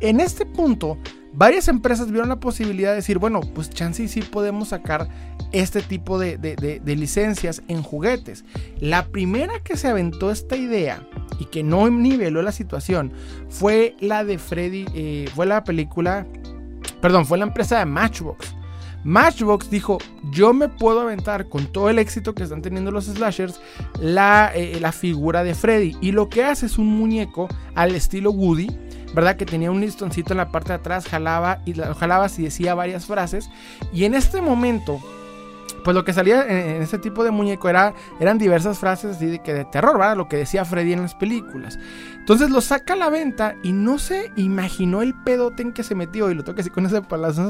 En 0.00 0.20
este 0.20 0.46
punto, 0.46 0.98
varias 1.32 1.68
empresas 1.68 2.10
vieron 2.10 2.28
la 2.28 2.40
posibilidad 2.40 2.90
de 2.90 2.96
decir, 2.96 3.18
bueno, 3.18 3.40
pues 3.40 3.70
chance 3.70 4.06
sí 4.08 4.22
podemos 4.22 4.68
sacar 4.68 5.08
este 5.52 5.80
tipo 5.82 6.18
de, 6.18 6.80
licencias 6.84 7.62
en 7.68 7.82
juguetes. 7.82 8.44
La 8.80 9.06
primera 9.06 9.60
que 9.62 9.76
se 9.76 9.88
aventó 9.88 10.30
esta 10.30 10.56
idea 10.56 11.06
y 11.38 11.46
que 11.46 11.62
no 11.62 11.88
niveló 11.88 12.42
la 12.42 12.52
situación 12.52 13.12
fue 13.48 13.94
la 14.00 14.24
de 14.24 14.38
Freddy, 14.38 14.86
eh, 14.94 15.28
fue 15.34 15.46
la 15.46 15.64
película, 15.64 16.26
perdón, 17.00 17.26
fue 17.26 17.38
la 17.38 17.44
empresa 17.44 17.78
de 17.78 17.86
Matchbox. 17.86 18.54
Matchbox 19.04 19.70
dijo, 19.70 19.98
yo 20.32 20.52
me 20.52 20.68
puedo 20.68 21.00
aventar 21.00 21.48
con 21.48 21.66
todo 21.66 21.88
el 21.88 21.98
éxito 21.98 22.34
que 22.34 22.42
están 22.42 22.62
teniendo 22.62 22.90
los 22.90 23.06
slashers 23.06 23.60
la, 24.00 24.50
eh, 24.54 24.78
la 24.80 24.92
figura 24.92 25.44
de 25.44 25.54
Freddy. 25.54 25.96
Y 26.00 26.12
lo 26.12 26.28
que 26.28 26.44
hace 26.44 26.66
es 26.66 26.78
un 26.78 26.88
muñeco 26.88 27.48
al 27.74 27.94
estilo 27.94 28.32
Woody 28.32 28.68
¿verdad? 29.14 29.36
Que 29.36 29.46
tenía 29.46 29.70
un 29.70 29.80
listoncito 29.80 30.32
en 30.32 30.38
la 30.38 30.50
parte 30.50 30.68
de 30.68 30.74
atrás, 30.74 31.06
jalaba 31.06 31.60
y 31.64 31.74
jalaba 31.74 32.26
y 32.36 32.42
decía 32.42 32.74
varias 32.74 33.06
frases. 33.06 33.50
Y 33.92 34.04
en 34.04 34.14
este 34.14 34.40
momento, 34.40 35.00
pues 35.84 35.94
lo 35.94 36.04
que 36.04 36.12
salía 36.12 36.46
en, 36.46 36.82
este 36.82 36.98
tipo 36.98 37.24
de 37.24 37.30
muñeco 37.30 37.68
era, 37.68 37.94
eran 38.20 38.38
diversas 38.38 38.78
frases 38.78 39.16
así 39.16 39.26
de 39.26 39.38
que 39.40 39.54
de 39.54 39.64
terror, 39.64 39.98
¿verdad? 39.98 40.16
Lo 40.16 40.28
que 40.28 40.36
decía 40.36 40.64
Freddy 40.64 40.92
en 40.92 41.02
las 41.02 41.14
películas. 41.14 41.78
Entonces 42.28 42.50
lo 42.50 42.60
saca 42.60 42.92
a 42.92 42.96
la 42.96 43.08
venta 43.08 43.56
y 43.62 43.72
no 43.72 43.98
se 43.98 44.30
imaginó 44.36 45.00
el 45.00 45.14
pedote 45.14 45.62
en 45.62 45.72
que 45.72 45.82
se 45.82 45.94
metió, 45.94 46.30
y 46.30 46.34
lo 46.34 46.44
tengo 46.44 46.56
que 46.56 46.62
decir 46.62 46.72
con 46.74 46.84
esas 46.84 47.06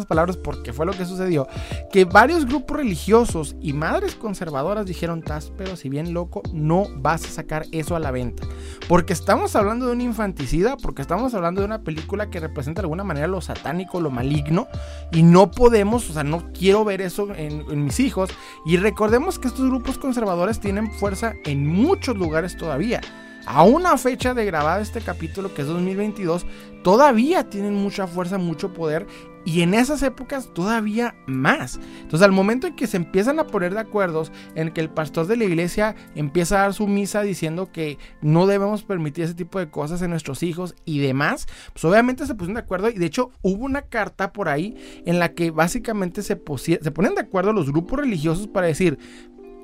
palabras 0.06 0.36
porque 0.36 0.72
fue 0.72 0.86
lo 0.86 0.92
que 0.92 1.04
sucedió, 1.04 1.48
que 1.90 2.04
varios 2.04 2.46
grupos 2.46 2.76
religiosos 2.76 3.56
y 3.60 3.72
madres 3.72 4.14
conservadoras 4.14 4.86
dijeron, 4.86 5.18
estás 5.18 5.52
pero 5.58 5.74
si 5.74 5.88
bien 5.88 6.14
loco, 6.14 6.42
no 6.52 6.86
vas 6.98 7.24
a 7.24 7.28
sacar 7.28 7.66
eso 7.72 7.96
a 7.96 7.98
la 7.98 8.12
venta. 8.12 8.44
Porque 8.86 9.14
estamos 9.14 9.56
hablando 9.56 9.86
de 9.86 9.92
un 9.94 10.00
infanticida, 10.00 10.76
porque 10.76 11.02
estamos 11.02 11.34
hablando 11.34 11.60
de 11.60 11.66
una 11.66 11.82
película 11.82 12.30
que 12.30 12.38
representa 12.38 12.80
de 12.80 12.84
alguna 12.84 13.02
manera 13.02 13.26
lo 13.26 13.40
satánico, 13.40 14.00
lo 14.00 14.12
maligno, 14.12 14.68
y 15.10 15.24
no 15.24 15.50
podemos, 15.50 16.08
o 16.08 16.12
sea, 16.12 16.22
no 16.22 16.52
quiero 16.52 16.84
ver 16.84 17.00
eso 17.00 17.34
en, 17.34 17.64
en 17.68 17.84
mis 17.84 17.98
hijos. 17.98 18.30
Y 18.64 18.76
recordemos 18.76 19.40
que 19.40 19.48
estos 19.48 19.68
grupos 19.68 19.98
conservadores 19.98 20.60
tienen 20.60 20.92
fuerza 20.92 21.32
en 21.46 21.66
muchos 21.66 22.16
lugares 22.16 22.56
todavía 22.56 23.00
a 23.48 23.62
una 23.62 23.96
fecha 23.96 24.34
de 24.34 24.44
grabar 24.44 24.82
este 24.82 25.00
capítulo, 25.00 25.54
que 25.54 25.62
es 25.62 25.68
2022, 25.68 26.44
todavía 26.82 27.48
tienen 27.48 27.74
mucha 27.74 28.06
fuerza, 28.06 28.36
mucho 28.36 28.74
poder 28.74 29.06
y 29.46 29.62
en 29.62 29.72
esas 29.72 30.02
épocas 30.02 30.52
todavía 30.52 31.14
más. 31.26 31.80
Entonces 32.02 32.26
al 32.26 32.32
momento 32.32 32.66
en 32.66 32.76
que 32.76 32.86
se 32.86 32.98
empiezan 32.98 33.38
a 33.38 33.46
poner 33.46 33.72
de 33.72 33.80
acuerdos, 33.80 34.30
en 34.54 34.70
que 34.70 34.82
el 34.82 34.90
pastor 34.90 35.26
de 35.26 35.38
la 35.38 35.44
iglesia 35.44 35.96
empieza 36.14 36.56
a 36.56 36.62
dar 36.64 36.74
su 36.74 36.86
misa 36.86 37.22
diciendo 37.22 37.72
que 37.72 37.96
no 38.20 38.46
debemos 38.46 38.84
permitir 38.84 39.24
ese 39.24 39.32
tipo 39.32 39.58
de 39.58 39.70
cosas 39.70 40.02
en 40.02 40.10
nuestros 40.10 40.42
hijos 40.42 40.74
y 40.84 40.98
demás, 40.98 41.46
pues 41.72 41.82
obviamente 41.86 42.26
se 42.26 42.34
pusieron 42.34 42.56
de 42.56 42.60
acuerdo 42.60 42.90
y 42.90 42.98
de 42.98 43.06
hecho 43.06 43.30
hubo 43.40 43.64
una 43.64 43.80
carta 43.80 44.34
por 44.34 44.50
ahí 44.50 44.76
en 45.06 45.18
la 45.18 45.32
que 45.32 45.50
básicamente 45.50 46.20
se, 46.20 46.38
se 46.38 46.90
ponen 46.90 47.14
de 47.14 47.22
acuerdo 47.22 47.54
los 47.54 47.72
grupos 47.72 48.00
religiosos 48.00 48.46
para 48.46 48.66
decir, 48.66 48.98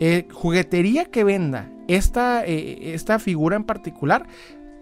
eh, 0.07 0.29
juguetería 0.31 1.07
que 1.07 1.25
venda 1.25 1.71
esta, 1.89 2.45
eh, 2.45 2.93
esta 2.93 3.19
figura 3.19 3.57
en 3.57 3.65
particular 3.65 4.27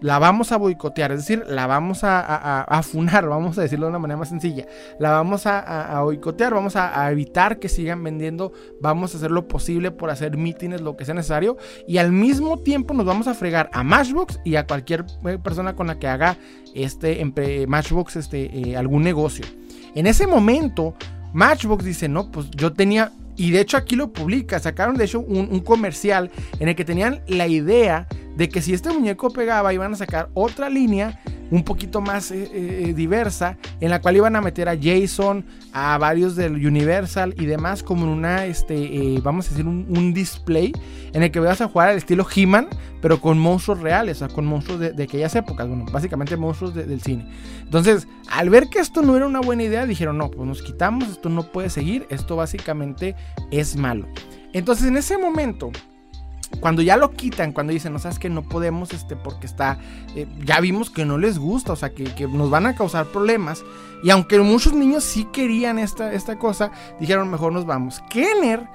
la 0.01 0.19
vamos 0.19 0.51
a 0.51 0.57
boicotear, 0.57 1.13
es 1.13 1.19
decir, 1.19 1.45
la 1.47 1.65
vamos 1.65 2.01
a, 2.03 2.81
funar, 2.83 3.25
vamos 3.29 3.57
a 3.57 3.61
decirlo 3.61 3.85
de 3.85 3.91
una 3.91 3.99
manera 3.99 4.17
más 4.17 4.27
sencilla, 4.27 4.65
la 4.99 5.11
vamos 5.11 5.45
a, 5.45 6.01
boicotear, 6.01 6.53
vamos 6.53 6.75
a, 6.75 7.09
evitar 7.09 7.57
que 7.59 7.69
sigan 7.69 8.03
vendiendo, 8.03 8.51
vamos 8.81 9.13
a 9.13 9.17
hacer 9.17 9.31
lo 9.31 9.47
posible 9.47 9.91
por 9.91 10.09
hacer 10.09 10.35
mítines, 10.35 10.81
lo 10.81 10.97
que 10.97 11.05
sea 11.05 11.13
necesario, 11.13 11.55
y 11.87 11.99
al 11.99 12.11
mismo 12.11 12.59
tiempo 12.59 12.93
nos 12.93 13.05
vamos 13.05 13.27
a 13.27 13.33
fregar 13.33 13.69
a 13.71 13.81
Matchbox 13.81 14.41
y 14.43 14.57
a 14.57 14.67
cualquier 14.67 15.05
eh, 15.25 15.37
persona 15.41 15.73
con 15.73 15.87
la 15.87 15.99
que 15.99 16.07
haga 16.07 16.37
este 16.75 17.23
Matchbox 17.65 18.17
este, 18.17 18.75
algún 18.75 19.03
negocio. 19.03 19.45
En 19.95 20.05
ese 20.05 20.27
momento, 20.27 20.95
Matchbox 21.31 21.85
dice, 21.85 22.09
no, 22.09 22.29
pues 22.29 22.51
yo 22.51 22.73
tenía 22.73 23.13
y 23.35 23.51
de 23.51 23.61
hecho 23.61 23.77
aquí 23.77 23.95
lo 23.95 24.11
publica, 24.11 24.59
sacaron 24.59 24.95
de 24.95 25.05
hecho 25.05 25.19
un, 25.19 25.59
comercial 25.61 26.31
en 26.59 26.69
el 26.69 26.75
que 26.75 26.85
tenían 26.85 27.21
la 27.27 27.47
idea 27.47 28.07
de 28.35 28.49
que 28.49 28.61
si 28.61 28.73
este 28.73 28.91
muñeco 28.91 29.29
pegaba 29.29 29.73
iban 29.73 29.93
a 29.93 29.95
sacar 29.95 30.29
otra 30.33 30.69
línea 30.69 31.19
un 31.53 31.63
poquito 31.63 32.01
más 32.01 32.31
eh, 32.31 32.49
eh, 32.51 32.93
diversa 32.95 33.57
en 33.79 33.91
la 33.91 34.01
cual 34.01 34.15
iban 34.15 34.35
a 34.35 34.41
meter 34.41 34.67
a 34.67 34.75
Jason, 34.75 35.45
a 35.71 35.97
varios 35.99 36.35
del 36.35 36.53
Universal 36.65 37.35
y 37.37 37.45
demás 37.45 37.83
como 37.83 38.05
en 38.05 38.09
una, 38.09 38.45
este, 38.45 38.75
eh, 38.75 39.19
vamos 39.21 39.47
a 39.47 39.49
decir, 39.51 39.67
un, 39.67 40.13
display 40.13 40.73
en 41.13 41.21
el 41.21 41.31
que 41.31 41.39
vas 41.39 41.61
a 41.61 41.67
jugar 41.67 41.89
al 41.89 41.97
estilo 41.97 42.25
He-Man, 42.35 42.67
pero 43.01 43.21
con 43.21 43.37
monstruos 43.37 43.81
reales, 43.81 44.17
o 44.17 44.27
sea, 44.27 44.35
con 44.35 44.45
monstruos 44.45 44.79
de, 44.79 45.03
aquellas 45.03 45.35
épocas, 45.35 45.67
bueno, 45.67 45.85
básicamente 45.91 46.37
monstruos 46.37 46.73
del 46.73 47.01
cine. 47.01 47.27
Entonces, 47.61 48.07
al 48.31 48.49
ver 48.49 48.69
que 48.69 48.79
esto 48.79 49.01
no 49.01 49.15
era 49.15 49.27
una 49.27 49.39
buena 49.39 49.63
idea, 49.63 49.85
dijeron, 49.85 50.17
no, 50.17 50.31
pues 50.31 50.47
nos 50.47 50.61
quitamos, 50.61 51.07
esto 51.07 51.29
no 51.29 51.51
puede 51.51 51.69
seguir, 51.69 52.05
esto 52.09 52.35
básicamente 52.35 53.15
es 53.51 53.75
malo. 53.75 54.07
Entonces, 54.53 54.87
en 54.87 54.97
ese 54.97 55.17
momento, 55.17 55.71
cuando 56.59 56.81
ya 56.81 56.97
lo 56.97 57.11
quitan, 57.11 57.51
cuando 57.51 57.73
dicen, 57.73 57.93
no 57.93 57.99
sabes 57.99 58.19
que 58.19 58.29
no 58.29 58.43
podemos, 58.43 58.93
este, 58.93 59.15
porque 59.15 59.45
está, 59.45 59.77
eh, 60.15 60.27
ya 60.43 60.59
vimos 60.59 60.89
que 60.89 61.05
no 61.05 61.17
les 61.17 61.39
gusta, 61.39 61.73
o 61.73 61.75
sea, 61.75 61.93
que, 61.93 62.27
nos 62.27 62.49
van 62.49 62.65
a 62.65 62.75
causar 62.75 63.05
problemas. 63.07 63.63
Y 64.03 64.09
aunque 64.09 64.39
muchos 64.39 64.73
niños 64.73 65.03
sí 65.03 65.27
querían 65.31 65.79
esta, 65.79 66.13
esta 66.13 66.37
cosa, 66.37 66.71
dijeron, 66.99 67.29
mejor 67.29 67.53
nos 67.53 67.65
vamos. 67.65 68.01
Kenner, 68.09 68.67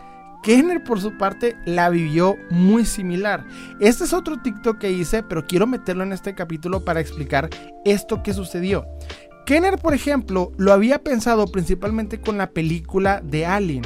Kenner 0.42 0.84
por 0.84 1.00
su 1.00 1.16
parte 1.16 1.56
la 1.66 1.90
vivió 1.90 2.36
muy 2.50 2.84
similar. 2.84 3.44
Este 3.80 4.04
es 4.04 4.12
otro 4.12 4.40
TikTok 4.40 4.78
que 4.78 4.90
hice, 4.90 5.22
pero 5.22 5.46
quiero 5.46 5.66
meterlo 5.66 6.04
en 6.04 6.12
este 6.12 6.34
capítulo 6.34 6.84
para 6.84 7.00
explicar 7.00 7.50
esto 7.84 8.22
que 8.22 8.32
sucedió. 8.32 8.86
Kenner, 9.46 9.78
por 9.78 9.94
ejemplo, 9.94 10.52
lo 10.58 10.72
había 10.74 11.02
pensado 11.02 11.46
principalmente 11.46 12.20
con 12.20 12.36
la 12.36 12.50
película 12.50 13.22
de 13.24 13.46
Alien. 13.46 13.82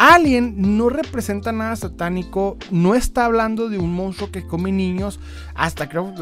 Alien 0.00 0.78
no 0.78 0.88
representa 0.88 1.52
nada 1.52 1.76
satánico, 1.76 2.56
no 2.70 2.94
está 2.94 3.26
hablando 3.26 3.68
de 3.68 3.76
un 3.76 3.92
monstruo 3.92 4.30
que 4.32 4.46
come 4.46 4.72
niños, 4.72 5.20
hasta 5.54 5.90
creo, 5.90 6.14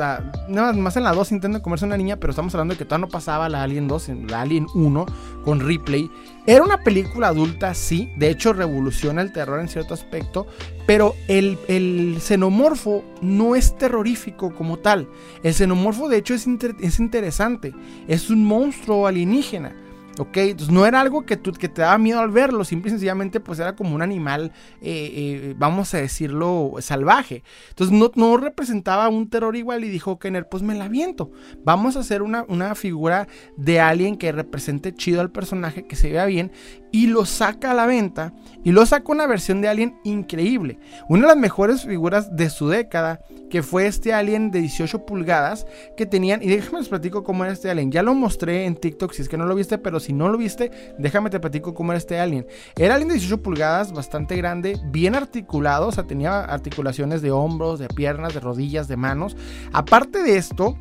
nada 0.48 0.72
más 0.72 0.96
en 0.96 1.04
la 1.04 1.12
2 1.12 1.30
intenta 1.30 1.62
comerse 1.62 1.84
una 1.84 1.96
niña, 1.96 2.16
pero 2.16 2.32
estamos 2.32 2.52
hablando 2.56 2.74
de 2.74 2.78
que 2.78 2.84
todavía 2.84 3.06
no 3.06 3.12
pasaba 3.12 3.48
la 3.48 3.62
Alien 3.62 3.86
2, 3.86 4.08
en 4.08 4.26
la 4.26 4.40
Alien 4.40 4.66
1 4.74 5.06
con 5.44 5.60
Ripley. 5.60 6.10
Era 6.44 6.64
una 6.64 6.82
película 6.82 7.28
adulta, 7.28 7.72
sí, 7.72 8.10
de 8.16 8.30
hecho 8.30 8.52
revoluciona 8.52 9.22
el 9.22 9.32
terror 9.32 9.60
en 9.60 9.68
cierto 9.68 9.94
aspecto, 9.94 10.48
pero 10.84 11.14
el, 11.28 11.56
el 11.68 12.16
xenomorfo 12.20 13.04
no 13.22 13.54
es 13.54 13.78
terrorífico 13.78 14.56
como 14.56 14.78
tal. 14.80 15.08
El 15.44 15.54
xenomorfo 15.54 16.08
de 16.08 16.16
hecho 16.16 16.34
es, 16.34 16.48
es 16.80 16.98
interesante, 16.98 17.72
es 18.08 18.28
un 18.28 18.44
monstruo 18.44 19.06
alienígena. 19.06 19.72
¿Ok? 20.18 20.36
Entonces 20.38 20.74
no 20.74 20.86
era 20.86 21.00
algo 21.00 21.24
que, 21.24 21.38
que 21.40 21.68
te 21.68 21.82
daba 21.82 21.98
miedo 21.98 22.20
al 22.20 22.30
verlo, 22.30 22.64
simple 22.64 22.88
y 22.88 22.92
sencillamente 22.92 23.40
pues 23.40 23.58
era 23.58 23.74
como 23.76 23.94
un 23.94 24.02
animal, 24.02 24.52
eh, 24.80 25.10
eh, 25.14 25.54
vamos 25.56 25.94
a 25.94 25.98
decirlo, 25.98 26.74
salvaje. 26.80 27.42
Entonces 27.70 27.96
no, 27.96 28.10
no, 28.14 28.36
representaba 28.36 29.08
un 29.08 29.28
terror 29.28 29.56
igual 29.56 29.84
y 29.84 29.88
dijo 29.88 30.18
Kenner, 30.18 30.48
pues 30.48 30.62
me 30.62 30.74
la 30.74 30.88
viento. 30.88 31.30
Vamos 31.64 31.96
a 31.96 32.00
hacer 32.00 32.22
una, 32.22 32.44
una 32.48 32.74
figura 32.74 33.28
de 33.56 33.80
alguien 33.80 34.16
que 34.16 34.32
represente 34.32 34.94
chido 34.94 35.20
al 35.20 35.30
personaje, 35.30 35.86
que 35.86 35.96
se 35.96 36.10
vea 36.10 36.26
bien 36.26 36.52
y 36.90 37.06
lo 37.06 37.24
saca 37.26 37.70
a 37.70 37.74
la 37.74 37.86
venta 37.86 38.32
y 38.64 38.72
lo 38.72 38.84
saca 38.86 39.12
una 39.12 39.26
versión 39.26 39.60
de 39.60 39.68
Alien 39.68 39.98
increíble. 40.04 40.78
Una 41.08 41.22
de 41.22 41.28
las 41.28 41.36
mejores 41.36 41.84
figuras 41.84 42.34
de 42.36 42.50
su 42.50 42.68
década, 42.68 43.20
que 43.50 43.62
fue 43.62 43.86
este 43.86 44.12
Alien 44.12 44.50
de 44.50 44.60
18 44.60 45.06
pulgadas 45.06 45.66
que 45.96 46.06
tenían, 46.06 46.42
y 46.42 46.48
déjame 46.48 46.80
les 46.80 46.88
platico 46.88 47.24
cómo 47.24 47.44
era 47.44 47.52
este 47.52 47.70
Alien. 47.70 47.90
Ya 47.90 48.02
lo 48.02 48.14
mostré 48.14 48.66
en 48.66 48.76
TikTok 48.76 49.12
si 49.12 49.22
es 49.22 49.28
que 49.28 49.36
no 49.36 49.46
lo 49.46 49.54
viste, 49.54 49.78
pero 49.78 50.00
si 50.00 50.12
no 50.12 50.28
lo 50.28 50.38
viste, 50.38 50.70
déjame 50.98 51.30
te 51.30 51.40
platico 51.40 51.74
cómo 51.74 51.92
era 51.92 51.98
este 51.98 52.18
Alien. 52.18 52.46
Era 52.76 52.94
Alien 52.94 53.08
de 53.08 53.14
18 53.14 53.42
pulgadas, 53.42 53.92
bastante 53.92 54.36
grande, 54.36 54.78
bien 54.86 55.14
articulado, 55.14 55.88
o 55.88 55.92
sea, 55.92 56.04
tenía 56.04 56.40
articulaciones 56.40 57.22
de 57.22 57.30
hombros, 57.30 57.78
de 57.78 57.88
piernas, 57.88 58.34
de 58.34 58.40
rodillas, 58.40 58.88
de 58.88 58.96
manos. 58.96 59.36
Aparte 59.72 60.22
de 60.22 60.36
esto, 60.36 60.76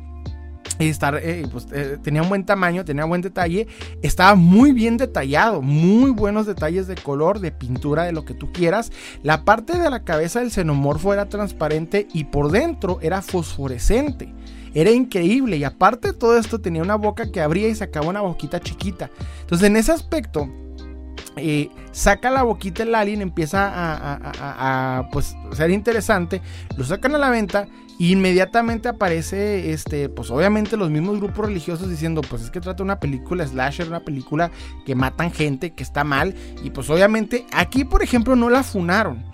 estar, 0.78 1.18
eh, 1.22 1.46
pues, 1.50 1.66
eh, 1.72 1.98
tenía 2.02 2.22
un 2.22 2.28
buen 2.28 2.44
tamaño, 2.44 2.84
tenía 2.84 3.04
buen 3.04 3.20
detalle, 3.20 3.66
estaba 4.02 4.34
muy 4.34 4.72
bien 4.72 4.96
detallado, 4.96 5.60
muy 5.62 6.10
buenos 6.10 6.46
detalles 6.46 6.86
de 6.86 6.94
color, 6.94 7.40
de 7.40 7.50
pintura, 7.50 8.04
de 8.04 8.12
lo 8.12 8.24
que 8.24 8.34
tú 8.34 8.52
quieras. 8.52 8.92
La 9.22 9.44
parte 9.44 9.78
de 9.78 9.90
la 9.90 10.04
cabeza 10.04 10.40
del 10.40 10.50
xenomorfo 10.50 11.12
era 11.12 11.28
transparente 11.28 12.06
y 12.12 12.24
por 12.24 12.50
dentro 12.50 12.98
era 13.02 13.22
fosforescente. 13.22 14.32
Era 14.74 14.90
increíble 14.90 15.56
y 15.56 15.64
aparte 15.64 16.08
de 16.08 16.14
todo 16.14 16.38
esto 16.38 16.60
tenía 16.60 16.82
una 16.82 16.96
boca 16.96 17.32
que 17.32 17.40
abría 17.40 17.68
y 17.68 17.74
sacaba 17.74 18.06
una 18.06 18.20
boquita 18.20 18.60
chiquita. 18.60 19.10
Entonces 19.40 19.66
en 19.66 19.76
ese 19.76 19.92
aspecto 19.92 20.48
eh, 21.36 21.70
saca 21.92 22.30
la 22.30 22.42
boquita 22.42 22.82
el 22.82 22.94
alien, 22.94 23.22
empieza 23.22 23.68
a, 23.68 24.98
a, 24.98 25.10
pues, 25.10 25.34
ser 25.52 25.70
interesante, 25.70 26.42
lo 26.76 26.84
sacan 26.84 27.14
a 27.14 27.18
la 27.18 27.30
venta 27.30 27.66
inmediatamente 27.98 28.88
aparece, 28.88 29.72
este, 29.72 30.08
pues 30.08 30.30
obviamente 30.30 30.76
los 30.76 30.90
mismos 30.90 31.18
grupos 31.18 31.46
religiosos 31.46 31.90
diciendo, 31.90 32.20
pues 32.20 32.42
es 32.42 32.50
que 32.50 32.60
trata 32.60 32.82
una 32.82 33.00
película 33.00 33.46
slasher, 33.46 33.88
una 33.88 34.00
película 34.00 34.50
que 34.86 34.94
matan 34.94 35.32
gente, 35.32 35.72
que 35.72 35.82
está 35.82 36.04
mal. 36.04 36.34
Y 36.62 36.70
pues 36.70 36.88
obviamente 36.90 37.46
aquí, 37.52 37.84
por 37.84 38.02
ejemplo, 38.02 38.36
no 38.36 38.50
la 38.50 38.62
funaron. 38.62 39.24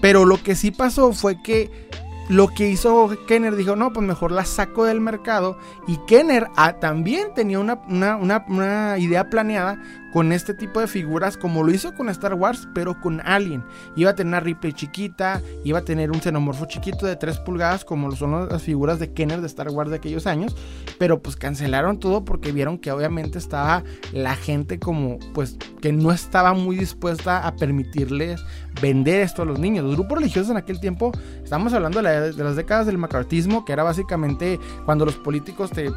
Pero 0.00 0.24
lo 0.24 0.42
que 0.42 0.54
sí 0.54 0.70
pasó 0.70 1.12
fue 1.12 1.42
que 1.42 1.70
lo 2.30 2.46
que 2.46 2.68
hizo 2.68 3.10
Kenner 3.26 3.56
dijo, 3.56 3.74
no, 3.74 3.92
pues 3.92 4.06
mejor 4.06 4.30
la 4.30 4.44
saco 4.44 4.84
del 4.84 5.00
mercado. 5.00 5.58
Y 5.88 5.98
Kenner 6.06 6.46
ah, 6.56 6.74
también 6.74 7.34
tenía 7.34 7.58
una, 7.58 7.80
una, 7.88 8.98
idea 8.98 9.28
planeada 9.28 9.82
con 10.12 10.32
este 10.32 10.54
tipo 10.54 10.80
de 10.80 10.86
figuras, 10.86 11.36
como 11.36 11.62
lo 11.62 11.72
hizo 11.72 11.94
con 11.94 12.08
Star 12.08 12.34
Wars, 12.34 12.68
pero 12.74 13.00
con 13.00 13.20
Alien. 13.20 13.64
Iba 13.96 14.10
a 14.10 14.14
tener 14.14 14.30
una 14.30 14.40
Ripley 14.40 14.72
chiquita, 14.72 15.40
iba 15.64 15.78
a 15.78 15.84
tener 15.84 16.10
un 16.10 16.20
xenomorfo 16.20 16.66
chiquito 16.66 17.06
de 17.06 17.16
3 17.16 17.38
pulgadas, 17.38 17.84
como 17.84 18.10
son 18.16 18.48
las 18.48 18.62
figuras 18.62 18.98
de 18.98 19.12
Kenner 19.12 19.40
de 19.40 19.46
Star 19.46 19.68
Wars 19.68 19.90
de 19.90 19.96
aquellos 19.96 20.26
años. 20.26 20.56
Pero 20.98 21.22
pues 21.22 21.36
cancelaron 21.36 21.98
todo 21.98 22.24
porque 22.24 22.52
vieron 22.52 22.78
que 22.78 22.92
obviamente 22.92 23.38
estaba 23.38 23.84
la 24.12 24.34
gente 24.34 24.78
como, 24.78 25.18
pues, 25.34 25.56
que 25.80 25.92
no 25.92 26.12
estaba 26.12 26.52
muy 26.54 26.76
dispuesta 26.76 27.46
a 27.46 27.56
permitirles 27.56 28.40
vender 28.80 29.20
esto 29.20 29.42
a 29.42 29.44
los 29.44 29.58
niños. 29.58 29.84
Los 29.84 29.96
grupos 29.96 30.18
religiosos 30.18 30.50
en 30.50 30.56
aquel 30.56 30.80
tiempo, 30.80 31.12
estamos 31.42 31.72
hablando 31.72 32.02
de, 32.02 32.32
las 32.32 32.56
décadas 32.56 32.86
del 32.86 32.98
macartismo, 32.98 33.64
que 33.64 33.72
era 33.72 33.82
básicamente 33.82 34.58
cuando 34.84 35.04
los 35.04 35.16
políticos 35.16 35.70
te 35.70 35.90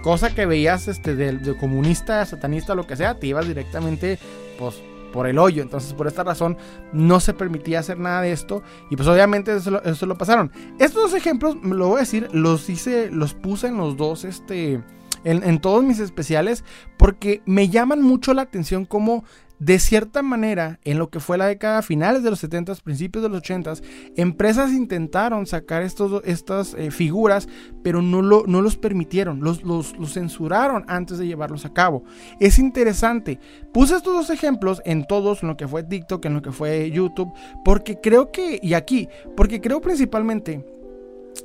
cosa 0.00 0.34
que 0.34 0.46
veías 0.46 0.88
este 0.88 1.16
de, 1.16 1.56
comunista, 1.56 2.24
satanista, 2.26 2.74
lo 2.74 2.86
que 2.86 2.96
sea, 2.96 3.18
te 3.18 3.26
ibas 3.26 3.46
directamente 3.46 4.18
pues 4.58 4.82
por 5.12 5.26
el 5.26 5.38
hoyo. 5.38 5.62
Entonces, 5.62 5.92
por 5.92 6.06
esta 6.06 6.24
razón, 6.24 6.56
no 6.92 7.20
se 7.20 7.34
permitía 7.34 7.80
hacer 7.80 7.98
nada 7.98 8.22
de 8.22 8.32
esto. 8.32 8.62
Y 8.90 8.96
pues 8.96 9.08
obviamente 9.08 9.54
eso, 9.56 10.06
lo 10.06 10.18
pasaron. 10.18 10.52
Estos 10.78 11.10
dos 11.10 11.14
ejemplos, 11.14 11.56
lo 11.62 11.88
voy 11.88 11.96
a 11.96 12.00
decir, 12.00 12.28
los 12.32 12.68
hice, 12.68 13.10
los 13.10 13.34
puse 13.34 13.68
en 13.68 13.76
los 13.76 13.96
dos, 13.96 14.24
este. 14.24 14.80
En, 15.22 15.42
en 15.42 15.60
todos 15.60 15.84
mis 15.84 15.98
especiales. 15.98 16.64
Porque 16.96 17.42
me 17.44 17.68
llaman 17.68 18.02
mucho 18.02 18.32
la 18.34 18.42
atención 18.42 18.84
cómo 18.84 19.24
de 19.60 19.78
cierta 19.78 20.22
manera, 20.22 20.80
en 20.84 20.98
lo 20.98 21.10
que 21.10 21.20
fue 21.20 21.36
la 21.36 21.46
década 21.46 21.82
finales 21.82 22.22
de 22.22 22.30
los 22.30 22.40
70, 22.40 22.74
principios 22.76 23.22
de 23.22 23.28
los 23.28 23.38
80, 23.38 23.74
empresas 24.16 24.72
intentaron 24.72 25.46
sacar 25.46 25.82
estos, 25.82 26.22
estas 26.24 26.72
eh, 26.74 26.90
figuras, 26.90 27.46
pero 27.82 28.00
no, 28.00 28.22
lo, 28.22 28.44
no 28.46 28.62
los 28.62 28.78
permitieron, 28.78 29.40
los, 29.40 29.62
los, 29.62 29.94
censuraron 30.12 30.84
antes 30.88 31.18
de 31.18 31.26
llevarlos 31.26 31.66
a 31.66 31.74
cabo. 31.74 32.04
Es 32.40 32.58
interesante. 32.58 33.38
Puse 33.72 33.96
estos 33.96 34.14
dos 34.14 34.30
ejemplos 34.30 34.80
en 34.86 35.06
todos, 35.06 35.42
en 35.42 35.50
lo 35.50 35.58
que 35.58 35.68
fue 35.68 35.82
TikTok, 35.82 36.24
en 36.24 36.34
lo 36.34 36.42
que 36.42 36.52
fue 36.52 36.90
YouTube, 36.90 37.30
porque 37.62 38.00
creo 38.00 38.32
que, 38.32 38.58
y 38.62 38.72
aquí, 38.72 39.08
porque 39.36 39.60
creo 39.60 39.82
principalmente 39.82 40.64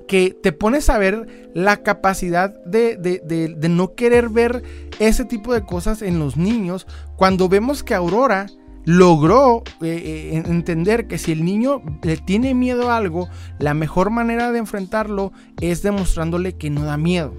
que 0.08 0.32
te 0.32 0.52
pones 0.52 0.90
a 0.90 0.98
ver 0.98 1.52
la 1.54 1.78
capacidad 1.78 2.64
de, 2.66 2.98
de, 2.98 3.70
no 3.70 3.96
querer 3.96 4.30
ver 4.30 4.64
ese 5.00 5.26
tipo 5.26 5.54
de 5.54 5.64
cosas 5.64 6.02
en 6.02 6.20
los 6.20 6.38
niños 6.38 6.88
cuando 7.16 7.50
vemos 7.50 7.84
que 7.84 7.96
Aurora 7.96 8.48
logró 8.86 9.64
eh, 9.82 10.32
eh, 10.36 10.44
entender 10.46 11.08
que 11.08 11.18
si 11.18 11.32
el 11.32 11.44
niño 11.44 11.82
le 12.04 12.18
tiene 12.18 12.54
miedo 12.54 12.92
a 12.92 12.98
algo, 12.98 13.28
la 13.58 13.74
mejor 13.74 14.12
manera 14.12 14.52
de 14.52 14.60
enfrentarlo 14.60 15.34
es 15.60 15.82
demostrándole 15.82 16.54
que 16.54 16.70
no 16.70 16.86
da 16.86 16.96
miedo. 16.96 17.34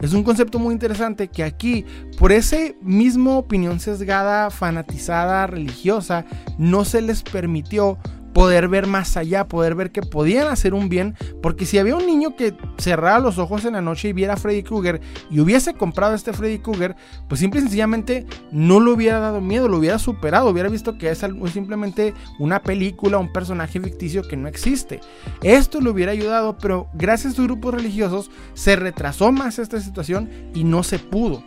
Es 0.00 0.12
un 0.12 0.24
concepto 0.24 0.58
muy 0.58 0.72
interesante 0.72 1.28
que 1.28 1.44
aquí, 1.44 1.84
por 2.18 2.32
esa 2.32 2.56
misma 2.82 3.38
opinión 3.38 3.78
sesgada, 3.78 4.50
fanatizada, 4.50 5.46
religiosa, 5.46 6.24
no 6.58 6.84
se 6.84 7.00
les 7.00 7.22
permitió 7.22 7.96
poder 8.36 8.68
ver 8.68 8.86
más 8.86 9.16
allá, 9.16 9.48
poder 9.48 9.74
ver 9.74 9.92
que 9.92 10.02
podían 10.02 10.48
hacer 10.48 10.74
un 10.74 10.90
bien, 10.90 11.16
porque 11.42 11.64
si 11.64 11.78
había 11.78 11.96
un 11.96 12.04
niño 12.04 12.36
que 12.36 12.54
cerrara 12.76 13.18
los 13.18 13.38
ojos 13.38 13.64
en 13.64 13.72
la 13.72 13.80
noche 13.80 14.10
y 14.10 14.12
viera 14.12 14.34
a 14.34 14.36
Freddy 14.36 14.62
Krueger 14.62 15.00
y 15.30 15.40
hubiese 15.40 15.72
comprado 15.72 16.14
este 16.14 16.34
Freddy 16.34 16.58
Krueger, 16.58 16.96
pues 17.30 17.40
simple 17.40 17.60
y 17.60 17.62
sencillamente 17.62 18.26
no 18.52 18.78
le 18.78 18.90
hubiera 18.90 19.20
dado 19.20 19.40
miedo, 19.40 19.68
lo 19.68 19.78
hubiera 19.78 19.98
superado, 19.98 20.50
hubiera 20.50 20.68
visto 20.68 20.98
que 20.98 21.08
es 21.08 21.24
simplemente 21.50 22.12
una 22.38 22.62
película, 22.62 23.16
un 23.16 23.32
personaje 23.32 23.80
ficticio 23.80 24.20
que 24.20 24.36
no 24.36 24.48
existe. 24.48 25.00
Esto 25.42 25.80
le 25.80 25.88
hubiera 25.88 26.12
ayudado, 26.12 26.58
pero 26.58 26.88
gracias 26.92 27.24
a 27.24 27.30
estos 27.30 27.46
grupos 27.46 27.72
religiosos 27.72 28.30
se 28.52 28.76
retrasó 28.76 29.32
más 29.32 29.58
esta 29.58 29.80
situación 29.80 30.28
y 30.52 30.64
no 30.64 30.82
se 30.82 30.98
pudo. 30.98 31.42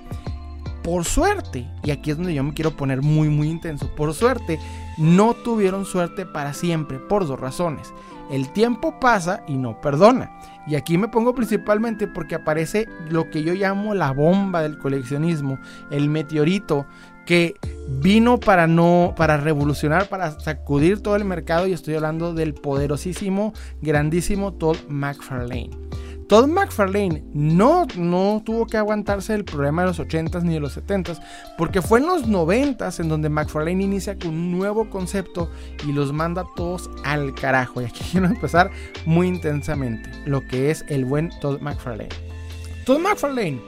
Por 0.82 1.06
suerte, 1.06 1.68
y 1.84 1.92
aquí 1.92 2.10
es 2.10 2.18
donde 2.18 2.34
yo 2.34 2.44
me 2.44 2.56
quiero 2.56 2.76
poner 2.76 3.04
muy 3.04 3.30
muy 3.30 3.48
intenso, 3.48 3.94
por 3.96 4.12
suerte 4.16 4.58
no 5.00 5.34
tuvieron 5.34 5.86
suerte 5.86 6.26
para 6.26 6.54
siempre 6.54 7.00
por 7.00 7.26
dos 7.26 7.40
razones. 7.40 7.94
El 8.30 8.52
tiempo 8.54 9.00
pasa 9.00 9.44
y 9.48 9.56
no 9.56 9.82
perdona. 9.82 10.32
Y 10.68 10.76
aquí 10.76 10.98
me 10.98 11.08
pongo 11.08 11.34
principalmente 11.34 12.08
porque 12.08 12.36
aparece 12.36 12.88
lo 13.10 13.30
que 13.32 13.42
yo 13.42 13.54
llamo 13.54 13.96
la 13.96 14.12
bomba 14.12 14.62
del 14.62 14.78
coleccionismo, 14.78 15.58
el 15.90 16.10
meteorito 16.10 16.86
que 17.26 17.56
vino 17.88 18.40
para 18.40 18.68
no 18.68 19.14
para 19.16 19.38
revolucionar, 19.38 20.10
para 20.10 20.40
sacudir 20.40 21.02
todo 21.02 21.16
el 21.16 21.26
mercado 21.26 21.66
y 21.66 21.74
estoy 21.74 21.96
hablando 21.96 22.34
del 22.34 22.54
poderosísimo, 22.54 23.54
grandísimo 23.82 24.54
Todd 24.54 24.78
McFarlane. 24.90 25.89
Todd 26.30 26.48
McFarlane 26.48 27.24
no, 27.34 27.88
no 27.98 28.44
tuvo 28.46 28.68
que 28.68 28.78
aguantarse 28.78 29.34
el 29.34 29.46
problema 29.46 29.82
de 29.82 29.88
los 29.88 30.00
80s 30.00 30.44
ni 30.44 30.54
de 30.54 30.60
los 30.60 30.78
70s, 30.78 31.20
porque 31.58 31.82
fue 31.82 31.98
en 31.98 32.06
los 32.06 32.28
90s 32.28 33.00
en 33.00 33.10
donde 33.10 33.30
McFarlane 33.30 33.84
inicia 33.84 34.16
con 34.16 34.30
un 34.30 34.52
nuevo 34.52 34.92
concepto 34.92 35.50
y 35.88 35.92
los 35.92 36.14
manda 36.14 36.46
todos 36.56 36.88
al 37.04 37.34
carajo. 37.34 37.82
Y 37.82 37.86
aquí 37.86 38.04
quiero 38.12 38.28
empezar 38.28 38.70
muy 39.08 39.28
intensamente, 39.28 40.12
lo 40.28 40.46
que 40.46 40.70
es 40.70 40.86
el 40.88 41.04
buen 41.04 41.32
Todd 41.42 41.62
McFarlane. 41.62 42.10
Todd 42.86 43.00
McFarlane 43.00 43.60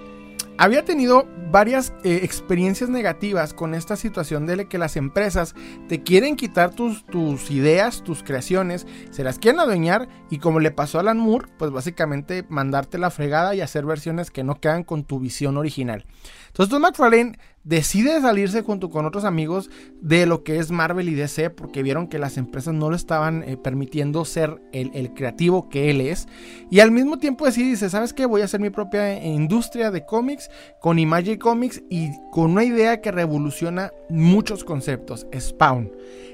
había 0.57 0.85
tenido 0.85 1.27
varias 1.51 1.93
eh, 2.03 2.21
experiencias 2.23 2.89
negativas 2.89 3.53
con 3.53 3.75
esta 3.75 3.95
situación 3.95 4.45
de 4.45 4.67
que 4.67 4.77
las 4.77 4.95
empresas 4.95 5.53
te 5.89 6.01
quieren 6.01 6.35
quitar 6.35 6.73
tus, 6.73 7.05
tus 7.05 7.51
ideas, 7.51 8.03
tus 8.03 8.23
creaciones, 8.23 8.87
se 9.11 9.23
las 9.23 9.37
quieren 9.37 9.59
adueñar 9.59 10.07
y 10.29 10.37
como 10.37 10.59
le 10.59 10.71
pasó 10.71 10.97
a 10.97 11.01
Alan 11.01 11.17
Moore, 11.17 11.47
pues 11.57 11.71
básicamente 11.71 12.45
mandarte 12.47 12.97
la 12.97 13.09
fregada 13.11 13.53
y 13.53 13.61
hacer 13.61 13.85
versiones 13.85 14.31
que 14.31 14.43
no 14.43 14.59
quedan 14.59 14.83
con 14.83 15.03
tu 15.03 15.19
visión 15.19 15.57
original. 15.57 16.05
Entonces, 16.47 16.69
Todd 16.69 16.81
McFarlane 16.81 17.37
decide 17.63 18.19
salirse 18.21 18.61
junto 18.61 18.89
con 18.89 19.05
otros 19.05 19.23
amigos 19.23 19.69
de 20.01 20.25
lo 20.25 20.43
que 20.43 20.57
es 20.57 20.71
Marvel 20.71 21.09
y 21.09 21.13
DC 21.13 21.49
porque 21.51 21.83
vieron 21.83 22.07
que 22.07 22.19
las 22.19 22.37
empresas 22.37 22.73
no 22.73 22.89
le 22.89 22.95
estaban 22.95 23.43
eh, 23.43 23.57
permitiendo 23.57 24.25
ser 24.25 24.61
el, 24.71 25.13
creativo 25.13 25.69
que 25.69 25.89
él 25.89 26.01
es. 26.01 26.27
Y 26.69 26.79
al 26.79 26.91
mismo 26.91 27.19
tiempo 27.19 27.45
decide, 27.45 27.69
dice, 27.69 27.89
¿sabes 27.89 28.13
qué? 28.13 28.25
Voy 28.25 28.41
a 28.41 28.45
hacer 28.45 28.59
mi 28.59 28.69
propia 28.69 29.13
eh, 29.13 29.27
industria 29.27 29.91
de 29.91 30.05
cómics 30.05 30.49
con 30.79 30.99
Image 30.99 31.37
Comics 31.37 31.83
y 31.89 32.11
con 32.31 32.51
una 32.51 32.63
idea 32.63 33.01
que 33.01 33.11
revoluciona 33.11 33.91
muchos 34.09 34.63
conceptos, 34.63 35.27
Spawn. 35.37 35.91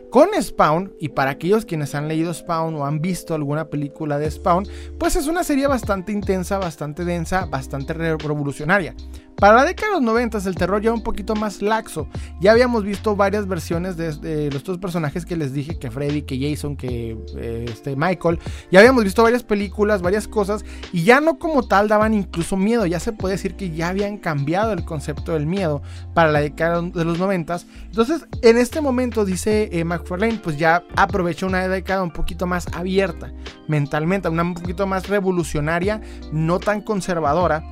Con 0.10 0.30
Spawn, 0.42 0.94
y 1.02 1.10
para 1.10 1.32
aquellos 1.32 1.66
quienes 1.66 1.94
han 1.94 2.08
leído 2.08 2.34
Spawn 2.34 2.76
o 2.76 2.86
han 2.86 3.02
visto 3.02 3.36
alguna 3.36 3.66
película 3.66 4.18
de 4.18 4.32
Spawn, 4.32 4.66
pues 4.98 5.18
es 5.18 5.28
una 5.28 5.44
serie 5.44 5.68
bastante 5.68 6.14
intensa, 6.14 6.60
bastante 6.60 7.04
densa, 7.04 7.46
bastante 7.46 7.94
revolucionaria. 7.94 8.96
Para 9.40 9.58
la 9.58 9.66
década 9.66 9.90
de 9.90 9.94
los 9.98 10.04
90 10.04 10.40
el 10.46 10.56
terror 10.56 10.82
ya 10.82 10.92
un 10.92 11.04
poquito 11.04 11.36
más 11.36 11.62
laxo. 11.62 12.08
Ya 12.42 12.52
habíamos 12.52 12.84
visto 12.84 13.16
varias 13.16 13.48
versiones 13.48 13.96
de, 13.96 14.50
los 14.52 14.64
dos 14.64 14.80
personajes 14.80 15.28
que 15.28 15.38
les 15.38 15.54
dije, 15.54 15.78
que 15.78 15.92
Freddy, 15.92 16.24
que 16.24 16.40
Jason, 16.40 16.76
que 16.76 17.16
eh, 17.36 17.66
este 17.70 17.96
Michael. 17.96 18.40
Ya 18.72 18.80
habíamos 18.80 19.04
visto 19.04 19.22
varias 19.22 19.44
películas, 19.44 20.02
varias 20.02 20.28
cosas, 20.28 20.66
y 20.92 21.04
ya 21.04 21.22
no 21.22 21.38
como 21.38 21.68
tal 21.68 21.88
daban 21.88 22.16
incluso 22.16 22.58
miedo. 22.58 22.88
Ya 22.88 23.00
se 23.00 23.12
puede 23.12 23.36
decir 23.36 23.56
que 23.56 23.70
ya 23.70 23.90
habían 23.90 24.18
cambiado 24.18 24.74
el 24.74 24.84
concepto 24.84 25.34
del 25.34 25.46
miedo 25.46 25.84
para 26.16 26.32
la 26.32 26.42
década 26.42 26.82
de 26.82 27.06
los 27.06 27.20
90 27.20 27.60
Entonces, 27.86 28.26
en 28.42 28.58
este 28.58 28.82
momento, 28.82 29.24
dice 29.24 29.70
eh, 29.72 29.84
McFarlane, 29.84 30.40
pues 30.44 30.58
ya 30.58 30.84
aprovecha 30.96 31.46
una 31.46 31.68
década 31.68 32.02
un 32.02 32.12
poquito 32.12 32.48
más 32.48 32.66
abierta 32.74 33.32
mentalmente, 33.68 34.30
una 34.30 34.42
un 34.42 34.56
poquito 34.56 34.88
más 34.88 35.10
revolucionaria, 35.10 36.02
no 36.32 36.60
tan 36.60 36.82
conservadora 36.82 37.64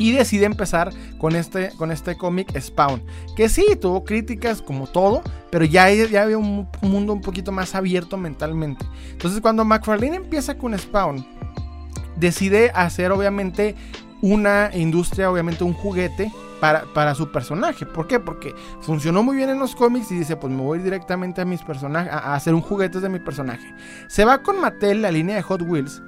y 0.00 0.12
decide 0.12 0.46
empezar 0.46 0.92
con 1.18 1.36
este, 1.36 1.72
con 1.76 1.92
este 1.92 2.16
cómic 2.16 2.58
Spawn. 2.58 3.02
Que 3.36 3.50
sí, 3.50 3.66
tuvo 3.78 4.02
críticas 4.02 4.62
como 4.62 4.86
todo, 4.86 5.22
pero 5.50 5.66
ya, 5.66 5.90
ya 5.92 6.22
había 6.22 6.38
un, 6.38 6.66
mundo 6.80 7.12
un 7.12 7.20
poquito 7.20 7.52
más 7.52 7.74
abierto 7.74 8.16
mentalmente. 8.16 8.86
Entonces 9.10 9.42
cuando 9.42 9.62
McFarlane 9.62 10.16
empieza 10.16 10.56
con 10.56 10.76
Spawn, 10.76 11.26
decide 12.16 12.70
hacer 12.74 13.12
obviamente 13.12 13.76
una 14.22 14.70
industria, 14.72 15.30
obviamente 15.30 15.64
un 15.64 15.74
juguete 15.74 16.32
para, 16.60 16.84
para, 16.94 17.14
su 17.14 17.30
personaje. 17.30 17.84
¿Por 17.84 18.06
qué? 18.06 18.18
Porque 18.18 18.54
funcionó 18.80 19.22
muy 19.22 19.36
bien 19.36 19.50
en 19.50 19.58
los 19.58 19.76
cómics 19.76 20.10
y 20.12 20.14
dice, 20.20 20.34
pues 20.34 20.50
me 20.50 20.62
voy 20.62 20.78
directamente 20.78 21.42
a 21.42 21.44
mis 21.44 21.60
personajes, 21.60 22.10
a, 22.10 22.34
hacer 22.34 22.54
un 22.54 22.62
juguete 22.62 23.00
de 23.00 23.10
mi 23.10 23.18
personaje. 23.18 23.74
Se 24.08 24.24
va 24.24 24.42
con 24.42 24.62
Mattel, 24.62 25.02
la 25.02 25.10
línea 25.10 25.36
de 25.36 25.42
Hot 25.42 25.60
Wheels, 25.60 26.02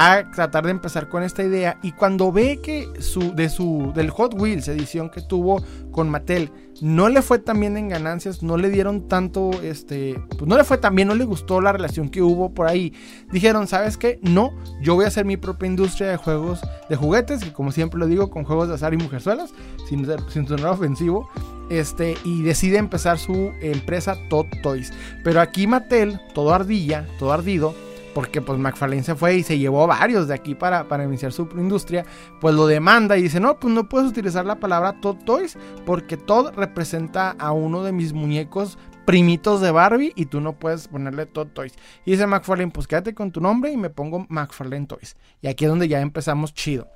a 0.00 0.30
tratar 0.30 0.64
de 0.64 0.70
empezar 0.70 1.08
con 1.08 1.24
esta 1.24 1.42
idea 1.42 1.76
y 1.82 1.90
cuando 1.90 2.30
ve 2.30 2.60
que 2.62 2.88
su, 3.00 3.34
de 3.34 3.48
su, 3.48 3.92
del 3.96 4.10
Hot 4.10 4.32
Wheels 4.32 4.68
edición 4.68 5.10
que 5.10 5.20
tuvo 5.20 5.60
con 5.90 6.08
Mattel 6.08 6.52
no 6.80 7.08
le 7.08 7.20
fue 7.20 7.40
tan 7.40 7.58
bien 7.58 7.76
en 7.76 7.88
ganancias, 7.88 8.40
no 8.40 8.56
le 8.56 8.70
dieron 8.70 9.08
tanto, 9.08 9.50
este, 9.60 10.14
pues 10.28 10.46
no 10.46 10.56
le 10.56 10.62
fue 10.62 10.78
tan 10.78 10.94
bien, 10.94 11.08
no 11.08 11.16
le 11.16 11.24
gustó 11.24 11.60
la 11.60 11.72
relación 11.72 12.10
que 12.10 12.22
hubo 12.22 12.54
por 12.54 12.68
ahí. 12.68 12.92
Dijeron, 13.32 13.66
¿sabes 13.66 13.96
qué? 13.96 14.20
No, 14.22 14.52
yo 14.80 14.94
voy 14.94 15.04
a 15.04 15.08
hacer 15.08 15.24
mi 15.24 15.36
propia 15.36 15.66
industria 15.66 16.06
de 16.06 16.16
juegos, 16.16 16.60
de 16.88 16.94
juguetes, 16.94 17.44
y 17.44 17.50
como 17.50 17.72
siempre 17.72 17.98
lo 17.98 18.06
digo, 18.06 18.30
con 18.30 18.44
juegos 18.44 18.68
de 18.68 18.74
azar 18.74 18.94
y 18.94 18.98
mujerzuelas, 18.98 19.50
sin, 19.88 20.06
sin 20.28 20.46
sonar 20.46 20.66
ofensivo. 20.66 21.28
Este, 21.70 22.16
y 22.24 22.42
decide 22.42 22.78
empezar 22.78 23.18
su 23.18 23.50
empresa 23.60 24.16
Tot 24.30 24.46
Toys. 24.62 24.92
Pero 25.24 25.40
aquí 25.40 25.66
Mattel, 25.66 26.20
todo 26.32 26.54
ardilla, 26.54 27.04
todo 27.18 27.32
ardido, 27.32 27.74
porque 28.14 28.40
pues 28.40 28.58
McFarlane 28.58 29.02
se 29.02 29.14
fue 29.14 29.36
y 29.36 29.42
se 29.42 29.58
llevó 29.58 29.86
varios 29.86 30.28
de 30.28 30.34
aquí 30.34 30.54
para, 30.54 30.88
para 30.88 31.04
iniciar 31.04 31.32
su 31.32 31.48
industria, 31.56 32.04
pues 32.40 32.54
lo 32.54 32.66
demanda 32.66 33.16
y 33.16 33.22
dice, 33.22 33.40
no, 33.40 33.58
pues 33.58 33.72
no 33.72 33.88
puedes 33.88 34.10
utilizar 34.10 34.44
la 34.46 34.60
palabra 34.60 35.00
Todd 35.00 35.16
Toys 35.24 35.56
porque 35.86 36.16
Todd 36.16 36.52
representa 36.54 37.30
a 37.38 37.52
uno 37.52 37.82
de 37.82 37.92
mis 37.92 38.12
muñecos 38.12 38.78
primitos 39.08 39.62
de 39.62 39.70
Barbie 39.70 40.12
y 40.16 40.26
tú 40.26 40.40
no 40.40 40.58
puedes 40.58 40.88
ponerle 40.88 41.24
Todd 41.24 41.48
Toys. 41.54 41.72
Y 42.04 42.10
dice 42.10 42.26
McFarlane, 42.26 42.72
pues 42.72 42.86
quédate 42.86 43.14
con 43.14 43.32
tu 43.32 43.40
nombre 43.40 43.72
y 43.72 43.76
me 43.78 43.88
pongo 43.88 44.26
McFarlane 44.28 44.86
Toys. 44.86 45.16
Y 45.40 45.46
aquí 45.46 45.64
es 45.64 45.70
donde 45.70 45.88
ya 45.88 46.00
empezamos 46.00 46.52
chido. 46.52 46.88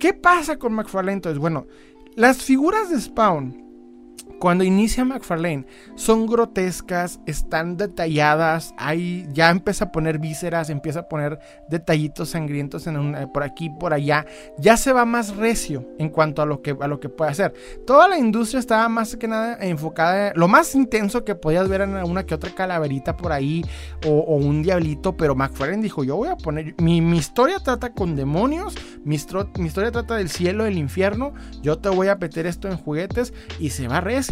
¿Qué 0.00 0.14
pasa 0.14 0.58
con 0.58 0.72
McFarlane 0.72 1.20
Toys? 1.20 1.36
Bueno, 1.36 1.66
las 2.16 2.42
figuras 2.42 2.88
de 2.88 2.98
Spawn 2.98 3.68
cuando 4.38 4.64
inicia 4.64 5.04
McFarlane, 5.04 5.66
son 5.96 6.26
grotescas, 6.26 7.20
están 7.26 7.76
detalladas, 7.76 8.72
hay, 8.76 9.28
ya 9.32 9.50
empieza 9.50 9.86
a 9.86 9.92
poner 9.92 10.18
vísceras, 10.18 10.70
empieza 10.70 11.00
a 11.00 11.08
poner 11.08 11.38
detallitos 11.68 12.30
sangrientos 12.30 12.86
en 12.86 13.14
eh, 13.14 13.26
por 13.32 13.42
aquí, 13.42 13.70
por 13.70 13.92
allá, 13.92 14.26
ya 14.58 14.76
se 14.76 14.92
va 14.92 15.04
más 15.04 15.36
recio 15.36 15.88
en 15.98 16.10
cuanto 16.10 16.42
a 16.42 16.46
lo, 16.46 16.62
que, 16.62 16.76
a 16.80 16.86
lo 16.86 17.00
que 17.00 17.08
puede 17.08 17.30
hacer. 17.30 17.52
Toda 17.86 18.08
la 18.08 18.18
industria 18.18 18.60
estaba 18.60 18.88
más 18.88 19.16
que 19.16 19.26
nada 19.26 19.58
enfocada, 19.60 20.32
lo 20.34 20.46
más 20.46 20.74
intenso 20.74 21.24
que 21.24 21.34
podías 21.34 21.68
ver 21.68 21.80
en 21.80 21.94
una 21.96 22.24
que 22.24 22.34
otra 22.34 22.54
calaverita 22.54 23.16
por 23.16 23.32
ahí 23.32 23.64
o, 24.06 24.36
un 24.38 24.62
diablito, 24.62 25.16
pero 25.16 25.34
McFarlane 25.34 25.82
dijo, 25.82 26.04
yo 26.04 26.16
voy 26.16 26.28
a 26.28 26.36
poner, 26.36 26.74
mi, 26.80 26.98
historia 27.18 27.58
trata 27.58 27.92
con 27.92 28.14
demonios, 28.14 28.74
mi, 29.04 29.16
mi 29.58 29.66
historia 29.66 29.90
trata 29.90 30.14
del 30.14 30.28
cielo, 30.28 30.64
del 30.64 30.78
infierno, 30.78 31.32
yo 31.60 31.78
te 31.78 31.88
voy 31.88 32.06
a 32.08 32.14
meter 32.14 32.46
esto 32.46 32.68
en 32.68 32.76
juguetes 32.76 33.32
y 33.58 33.70
se 33.70 33.88
va 33.88 34.00
recio 34.00 34.27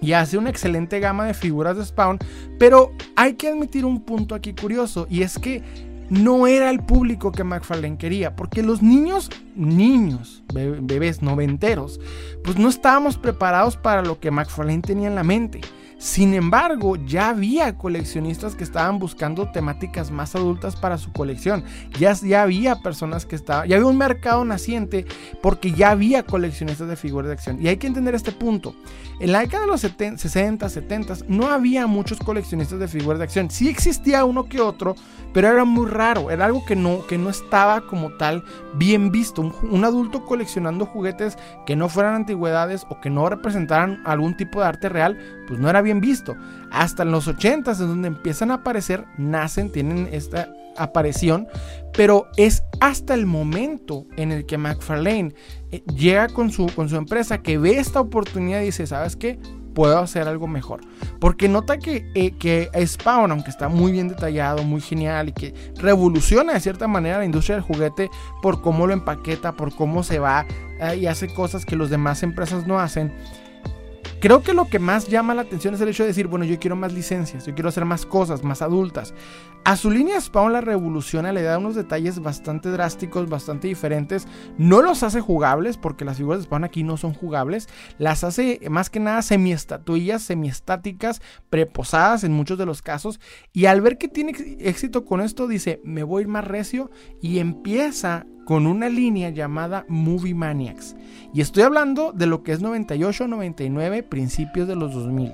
y 0.00 0.12
hace 0.12 0.36
una 0.36 0.50
excelente 0.50 1.00
gama 1.00 1.26
de 1.26 1.34
figuras 1.34 1.76
de 1.76 1.84
Spawn, 1.84 2.18
pero 2.58 2.92
hay 3.16 3.34
que 3.34 3.48
admitir 3.48 3.84
un 3.84 4.00
punto 4.00 4.34
aquí 4.34 4.52
curioso 4.52 5.06
y 5.08 5.22
es 5.22 5.38
que 5.38 5.62
no 6.10 6.46
era 6.46 6.70
el 6.70 6.80
público 6.80 7.32
que 7.32 7.44
McFarlane 7.44 7.96
quería, 7.96 8.36
porque 8.36 8.62
los 8.62 8.82
niños, 8.82 9.30
niños, 9.56 10.42
bebés 10.52 11.22
noventeros, 11.22 12.00
pues 12.42 12.58
no 12.58 12.68
estábamos 12.68 13.16
preparados 13.16 13.76
para 13.76 14.02
lo 14.02 14.20
que 14.20 14.30
McFarlane 14.30 14.82
tenía 14.82 15.08
en 15.08 15.14
la 15.14 15.24
mente. 15.24 15.62
Sin 16.04 16.34
embargo, 16.34 16.96
ya 16.96 17.30
había 17.30 17.78
coleccionistas 17.78 18.54
que 18.54 18.62
estaban 18.62 18.98
buscando 18.98 19.50
temáticas 19.50 20.10
más 20.10 20.34
adultas 20.34 20.76
para 20.76 20.98
su 20.98 21.10
colección. 21.12 21.64
Ya, 21.98 22.12
ya 22.12 22.42
había 22.42 22.76
personas 22.82 23.24
que 23.24 23.36
estaban, 23.36 23.66
ya 23.66 23.76
había 23.76 23.88
un 23.88 23.96
mercado 23.96 24.44
naciente 24.44 25.06
porque 25.40 25.72
ya 25.72 25.92
había 25.92 26.22
coleccionistas 26.22 26.88
de 26.88 26.96
figuras 26.96 27.28
de 27.28 27.32
acción. 27.32 27.58
Y 27.58 27.68
hay 27.68 27.78
que 27.78 27.86
entender 27.86 28.14
este 28.14 28.32
punto. 28.32 28.74
En 29.18 29.32
la 29.32 29.40
década 29.40 29.62
de 29.62 29.70
los 29.70 29.80
60, 29.80 30.68
70 30.68 31.14
no 31.28 31.48
había 31.48 31.86
muchos 31.86 32.18
coleccionistas 32.18 32.78
de 32.78 32.86
figuras 32.86 33.18
de 33.18 33.24
acción. 33.24 33.50
Sí 33.50 33.70
existía 33.70 34.26
uno 34.26 34.44
que 34.44 34.60
otro, 34.60 34.96
pero 35.32 35.48
era 35.48 35.64
muy 35.64 35.86
raro. 35.86 36.30
Era 36.30 36.44
algo 36.44 36.66
que 36.66 36.76
no, 36.76 37.06
que 37.06 37.16
no 37.16 37.30
estaba 37.30 37.80
como 37.80 38.10
tal 38.18 38.44
bien 38.76 39.10
visto. 39.10 39.42
Un, 39.42 39.84
adulto 39.84 40.24
coleccionando 40.24 40.86
juguetes 40.86 41.38
que 41.66 41.76
no 41.76 41.88
fueran 41.88 42.14
antigüedades 42.14 42.86
o 42.88 43.00
que 43.00 43.10
no 43.10 43.28
representaran 43.28 44.02
algún 44.04 44.36
tipo 44.36 44.60
de 44.60 44.66
arte 44.66 44.88
real, 44.88 45.18
pues 45.46 45.60
no 45.60 45.68
era 45.68 45.82
bien 45.82 46.00
visto. 46.00 46.36
Hasta 46.70 47.02
en 47.02 47.12
los 47.12 47.28
80 47.28 47.70
es 47.70 47.78
donde 47.78 48.08
empiezan 48.08 48.50
a 48.50 48.54
aparecer, 48.54 49.04
nacen, 49.18 49.70
tienen 49.70 50.08
esta 50.12 50.48
aparición, 50.76 51.46
pero 51.92 52.26
es 52.36 52.64
hasta 52.80 53.14
el 53.14 53.26
momento 53.26 54.06
en 54.16 54.32
el 54.32 54.46
que 54.46 54.58
McFarlane 54.58 55.34
eh, 55.70 55.82
llega 55.94 56.28
con 56.28 56.50
su, 56.50 56.66
con 56.74 56.88
su 56.88 56.96
empresa 56.96 57.42
que 57.42 57.58
ve 57.58 57.78
esta 57.78 58.00
oportunidad 58.00 58.60
y 58.60 58.66
dice, 58.66 58.86
¿sabes 58.86 59.16
qué? 59.16 59.38
Puedo 59.74 59.98
hacer 59.98 60.28
algo 60.28 60.46
mejor. 60.46 60.80
Porque 61.18 61.48
nota 61.48 61.78
que, 61.78 62.10
eh, 62.14 62.32
que 62.32 62.70
Spawn, 62.86 63.30
aunque 63.30 63.50
está 63.50 63.68
muy 63.68 63.92
bien 63.92 64.08
detallado, 64.08 64.62
muy 64.62 64.80
genial 64.80 65.28
y 65.28 65.32
que 65.32 65.54
revoluciona 65.76 66.54
de 66.54 66.60
cierta 66.60 66.86
manera 66.86 67.18
la 67.18 67.24
industria 67.24 67.56
del 67.56 67.64
juguete 67.64 68.10
por 68.42 68.60
cómo 68.60 68.86
lo 68.86 68.92
empaqueta, 68.92 69.52
por 69.52 69.74
cómo 69.74 70.02
se 70.02 70.18
va 70.18 70.46
eh, 70.80 70.96
y 70.96 71.06
hace 71.06 71.32
cosas 71.32 71.64
que 71.64 71.76
las 71.76 71.90
demás 71.90 72.22
empresas 72.22 72.66
no 72.66 72.78
hacen 72.78 73.12
Creo 74.24 74.42
que 74.42 74.54
lo 74.54 74.70
que 74.70 74.78
más 74.78 75.06
llama 75.08 75.34
la 75.34 75.42
atención 75.42 75.74
es 75.74 75.82
el 75.82 75.90
hecho 75.90 76.02
de 76.02 76.06
decir, 76.06 76.28
bueno, 76.28 76.46
yo 76.46 76.58
quiero 76.58 76.76
más 76.76 76.94
licencias, 76.94 77.44
yo 77.44 77.52
quiero 77.52 77.68
hacer 77.68 77.84
más 77.84 78.06
cosas, 78.06 78.42
más 78.42 78.62
adultas. 78.62 79.12
A 79.66 79.76
su 79.76 79.90
línea 79.90 80.18
Spawn 80.18 80.50
la 80.50 80.62
revoluciona, 80.62 81.30
le 81.30 81.42
da 81.42 81.58
unos 81.58 81.74
detalles 81.74 82.20
bastante 82.20 82.70
drásticos, 82.70 83.28
bastante 83.28 83.68
diferentes. 83.68 84.26
No 84.56 84.80
los 84.80 85.02
hace 85.02 85.20
jugables, 85.20 85.76
porque 85.76 86.06
las 86.06 86.16
figuras 86.16 86.38
de 86.38 86.44
Spawn 86.44 86.64
aquí 86.64 86.84
no 86.84 86.96
son 86.96 87.12
jugables. 87.12 87.68
Las 87.98 88.24
hace 88.24 88.60
más 88.70 88.88
que 88.88 88.98
nada 88.98 89.20
semiestatuillas, 89.20 90.22
semiestáticas, 90.22 91.20
preposadas 91.50 92.24
en 92.24 92.32
muchos 92.32 92.56
de 92.56 92.64
los 92.64 92.80
casos. 92.80 93.20
Y 93.52 93.66
al 93.66 93.82
ver 93.82 93.98
que 93.98 94.08
tiene 94.08 94.32
éxito 94.58 95.04
con 95.04 95.20
esto, 95.20 95.46
dice, 95.46 95.82
me 95.84 96.02
voy 96.02 96.20
a 96.20 96.22
ir 96.22 96.28
más 96.28 96.46
recio 96.46 96.90
y 97.20 97.40
empieza 97.40 98.24
con 98.44 98.66
una 98.66 98.88
línea 98.88 99.30
llamada 99.30 99.84
Movie 99.88 100.34
Maniacs. 100.34 100.96
Y 101.32 101.40
estoy 101.40 101.64
hablando 101.64 102.12
de 102.12 102.26
lo 102.26 102.42
que 102.42 102.52
es 102.52 102.60
98, 102.60 103.26
99, 103.26 104.02
principios 104.02 104.68
de 104.68 104.76
los 104.76 104.94
2000. 104.94 105.32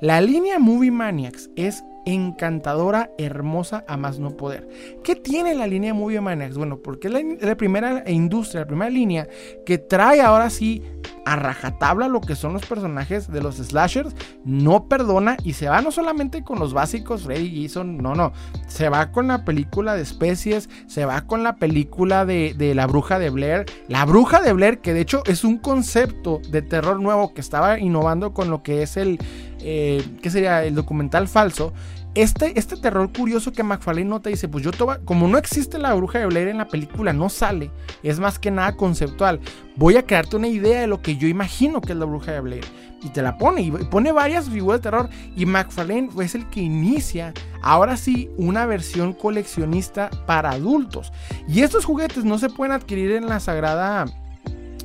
La 0.00 0.20
línea 0.20 0.58
Movie 0.58 0.90
Maniacs 0.90 1.50
es 1.56 1.84
encantadora, 2.08 3.10
hermosa 3.18 3.84
a 3.86 3.96
más 3.96 4.18
no 4.18 4.36
poder. 4.36 4.68
¿Qué 5.04 5.14
tiene 5.14 5.54
la 5.54 5.66
línea 5.66 5.94
Movie 5.94 6.20
Maniacs? 6.20 6.56
Bueno, 6.56 6.78
porque 6.78 7.08
es 7.08 7.42
la, 7.42 7.56
primera 7.56 8.02
industria, 8.10 8.62
la 8.62 8.66
primera 8.66 8.90
línea 8.90 9.28
que 9.66 9.78
trae 9.78 10.20
ahora 10.20 10.50
sí 10.50 10.82
a 11.24 11.36
rajatabla 11.36 12.08
lo 12.08 12.22
que 12.22 12.34
son 12.34 12.54
los 12.54 12.64
personajes 12.64 13.30
de 13.30 13.42
los 13.42 13.56
slashers, 13.56 14.14
no 14.44 14.88
perdona 14.88 15.36
y 15.44 15.52
se 15.52 15.68
va 15.68 15.82
no 15.82 15.92
solamente 15.92 16.42
con 16.42 16.58
los 16.58 16.72
básicos 16.72 17.24
Freddy 17.24 17.62
Jason, 17.62 17.98
no, 17.98 18.14
no, 18.14 18.32
se 18.66 18.88
va 18.88 19.12
con 19.12 19.28
la 19.28 19.44
película 19.44 19.94
de 19.94 20.02
especies, 20.02 20.70
se 20.86 21.04
va 21.04 21.26
con 21.26 21.42
la 21.42 21.56
película 21.56 22.24
de, 22.24 22.54
la 22.74 22.86
bruja 22.86 23.18
de 23.18 23.28
Blair, 23.28 23.66
la 23.88 24.06
bruja 24.06 24.40
de 24.40 24.54
Blair 24.54 24.78
que 24.78 24.94
de 24.94 25.02
hecho 25.02 25.22
es 25.26 25.44
un 25.44 25.58
concepto 25.58 26.40
de 26.50 26.62
terror 26.62 26.98
nuevo 26.98 27.34
que 27.34 27.42
estaba 27.42 27.78
innovando 27.78 28.32
con 28.32 28.48
lo 28.48 28.62
que 28.62 28.82
es 28.82 28.96
el, 28.96 29.18
eh, 29.60 30.02
¿qué 30.22 30.30
sería? 30.30 30.64
El 30.64 30.74
documental 30.74 31.28
falso. 31.28 31.74
Este, 32.18 32.58
este 32.58 32.76
terror 32.76 33.12
curioso 33.12 33.52
que 33.52 33.62
McFarlane 33.62 34.08
nota 34.08 34.28
dice, 34.28 34.48
pues 34.48 34.64
yo 34.64 34.72
tomo, 34.72 34.96
como 35.04 35.28
no 35.28 35.38
existe 35.38 35.78
la 35.78 35.94
bruja 35.94 36.18
de 36.18 36.26
Blair 36.26 36.48
en 36.48 36.58
la 36.58 36.66
película, 36.66 37.12
no 37.12 37.28
sale, 37.28 37.70
es 38.02 38.18
más 38.18 38.40
que 38.40 38.50
nada 38.50 38.74
conceptual. 38.74 39.38
Voy 39.76 39.96
a 39.96 40.04
crearte 40.04 40.34
una 40.34 40.48
idea 40.48 40.80
de 40.80 40.88
lo 40.88 41.00
que 41.00 41.16
yo 41.16 41.28
imagino 41.28 41.80
que 41.80 41.92
es 41.92 41.98
la 41.98 42.06
bruja 42.06 42.32
de 42.32 42.40
Blair. 42.40 42.64
Y 43.04 43.10
te 43.10 43.22
la 43.22 43.38
pone, 43.38 43.60
y 43.60 43.70
pone 43.70 44.10
varias 44.10 44.50
figuras 44.50 44.80
de 44.80 44.82
terror. 44.82 45.08
Y 45.36 45.46
McFarlane 45.46 46.10
es 46.20 46.34
el 46.34 46.50
que 46.50 46.58
inicia, 46.58 47.32
ahora 47.62 47.96
sí, 47.96 48.28
una 48.36 48.66
versión 48.66 49.12
coleccionista 49.12 50.10
para 50.26 50.50
adultos. 50.50 51.12
Y 51.46 51.60
estos 51.60 51.84
juguetes 51.84 52.24
no 52.24 52.40
se 52.40 52.50
pueden 52.50 52.72
adquirir 52.72 53.12
en 53.12 53.28
la 53.28 53.38
sagrada 53.38 54.06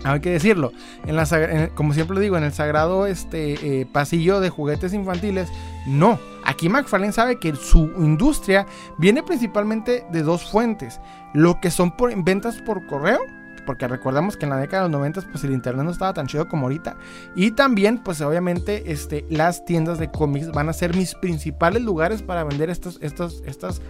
hay 0.03 0.19
que 0.19 0.31
decirlo, 0.31 0.73
en 1.07 1.15
la, 1.15 1.69
como 1.75 1.93
siempre 1.93 2.19
digo, 2.19 2.37
en 2.37 2.43
el 2.43 2.51
sagrado 2.51 3.07
este, 3.07 3.81
eh, 3.81 3.85
pasillo 3.85 4.41
de 4.41 4.49
juguetes 4.49 4.93
infantiles, 4.93 5.49
no. 5.85 6.19
Aquí 6.45 6.69
McFarlane 6.69 7.13
sabe 7.13 7.39
que 7.39 7.55
su 7.55 7.91
industria 7.97 8.65
viene 8.97 9.23
principalmente 9.23 10.05
de 10.11 10.23
dos 10.23 10.49
fuentes. 10.49 10.99
Lo 11.33 11.59
que 11.61 11.71
son 11.71 11.93
ventas 12.17 12.61
por 12.61 12.85
correo 12.85 13.19
porque 13.65 13.87
recordamos 13.87 14.37
que 14.37 14.45
en 14.45 14.51
la 14.51 14.57
década 14.57 14.83
de 14.83 14.89
los 14.89 14.99
90 14.99 15.21
pues 15.31 15.43
el 15.43 15.51
internet 15.51 15.85
no 15.85 15.91
estaba 15.91 16.13
tan 16.13 16.27
chido 16.27 16.47
como 16.47 16.63
ahorita. 16.65 16.95
Y 17.35 17.51
también 17.51 17.97
pues 17.97 18.21
obviamente 18.21 18.91
este, 18.91 19.25
las 19.29 19.65
tiendas 19.65 19.99
de 19.99 20.11
cómics 20.11 20.51
van 20.51 20.69
a 20.69 20.73
ser 20.73 20.95
mis 20.95 21.15
principales 21.15 21.81
lugares 21.81 22.21
para 22.21 22.43
vender 22.43 22.69
estas 22.69 22.99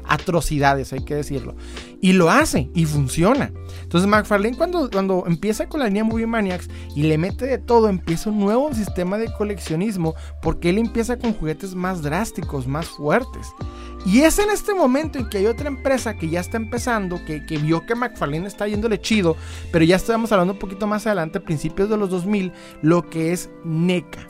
atrocidades, 0.07 0.93
hay 0.93 1.03
que 1.03 1.15
decirlo. 1.15 1.55
Y 2.01 2.13
lo 2.13 2.29
hace 2.29 2.69
y 2.73 2.86
funciona. 2.86 3.51
Entonces 3.81 4.09
McFarlane 4.09 4.57
cuando, 4.57 4.89
cuando 4.89 5.23
empieza 5.27 5.67
con 5.67 5.79
la 5.79 5.88
línea 5.88 6.03
Movie 6.03 6.27
Maniacs 6.27 6.69
y 6.95 7.03
le 7.03 7.17
mete 7.17 7.45
de 7.45 7.57
todo, 7.57 7.89
empieza 7.89 8.29
un 8.29 8.39
nuevo 8.39 8.73
sistema 8.73 9.17
de 9.17 9.31
coleccionismo 9.33 10.15
porque 10.41 10.69
él 10.69 10.77
empieza 10.77 11.17
con 11.17 11.33
juguetes 11.33 11.75
más 11.75 12.01
drásticos, 12.01 12.67
más 12.67 12.88
fuertes. 12.88 13.47
Y 14.05 14.21
es 14.21 14.37
en 14.37 14.49
este 14.49 14.73
momento 14.73 15.17
en 15.17 15.29
que 15.29 15.37
hay 15.37 15.45
otra 15.45 15.69
empresa 15.69 16.15
que 16.15 16.27
ya 16.27 16.41
está 16.41 16.57
empezando, 16.57 17.23
que, 17.25 17.39
vio 17.57 17.85
que 17.85 17.95
McFarlane 17.95 18.47
está 18.47 18.67
yéndole 18.67 18.99
chido, 18.99 19.37
pero 19.71 19.85
ya 19.85 19.95
estamos 19.95 20.31
hablando 20.31 20.53
un 20.53 20.59
poquito 20.59 20.87
más 20.87 21.07
adelante, 21.07 21.39
principios 21.39 21.89
de 21.89 21.97
los 21.97 22.09
2000, 22.09 22.51
lo 22.81 23.09
que 23.09 23.31
es 23.31 23.49
NECA. 23.63 24.27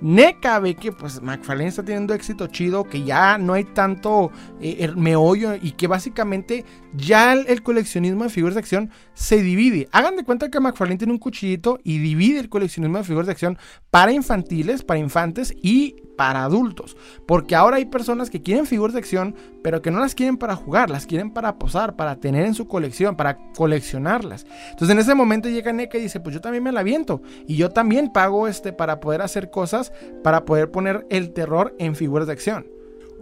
NECA 0.00 0.60
ve 0.60 0.74
que 0.74 0.92
pues 0.92 1.22
McFarlane 1.22 1.70
está 1.70 1.82
teniendo 1.82 2.12
éxito 2.12 2.46
chido, 2.48 2.84
que 2.84 3.02
ya 3.02 3.38
no 3.38 3.54
hay 3.54 3.64
tanto 3.64 4.30
eh, 4.60 4.76
er, 4.80 4.96
meollo 4.96 5.54
y 5.54 5.72
que 5.72 5.86
básicamente 5.86 6.64
ya 6.94 7.32
el, 7.32 7.62
coleccionismo 7.62 8.24
de 8.24 8.30
figuras 8.30 8.54
de 8.54 8.60
acción 8.60 8.90
se 9.14 9.42
divide. 9.42 9.88
Hagan 9.92 10.16
de 10.16 10.24
cuenta 10.24 10.50
que 10.50 10.60
McFarlane 10.60 10.98
tiene 10.98 11.12
un 11.12 11.18
cuchillito 11.18 11.78
y 11.84 11.98
divide 11.98 12.40
el 12.40 12.48
coleccionismo 12.48 12.98
de 12.98 13.04
figuras 13.04 13.26
de 13.26 13.32
acción 13.32 13.58
para 13.90 14.12
infantiles, 14.12 14.82
para 14.82 15.00
infantes 15.00 15.54
y 15.62 15.96
para 16.16 16.44
adultos. 16.44 16.96
Porque 17.26 17.54
ahora 17.54 17.76
hay 17.76 17.84
personas 17.84 18.30
que 18.30 18.42
quieren 18.42 18.66
figuras 18.66 18.94
de 18.94 19.00
acción, 19.00 19.36
pero 19.62 19.82
que 19.82 19.90
no 19.90 20.00
las 20.00 20.14
quieren 20.14 20.36
para 20.36 20.56
jugar, 20.56 20.90
las 20.90 21.06
quieren 21.06 21.30
para 21.30 21.58
posar, 21.58 21.94
para 21.94 22.16
tener 22.16 22.44
en 22.44 22.54
su 22.54 22.66
colección, 22.66 23.16
para 23.16 23.38
coleccionarlas. 23.54 24.46
Entonces 24.70 24.90
en 24.90 24.98
ese 24.98 25.14
momento 25.14 25.48
llega 25.48 25.72
NECA 25.72 25.98
y 25.98 26.02
dice, 26.02 26.20
pues 26.20 26.34
yo 26.34 26.40
también 26.40 26.64
me 26.64 26.72
la 26.72 26.82
viento. 26.82 27.22
Y 27.46 27.56
yo 27.56 27.70
también 27.70 28.12
pago 28.12 28.48
este 28.48 28.72
para 28.72 28.98
poder 28.98 29.22
hacer 29.22 29.50
cosas, 29.50 29.92
para 30.24 30.44
poder 30.44 30.70
poner 30.70 31.06
el 31.10 31.32
terror 31.32 31.74
en 31.78 31.94
figuras 31.94 32.26
de 32.26 32.32
acción. 32.32 32.66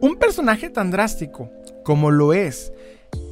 Un 0.01 0.17
personaje 0.17 0.69
tan 0.71 0.91
drástico 0.91 1.51
como 1.83 2.11
lo 2.11 2.33
es 2.35 2.73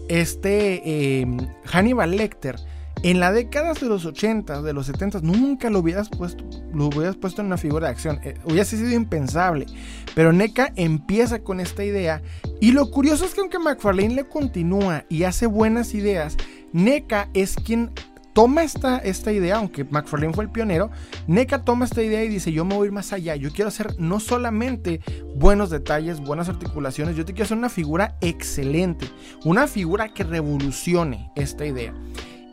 este 0.08 0.82
eh, 0.84 1.26
Hannibal 1.64 2.16
Lecter 2.16 2.56
en 3.04 3.20
la 3.20 3.32
década 3.32 3.74
de 3.74 3.86
los 3.86 4.06
80, 4.06 4.62
de 4.62 4.72
los 4.72 4.86
70, 4.86 5.20
nunca 5.20 5.68
lo 5.68 5.80
hubieras 5.80 6.08
puesto, 6.08 6.42
lo 6.72 6.86
hubieras 6.86 7.16
puesto 7.16 7.42
en 7.42 7.48
una 7.48 7.58
figura 7.58 7.88
de 7.88 7.92
acción. 7.92 8.18
Eh, 8.24 8.38
hubiese 8.44 8.78
sido 8.78 8.92
impensable. 8.92 9.66
Pero 10.14 10.32
NECA 10.32 10.72
empieza 10.76 11.40
con 11.40 11.60
esta 11.60 11.84
idea. 11.84 12.22
Y 12.62 12.72
lo 12.72 12.90
curioso 12.90 13.26
es 13.26 13.34
que 13.34 13.42
aunque 13.42 13.58
McFarlane 13.58 14.14
le 14.14 14.24
continúa 14.24 15.04
y 15.10 15.24
hace 15.24 15.44
buenas 15.44 15.92
ideas, 15.92 16.38
NECA 16.72 17.28
es 17.34 17.56
quien 17.56 17.90
toma 18.34 18.64
esta, 18.64 18.98
esta 18.98 19.32
idea, 19.32 19.56
aunque 19.56 19.84
McFarlane 19.84 20.34
fue 20.34 20.44
el 20.44 20.50
pionero, 20.50 20.90
NECA 21.26 21.64
toma 21.64 21.86
esta 21.86 22.02
idea 22.02 22.22
y 22.24 22.28
dice, 22.28 22.52
yo 22.52 22.64
me 22.64 22.74
voy 22.74 22.84
a 22.84 22.86
ir 22.88 22.92
más 22.92 23.12
allá, 23.12 23.36
yo 23.36 23.50
quiero 23.50 23.68
hacer 23.68 23.94
no 23.98 24.20
solamente 24.20 25.00
buenos 25.36 25.70
detalles, 25.70 26.20
buenas 26.20 26.48
articulaciones, 26.48 27.16
yo 27.16 27.24
te 27.24 27.32
quiero 27.32 27.44
hacer 27.44 27.56
una 27.56 27.70
figura 27.70 28.16
excelente, 28.20 29.06
una 29.44 29.66
figura 29.68 30.12
que 30.12 30.24
revolucione 30.24 31.30
esta 31.36 31.64
idea. 31.64 31.94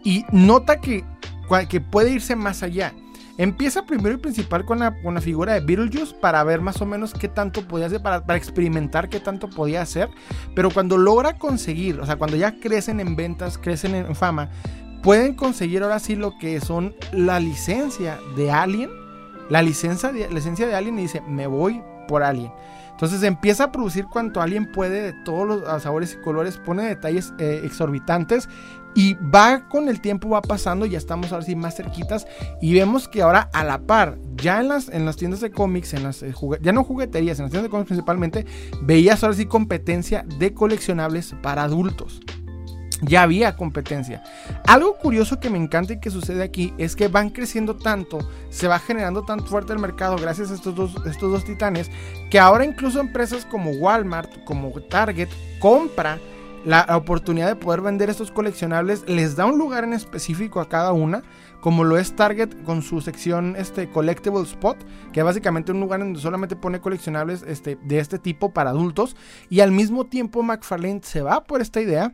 Y 0.04 0.24
nota 0.32 0.80
que, 0.80 1.04
que 1.67 1.82
puede 1.82 2.12
irse 2.12 2.36
más 2.36 2.63
allá. 2.63 2.94
Empieza 3.38 3.86
primero 3.86 4.15
y 4.15 4.17
principal 4.20 4.65
con 4.65 4.80
la, 4.80 4.94
figura 5.22 5.54
de 5.54 5.62
Beetlejuice 5.62 6.13
para 6.13 6.44
ver 6.44 6.62
más 6.62 6.80
o 6.82 6.86
menos 6.86 7.13
qué 7.13 7.28
tanto 7.28 7.67
podía 7.67 7.88
hacer, 7.88 8.02
para, 8.02 8.24
para, 8.24 8.38
experimentar 8.38 9.10
qué 9.10 9.20
tanto 9.20 9.50
podía 9.50 9.82
hacer. 9.82 10.10
Pero 10.54 10.70
cuando 10.70 10.98
logra 10.98 11.39
conseguir, 11.39 12.00
o 12.00 12.06
sea, 12.06 12.17
cuando 12.17 12.38
ya 12.38 12.60
crecen 12.60 13.00
en 13.00 13.15
ventas, 13.15 13.58
crecen 13.58 13.96
en 13.96 14.15
fama, 14.15 14.52
pueden 15.01 15.33
conseguir 15.33 15.83
ahora 15.83 15.99
sí 15.99 16.15
lo 16.15 16.37
que 16.37 16.59
son 16.61 16.95
la 17.11 17.39
licencia 17.39 18.19
de 18.35 18.51
Alien. 18.51 18.89
La 19.49 19.61
licencia 19.61 20.11
de, 20.11 20.29
licencia 20.29 20.67
de 20.67 20.75
Alien 20.75 20.97
y 20.99 21.03
dice, 21.03 21.21
me 21.21 21.47
voy 21.47 21.81
por 22.07 22.23
Alien. 22.23 22.51
Entonces 22.91 23.23
empieza 23.23 23.65
a 23.65 23.71
producir 23.71 24.05
cuanto 24.05 24.41
Alien 24.41 24.71
puede 24.71 25.01
de 25.01 25.13
todos 25.25 25.47
los 25.47 25.81
sabores 25.81 26.13
y 26.13 26.23
colores, 26.23 26.57
pone 26.57 26.83
detalles 26.83 27.33
eh, 27.39 27.61
exorbitantes 27.63 28.47
y 28.93 29.15
va 29.15 29.67
con 29.69 29.89
el 29.89 30.01
tiempo, 30.01 30.29
va 30.29 30.41
pasando, 30.41 30.85
ya 30.85 30.99
estamos 30.99 31.31
ahora 31.31 31.43
sí 31.45 31.55
más 31.55 31.75
cerquitas 31.75 32.27
y 32.61 32.73
vemos 32.73 33.07
que 33.07 33.23
ahora 33.23 33.49
a 33.53 33.63
la 33.63 33.79
par, 33.79 34.19
ya 34.35 34.59
en 34.59 34.67
las, 34.67 34.87
en 34.89 35.05
las 35.05 35.15
tiendas 35.15 35.41
de 35.41 35.49
cómics, 35.49 35.93
en 35.95 36.03
las 36.03 36.21
eh, 36.21 36.33
ya 36.61 36.73
no 36.73 36.83
jugueterías, 36.83 37.39
en 37.39 37.45
las 37.45 37.51
tiendas 37.51 37.69
de 37.69 37.71
cómics 37.71 37.87
principalmente, 37.87 38.45
veías 38.83 39.23
ahora 39.23 39.35
sí 39.35 39.45
competencia 39.47 40.23
de 40.37 40.53
coleccionables 40.53 41.33
para 41.41 41.63
adultos 41.63 42.21
ya 43.02 43.23
había 43.23 43.56
competencia. 43.56 44.23
Algo 44.65 44.97
curioso 44.97 45.39
que 45.39 45.49
me 45.49 45.58
encanta 45.58 45.93
y 45.93 45.99
que 45.99 46.12
sucede 46.12 46.43
aquí 46.43 46.73
es 46.77 46.95
que 46.95 47.08
van 47.08 47.29
creciendo 47.29 47.75
tanto, 47.75 48.19
se 48.49 48.67
va 48.67 48.79
generando 48.79 49.23
tan 49.23 49.45
fuerte 49.45 49.73
el 49.73 49.79
mercado 49.79 50.15
gracias 50.17 50.52
a 50.52 50.56
estos 50.56 50.75
dos, 50.75 50.95
estos 51.06 51.31
dos 51.31 51.43
titanes, 51.43 51.89
que 52.29 52.39
ahora 52.39 52.65
incluso 52.65 52.99
empresas 52.99 53.45
como 53.45 53.71
Walmart, 53.71 54.43
como 54.43 54.71
Target, 54.81 55.29
compra 55.60 56.19
la, 56.65 56.85
oportunidad 56.95 57.47
de 57.47 57.56
poder 57.56 57.81
vender 57.81 58.10
estos 58.10 58.31
coleccionables, 58.31 59.04
les 59.08 59.35
da 59.35 59.45
un 59.45 59.58
lugar 59.58 59.83
en 59.83 59.93
específico 59.93 60.60
a 60.60 60.69
cada 60.69 60.93
una, 60.93 61.23
como 61.60 61.83
lo 61.83 61.97
es 61.97 62.15
Target 62.15 62.63
con 62.63 62.81
su 62.81 63.02
sección 63.02 63.56
este, 63.58 63.89
Collectible 63.89 64.41
Spot, 64.41 64.77
que 65.12 65.19
es 65.19 65.25
básicamente 65.25 65.71
un 65.71 65.79
lugar 65.79 65.99
donde 65.99 66.19
solamente 66.19 66.56
pone 66.56 66.79
coleccionables 66.79 67.43
este, 67.47 67.77
de 67.83 67.99
este 67.99 68.19
tipo 68.19 68.52
para 68.52 68.71
adultos, 68.71 69.15
y 69.49 69.62
al 69.62 69.71
mismo 69.71 70.06
tiempo 70.06 70.43
McFarlane 70.43 71.02
se 71.04 71.21
va 71.21 71.43
por 71.43 71.62
esta 71.62 71.81
idea 71.81 72.13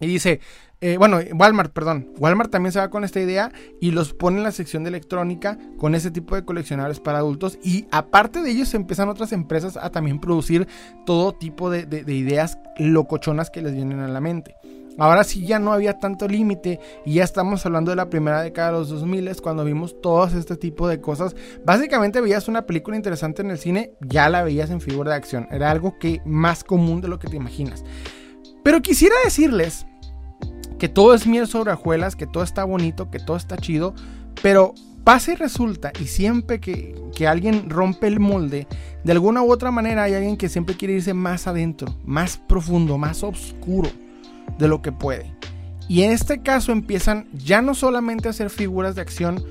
y 0.00 0.06
dice, 0.06 0.40
eh, 0.80 0.96
bueno, 0.98 1.18
Walmart, 1.32 1.72
perdón, 1.72 2.08
Walmart 2.18 2.50
también 2.50 2.72
se 2.72 2.78
va 2.78 2.90
con 2.90 3.04
esta 3.04 3.20
idea 3.20 3.52
y 3.80 3.92
los 3.92 4.12
pone 4.12 4.38
en 4.38 4.42
la 4.42 4.52
sección 4.52 4.84
de 4.84 4.88
electrónica 4.88 5.56
con 5.78 5.94
ese 5.94 6.10
tipo 6.10 6.34
de 6.34 6.44
coleccionables 6.44 7.00
para 7.00 7.18
adultos. 7.18 7.58
Y 7.62 7.86
aparte 7.90 8.42
de 8.42 8.50
ellos, 8.50 8.74
empiezan 8.74 9.08
otras 9.08 9.32
empresas 9.32 9.76
a 9.76 9.90
también 9.90 10.20
producir 10.20 10.66
todo 11.06 11.32
tipo 11.32 11.70
de, 11.70 12.04
ideas 12.12 12.58
locochonas 12.78 13.50
que 13.50 13.62
les 13.62 13.74
vienen 13.74 14.00
a 14.00 14.08
la 14.08 14.20
mente. 14.20 14.56
Ahora 14.98 15.24
sí 15.24 15.44
ya 15.44 15.58
no 15.58 15.72
había 15.72 15.98
tanto 15.98 16.28
límite 16.28 16.78
y 17.04 17.14
ya 17.14 17.24
estamos 17.24 17.66
hablando 17.66 17.90
de 17.90 17.96
la 17.96 18.10
primera 18.10 18.42
década 18.42 18.72
de 18.72 18.78
los 18.78 18.90
2000 18.90 19.40
cuando 19.42 19.64
vimos 19.64 20.00
todos 20.00 20.34
este 20.34 20.56
tipo 20.56 20.86
de 20.86 21.00
cosas. 21.00 21.34
Básicamente 21.64 22.20
veías 22.20 22.46
una 22.46 22.66
película 22.66 22.96
interesante 22.96 23.42
en 23.42 23.50
el 23.50 23.58
cine, 23.58 23.92
ya 24.00 24.28
la 24.28 24.42
veías 24.42 24.70
en 24.70 24.80
figura 24.80 25.12
de 25.12 25.16
acción. 25.16 25.48
Era 25.50 25.70
algo 25.70 25.98
que 25.98 26.20
más 26.24 26.62
común 26.62 27.00
de 27.00 27.08
lo 27.08 27.18
que 27.18 27.28
te 27.28 27.36
imaginas. 27.36 27.84
Pero 28.64 28.82
quisiera 28.82 29.14
decirles 29.22 29.86
que 30.80 30.88
todo 30.88 31.14
es 31.14 31.26
miel 31.26 31.46
sobre 31.46 31.72
hojuelas, 31.72 32.16
que 32.16 32.26
todo 32.26 32.42
está 32.42 32.64
bonito, 32.64 33.10
que 33.10 33.20
todo 33.20 33.36
está 33.36 33.56
chido, 33.56 33.94
pero 34.42 34.74
pasa 35.04 35.32
y 35.32 35.34
resulta, 35.36 35.92
y 36.00 36.06
siempre 36.06 36.60
que, 36.60 36.94
que, 37.14 37.28
alguien 37.28 37.70
rompe 37.70 38.06
el 38.06 38.18
molde, 38.18 38.66
de 39.04 39.12
alguna 39.12 39.42
u 39.42 39.52
otra 39.52 39.70
manera 39.70 40.04
hay 40.04 40.14
alguien 40.14 40.36
que 40.36 40.48
siempre 40.48 40.76
quiere 40.76 40.94
irse 40.94 41.14
más 41.14 41.46
adentro, 41.46 41.94
más 42.04 42.38
profundo, 42.38 42.98
más 42.98 43.22
oscuro 43.22 43.90
de 44.58 44.66
lo 44.66 44.82
que 44.82 44.92
puede. 44.92 45.32
Y 45.88 46.02
en 46.02 46.10
este 46.10 46.40
caso 46.40 46.72
empiezan 46.72 47.28
ya 47.32 47.60
no 47.60 47.74
solamente 47.74 48.28
a 48.28 48.30
hacer 48.30 48.48
figuras 48.48 48.94
de 48.94 49.02
acción 49.02 49.44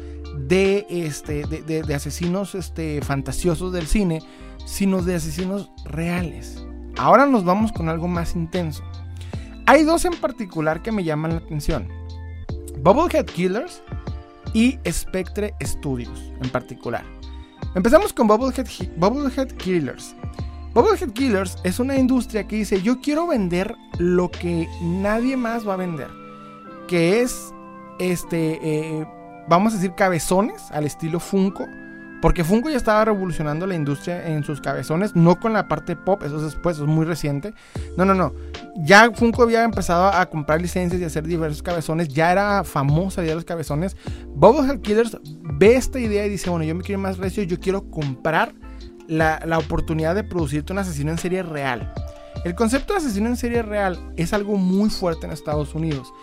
de, 0.48 0.88
este, 0.90 1.46
de, 1.46 1.94
asesinos 1.94 2.56
este, 2.56 3.02
fantasiosos 3.04 3.72
del 3.72 3.86
cine, 3.86 4.22
sino 4.66 5.04
de 5.04 5.16
asesinos 5.16 5.72
reales. 5.86 6.66
Ahora 6.98 7.26
nos 7.28 7.46
vamos 7.46 7.72
con 7.72 7.90
algo 7.90 8.08
más 8.08 8.36
intenso. 8.36 8.84
Hay 9.66 9.84
dos 9.84 10.04
en 10.04 10.14
particular 10.16 10.82
que 10.82 10.92
me 10.92 11.04
llaman 11.04 11.32
la 11.32 11.38
atención. 11.38 11.88
Bubblehead 12.80 13.26
Killers 13.26 13.82
y 14.54 14.78
Spectre 14.90 15.56
Studios 15.62 16.34
en 16.42 16.50
particular. 16.50 17.06
Empezamos 17.74 18.12
con 18.12 18.28
Bubblehead, 18.28 19.52
Killers. 19.58 20.16
Bubblehead 20.74 21.12
Killers 21.12 21.58
es 21.64 21.80
una 21.80 21.98
industria 21.98 22.46
que 22.46 22.58
dice 22.58 22.82
yo 22.82 23.00
quiero 23.00 23.28
vender 23.28 23.74
lo 24.00 24.30
que 24.30 24.68
nadie 24.82 25.38
más 25.38 25.68
va 25.68 25.76
a 25.76 25.78
vender. 25.78 26.10
Que 26.88 27.22
es, 27.22 27.54
este, 28.00 28.60
eh, 28.62 29.08
vamos 29.48 29.74
a 29.74 29.78
decir, 29.78 29.94
cabezones 29.96 30.70
al 30.72 30.86
estilo 30.86 31.22
Funko 31.22 31.66
porque 32.24 32.46
Funko 32.46 32.70
ya 32.70 32.78
estaba 32.78 33.04
revolucionando 33.04 33.68
la 33.68 33.76
industria 33.76 34.30
en 34.30 34.46
sus 34.46 34.62
cabezones, 34.62 35.14
no 35.14 35.42
con 35.42 35.52
la 35.52 35.68
parte 35.68 35.98
pop, 35.98 36.24
eso 36.24 36.48
es 36.48 36.56
es 36.56 36.80
muy 36.80 37.06
reciente. 37.06 37.54
No, 37.98 38.06
no, 38.06 38.14
no. 38.14 38.34
Ya 38.78 39.12
Funko 39.12 39.44
había 39.44 39.66
empezado 39.66 40.08
a 40.08 40.26
comprar 40.28 40.62
licencias 40.62 41.02
y 41.02 41.04
hacer 41.04 41.28
diversos 41.28 41.62
cabezones, 41.62 42.08
ya 42.08 42.32
era 42.32 42.64
famosa 42.64 43.22
idea 43.22 43.32
de 43.32 43.36
los 43.36 43.44
cabezones. 43.44 43.98
Bubblehead 44.36 44.80
Killers 44.80 45.18
ve 45.42 45.76
esta 45.76 46.00
idea 46.00 46.26
y 46.26 46.30
dice, 46.30 46.50
bueno, 46.50 46.64
yo 46.64 46.74
me 46.76 46.82
quiero 46.82 47.02
más 47.02 47.18
recio, 47.18 47.44
yo 47.44 47.60
quiero 47.60 47.92
comprar 47.92 48.54
la, 49.10 49.42
la 49.46 49.58
oportunidad 49.58 50.16
de 50.16 50.24
producirte 50.24 50.72
un 50.72 50.80
asesino 50.80 51.12
en 51.12 51.18
serie 51.18 51.44
real. 51.44 51.94
El 52.46 52.56
concepto 52.56 52.94
de 52.94 53.00
asesino 53.00 53.28
en 53.28 53.36
serie 53.36 53.64
real 53.64 54.00
es 54.16 54.32
algo 54.32 54.56
muy 54.56 54.90
fuerte 54.90 55.26
en 55.26 55.34
Estados 55.34 55.76
Unidos. 55.76 56.14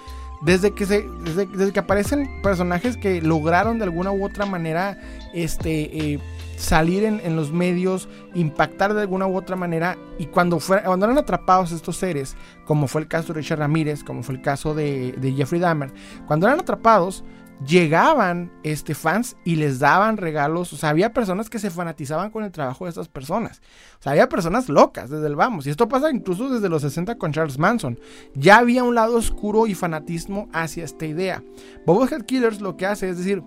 Desde 0.43 0.73
que, 0.73 0.87
se, 0.87 1.07
desde, 1.25 1.73
que 1.73 1.81
aparecen 1.81 2.41
personajes 2.43 2.97
que 2.97 3.21
lograron 3.21 3.79
de 3.79 3.85
alguna 3.85 4.11
u 4.11 4.25
otra 4.25 4.47
manera 4.47 4.99
este, 5.35 6.15
eh, 6.15 6.19
salir 6.57 7.05
en, 7.05 7.37
los 7.37 7.53
medios, 7.53 8.09
impactar 8.35 8.95
de 8.95 9.03
alguna 9.03 9.27
u 9.27 9.37
otra 9.37 9.57
manera, 9.57 9.99
y 10.19 10.27
cuando, 10.27 10.59
cuando 10.59 11.07
eran 11.07 11.19
atrapados 11.19 11.73
estos 11.73 11.97
seres, 11.97 12.37
como 12.65 12.87
fue 12.87 13.03
el 13.03 13.09
caso 13.09 13.33
de 13.33 13.41
Richard 13.41 13.59
Ramírez, 13.59 14.03
como 14.03 14.23
fue 14.23 14.35
el 14.35 14.43
caso 14.43 14.75
de, 14.75 15.13
de 15.13 15.33
Jeffrey 15.33 15.61
Dahmer, 15.61 15.93
cuando 16.27 16.47
eran 16.47 16.61
atrapados, 16.61 17.25
llegaban 17.67 18.53
este, 18.63 18.95
fans 18.95 19.37
y 19.45 19.57
les 19.57 19.79
daban 19.79 20.17
regalos. 20.17 20.73
O 20.73 20.77
sea, 20.77 20.91
había 20.91 21.13
personas 21.13 21.51
que 21.51 21.59
se 21.59 21.71
fanatizaban 21.71 22.31
con 22.31 22.45
el 22.45 22.53
trabajo 22.53 22.85
de 22.85 22.91
estas 22.91 23.09
personas. 23.09 23.61
O 23.99 24.03
sea, 24.03 24.13
había 24.13 24.29
personas 24.29 24.69
locas 24.69 25.11
desde 25.11 25.27
el 25.27 25.37
vamos. 25.37 25.67
Y 25.67 25.71
esto 25.71 25.89
pasa 25.89 26.11
incluso 26.11 26.51
desde 26.51 26.69
los 26.69 26.83
60 26.83 27.17
con 27.17 27.33
Charles 27.33 27.59
Manson. 27.59 27.99
Ya 28.35 28.59
había 28.59 28.85
un 28.85 28.95
lado 28.95 29.17
oscuro 29.17 29.67
y 29.67 29.75
fanatismo 29.75 30.49
hacia 30.53 30.85
esta 30.85 31.07
idea. 31.07 31.43
Bobblehead 31.87 32.23
Killers 32.23 32.61
lo 32.61 32.77
que 32.77 32.87
hace 32.87 33.11
es 33.11 33.19
decir, 33.19 33.43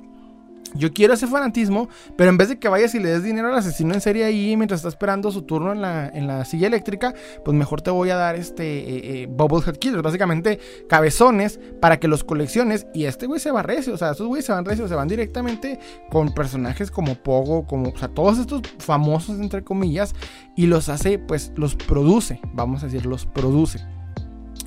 yo 0.76 0.94
quiero 0.94 1.14
ese 1.14 1.28
fanatismo, 1.28 1.90
pero 2.18 2.30
en 2.30 2.38
vez 2.38 2.50
de 2.50 2.60
que 2.60 2.68
vayas 2.68 2.96
y 2.96 3.00
le 3.00 3.10
des 3.10 3.24
dinero 3.24 3.50
al 3.50 3.56
asesino 3.56 3.94
en 3.94 4.02
serie 4.02 4.24
ahí 4.26 4.58
mientras 4.58 4.80
está 4.80 4.90
esperando 4.90 5.32
su 5.32 5.44
turno 5.44 5.72
en 5.72 5.82
la, 5.82 6.08
en 6.08 6.28
la 6.28 6.46
silla 6.46 6.68
eléctrica, 6.68 7.14
pues 7.44 7.56
mejor 7.56 7.82
te 7.82 7.92
voy 7.92 8.10
a 8.10 8.16
dar 8.16 8.36
este 8.36 8.64
eh, 8.64 9.24
eh 9.24 9.28
Bubblehead 9.30 9.78
Killers, 9.78 10.02
básicamente 10.02 10.60
cabezones 10.88 11.60
para 11.80 12.00
que 12.00 12.08
los 12.08 12.24
colecciones. 12.24 12.88
Y 12.94 13.06
este 13.06 13.28
güey 13.28 13.40
se 13.40 13.52
va 13.52 13.64
recio, 13.64 13.94
o 13.94 13.98
sea, 13.98 14.12
estos 14.12 14.28
güeyes 14.28 14.46
se 14.46 14.52
van 14.52 14.66
recio, 14.66 14.88
se 14.88 14.96
van 14.96 15.08
directamente 15.08 15.80
con 16.10 16.34
personajes 16.34 16.92
como 16.92 17.16
Pogo, 17.16 17.66
como, 17.66 17.90
o 17.90 17.98
sea, 17.98 18.08
todos 18.08 18.40
estos 18.40 18.62
famosos 18.80 19.40
entre 19.40 19.64
comillas, 19.64 20.14
y 20.56 20.68
los 20.68 20.90
hace, 20.90 21.20
pues 21.20 21.52
los 21.56 21.76
produce, 21.76 22.40
vamos 22.54 22.84
a 22.84 22.88
decir, 22.88 23.06
los 23.06 23.26
produce. 23.26 23.93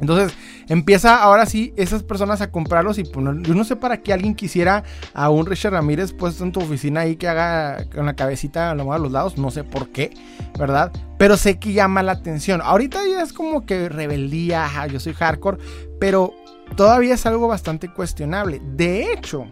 Entonces 0.01 0.37
empieza 0.69 1.23
ahora 1.23 1.47
sí 1.47 1.73
esas 1.77 2.03
personas 2.03 2.41
a 2.41 2.51
comprarlos 2.51 2.99
y 2.99 3.05
poner, 3.05 3.43
yo 3.47 3.55
no 3.55 3.65
sé 3.65 3.77
para 3.77 4.03
qué 4.03 4.13
alguien 4.13 4.35
quisiera 4.35 4.85
a 5.15 5.31
un 5.31 5.47
Richard 5.47 5.73
Ramírez 5.73 6.13
puesto 6.13 6.45
en 6.45 6.53
tu 6.53 6.61
oficina 6.61 7.01
ahí 7.01 7.17
que 7.17 7.29
haga 7.29 7.87
con 7.95 8.07
la 8.07 8.15
cabecita 8.15 8.73
a 8.73 8.75
los 8.75 9.13
lados, 9.13 9.39
no 9.39 9.51
sé 9.51 9.65
por 9.65 9.89
qué, 9.89 10.13
¿verdad? 10.59 10.93
Pero 11.19 11.37
sé 11.37 11.59
que 11.59 11.73
llama 11.73 12.03
la 12.03 12.13
atención. 12.13 12.61
Ahorita 12.63 13.01
ya 13.07 13.23
es 13.23 13.33
como 13.33 13.65
que 13.65 13.89
rebeldía, 13.89 14.69
yo 14.89 15.01
soy 15.01 15.15
hardcore, 15.15 15.59
pero 15.99 16.35
todavía 16.77 17.15
es 17.15 17.25
algo 17.25 17.49
bastante 17.49 17.91
cuestionable. 17.93 18.61
De 18.77 19.13
hecho, 19.13 19.47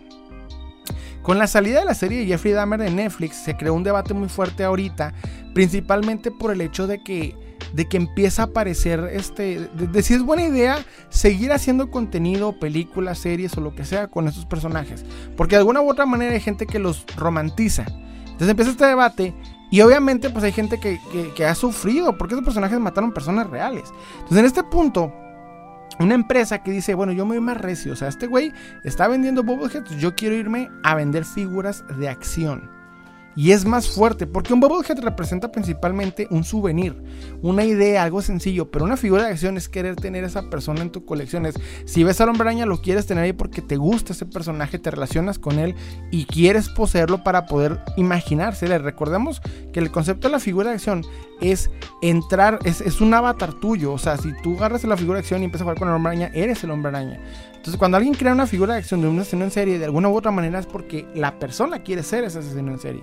con 1.22 1.38
la 1.38 1.46
salida 1.46 1.78
de 1.78 1.86
la 1.86 1.94
serie 1.94 2.18
de 2.18 2.26
Jeffrey 2.26 2.52
Dahmer 2.52 2.80
de 2.80 2.90
Netflix 2.90 3.36
se 3.36 3.56
creó 3.56 3.72
un 3.72 3.82
debate 3.82 4.12
muy 4.12 4.28
fuerte 4.28 4.62
ahorita, 4.62 5.14
principalmente 5.54 6.30
por 6.30 6.52
el 6.52 6.60
hecho 6.60 6.86
de 6.86 7.02
que 7.02 7.34
de 7.74 7.86
que 7.86 7.96
empieza 7.96 8.42
a 8.42 8.44
aparecer 8.46 9.10
este, 9.12 9.68
de, 9.74 10.02
si 10.02 10.14
es 10.14 10.22
buena 10.22 10.44
idea 10.44 10.84
seguir 11.08 11.52
haciendo 11.52 11.90
contenido, 11.90 12.58
películas, 12.60 13.18
series 13.18 13.56
o 13.58 13.60
lo 13.60 13.74
que 13.74 13.84
sea 13.84 14.06
con 14.06 14.28
estos 14.28 14.46
personajes. 14.46 15.04
Porque 15.36 15.56
de 15.56 15.60
alguna 15.60 15.80
u 15.80 15.90
otra 15.90 16.06
manera 16.06 16.34
hay 16.34 16.40
gente 16.40 16.66
que 16.66 16.78
los 16.78 17.04
romantiza. 17.16 17.84
Entonces 18.24 18.48
empieza 18.48 18.70
este 18.70 18.86
debate 18.86 19.34
y 19.72 19.80
obviamente 19.80 20.30
pues 20.30 20.44
hay 20.44 20.52
gente 20.52 20.78
que, 20.78 21.00
que, 21.34 21.46
ha 21.46 21.54
sufrido 21.56 22.16
porque 22.16 22.34
esos 22.34 22.44
personajes 22.44 22.78
mataron 22.78 23.12
personas 23.12 23.50
reales. 23.50 23.92
Entonces 24.14 24.38
en 24.38 24.44
este 24.46 24.62
punto 24.62 25.12
una 25.98 26.14
empresa 26.14 26.62
que 26.62 26.70
dice, 26.70 26.94
bueno, 26.94 27.12
yo 27.12 27.24
me 27.26 27.36
voy 27.36 27.44
más 27.44 27.56
recio, 27.56 27.92
o 27.92 27.96
sea, 27.96 28.08
este 28.08 28.26
güey 28.26 28.52
está 28.82 29.06
vendiendo 29.06 29.44
bobbleheads, 29.44 29.96
yo 30.00 30.16
quiero 30.16 30.34
irme 30.34 30.68
a 30.82 30.96
vender 30.96 31.24
figuras 31.24 31.84
de 31.98 32.08
acción 32.08 32.73
y 33.36 33.52
es 33.52 33.64
más 33.64 33.88
fuerte, 33.88 34.26
porque 34.26 34.52
un 34.52 34.60
Bubblehead 34.60 35.00
representa 35.00 35.50
principalmente 35.50 36.28
un 36.30 36.44
souvenir, 36.44 36.94
una 37.42 37.64
idea, 37.64 38.02
algo 38.02 38.22
sencillo, 38.22 38.70
pero 38.70 38.84
una 38.84 38.96
figura 38.96 39.24
de 39.24 39.30
acción 39.30 39.56
es 39.56 39.68
querer 39.68 39.96
tener 39.96 40.24
a 40.24 40.28
esa 40.28 40.50
persona 40.50 40.82
en 40.82 40.90
tu 40.90 41.04
colección. 41.04 41.46
si 41.84 42.04
ves 42.04 42.20
al 42.20 42.28
hombre 42.28 42.48
araña, 42.48 42.66
lo 42.66 42.80
quieres 42.80 43.06
tener 43.06 43.24
ahí 43.24 43.32
porque 43.32 43.62
te 43.62 43.76
gusta 43.76 44.12
ese 44.12 44.26
personaje, 44.26 44.78
te 44.78 44.90
relacionas 44.90 45.38
con 45.38 45.58
él 45.58 45.74
y 46.10 46.26
quieres 46.26 46.68
poseerlo 46.68 47.24
para 47.24 47.46
poder 47.46 47.80
imaginárselo. 47.96 48.78
Recordemos 48.78 49.40
que 49.72 49.80
el 49.80 49.90
concepto 49.90 50.28
de 50.28 50.32
la 50.32 50.40
figura 50.40 50.70
de 50.70 50.76
acción 50.76 51.02
es 51.40 51.70
entrar, 52.02 52.58
es, 52.64 52.80
es 52.80 53.00
un 53.00 53.12
avatar 53.14 53.54
tuyo, 53.54 53.92
o 53.92 53.98
sea, 53.98 54.16
si 54.16 54.32
tú 54.42 54.56
agarras 54.56 54.84
la 54.84 54.96
figura 54.96 55.16
de 55.16 55.20
acción 55.20 55.42
y 55.42 55.44
empiezas 55.44 55.62
a 55.62 55.64
jugar 55.64 55.78
con 55.78 55.88
el 55.88 55.94
hombre 55.94 56.12
araña, 56.12 56.30
eres 56.34 56.62
el 56.64 56.70
hombre 56.70 56.90
araña. 56.90 57.20
Entonces, 57.64 57.78
cuando 57.78 57.96
alguien 57.96 58.14
crea 58.14 58.34
una 58.34 58.46
figura 58.46 58.74
de 58.74 58.80
acción 58.80 59.00
de 59.00 59.08
un 59.08 59.18
asesino 59.18 59.44
en 59.44 59.50
serie, 59.50 59.78
de 59.78 59.86
alguna 59.86 60.10
u 60.10 60.16
otra 60.16 60.30
manera 60.30 60.58
es 60.58 60.66
porque 60.66 61.06
la 61.14 61.38
persona 61.38 61.82
quiere 61.82 62.02
ser 62.02 62.24
ese 62.24 62.40
asesino 62.40 62.72
en 62.72 62.78
serie. 62.78 63.02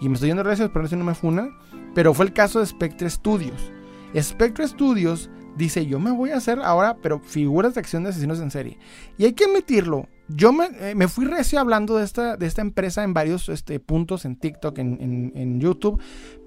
Y 0.00 0.08
me 0.08 0.14
estoy 0.14 0.28
yendo 0.28 0.42
recio, 0.42 0.72
pero 0.72 0.86
si 0.88 0.96
no 0.96 1.04
me 1.04 1.14
funan, 1.14 1.56
pero 1.94 2.14
fue 2.14 2.26
el 2.26 2.32
caso 2.32 2.60
de 2.60 2.66
Spectre 2.66 3.08
Studios. 3.10 3.72
Spectre 4.18 4.66
Studios 4.66 5.30
dice, 5.56 5.86
yo 5.86 5.98
me 5.98 6.10
voy 6.10 6.30
a 6.30 6.36
hacer 6.36 6.60
ahora, 6.60 6.96
pero 7.02 7.20
figuras 7.20 7.74
de 7.74 7.80
acción 7.80 8.02
de 8.02 8.10
asesinos 8.10 8.40
en 8.40 8.50
serie. 8.50 8.78
Y 9.18 9.24
hay 9.24 9.32
que 9.32 9.44
admitirlo, 9.44 10.08
yo 10.28 10.52
me, 10.52 10.68
eh, 10.80 11.08
fui 11.08 11.24
recio 11.24 11.60
hablando 11.60 11.96
de 11.96 12.04
esta, 12.04 12.36
de 12.36 12.46
esta 12.46 12.62
empresa 12.62 13.02
en 13.04 13.14
varios 13.14 13.48
este, 13.48 13.80
puntos, 13.80 14.24
en 14.24 14.36
TikTok, 14.36 14.78
en, 14.78 15.32
en 15.34 15.60
YouTube, 15.60 16.00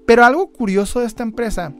pero 0.06 0.24
algo 0.24 0.52
curioso 0.52 1.00
de 1.00 1.06
esta 1.06 1.22
empresa 1.22 1.72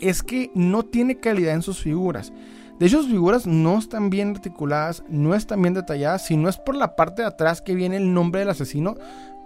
es 0.00 0.22
que 0.22 0.50
no 0.54 0.84
tiene 0.84 1.18
calidad 1.18 1.54
en 1.54 1.62
sus 1.62 1.80
figuras. 1.80 2.32
De 2.78 2.86
hecho, 2.86 3.02
sus 3.02 3.10
figuras 3.10 3.46
no 3.46 3.78
están 3.78 4.08
bien 4.08 4.30
articuladas, 4.30 5.02
no 5.08 5.34
están 5.34 5.60
bien 5.62 5.74
detalladas. 5.74 6.26
Si 6.26 6.36
no 6.36 6.48
es 6.48 6.58
por 6.58 6.76
la 6.76 6.94
parte 6.94 7.22
de 7.22 7.28
atrás 7.28 7.60
que 7.60 7.74
viene 7.74 7.96
el 7.96 8.14
nombre 8.14 8.40
del 8.40 8.50
asesino, 8.50 8.94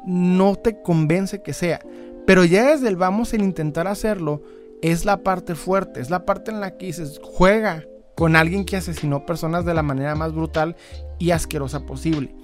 no 0.06 0.56
te 0.56 0.82
convence 0.82 1.42
que 1.42 1.52
sea. 1.52 1.80
Pero 2.26 2.44
ya 2.44 2.70
desde 2.70 2.88
el 2.88 2.96
vamos 2.96 3.32
el 3.34 3.42
intentar 3.42 3.86
hacerlo 3.86 4.42
es 4.80 5.04
la 5.04 5.22
parte 5.22 5.54
fuerte, 5.54 6.00
es 6.00 6.10
la 6.10 6.24
parte 6.24 6.50
en 6.50 6.60
la 6.60 6.76
que 6.76 6.86
dices, 6.86 7.20
juega 7.22 7.84
con 8.14 8.36
alguien 8.36 8.64
que 8.64 8.76
asesinó 8.76 9.24
personas 9.24 9.64
de 9.64 9.74
la 9.74 9.82
manera 9.82 10.14
más 10.14 10.34
brutal 10.34 10.76
y 11.18 11.30
asquerosa 11.30 11.86
posible. 11.86 12.34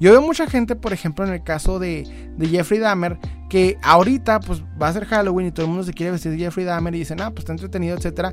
Yo 0.00 0.12
veo 0.12 0.22
mucha 0.22 0.46
gente, 0.46 0.76
por 0.76 0.92
ejemplo, 0.92 1.26
en 1.26 1.32
el 1.32 1.42
caso 1.42 1.78
de, 1.78 2.06
Jeffrey 2.40 2.78
Dahmer, 2.78 3.18
que 3.50 3.76
ahorita 3.82 4.40
pues 4.40 4.62
va 4.80 4.88
a 4.88 4.92
ser 4.92 5.06
Halloween 5.06 5.48
y 5.48 5.50
todo 5.50 5.66
el 5.66 5.70
mundo 5.70 5.84
se 5.84 5.92
quiere 5.92 6.12
vestir 6.12 6.32
de 6.32 6.38
Jeffrey 6.38 6.64
Dahmer 6.64 6.94
y 6.94 7.00
dicen, 7.00 7.20
ah, 7.20 7.30
pues 7.30 7.40
está 7.40 7.52
entretenido, 7.52 7.96
etc. 7.96 8.28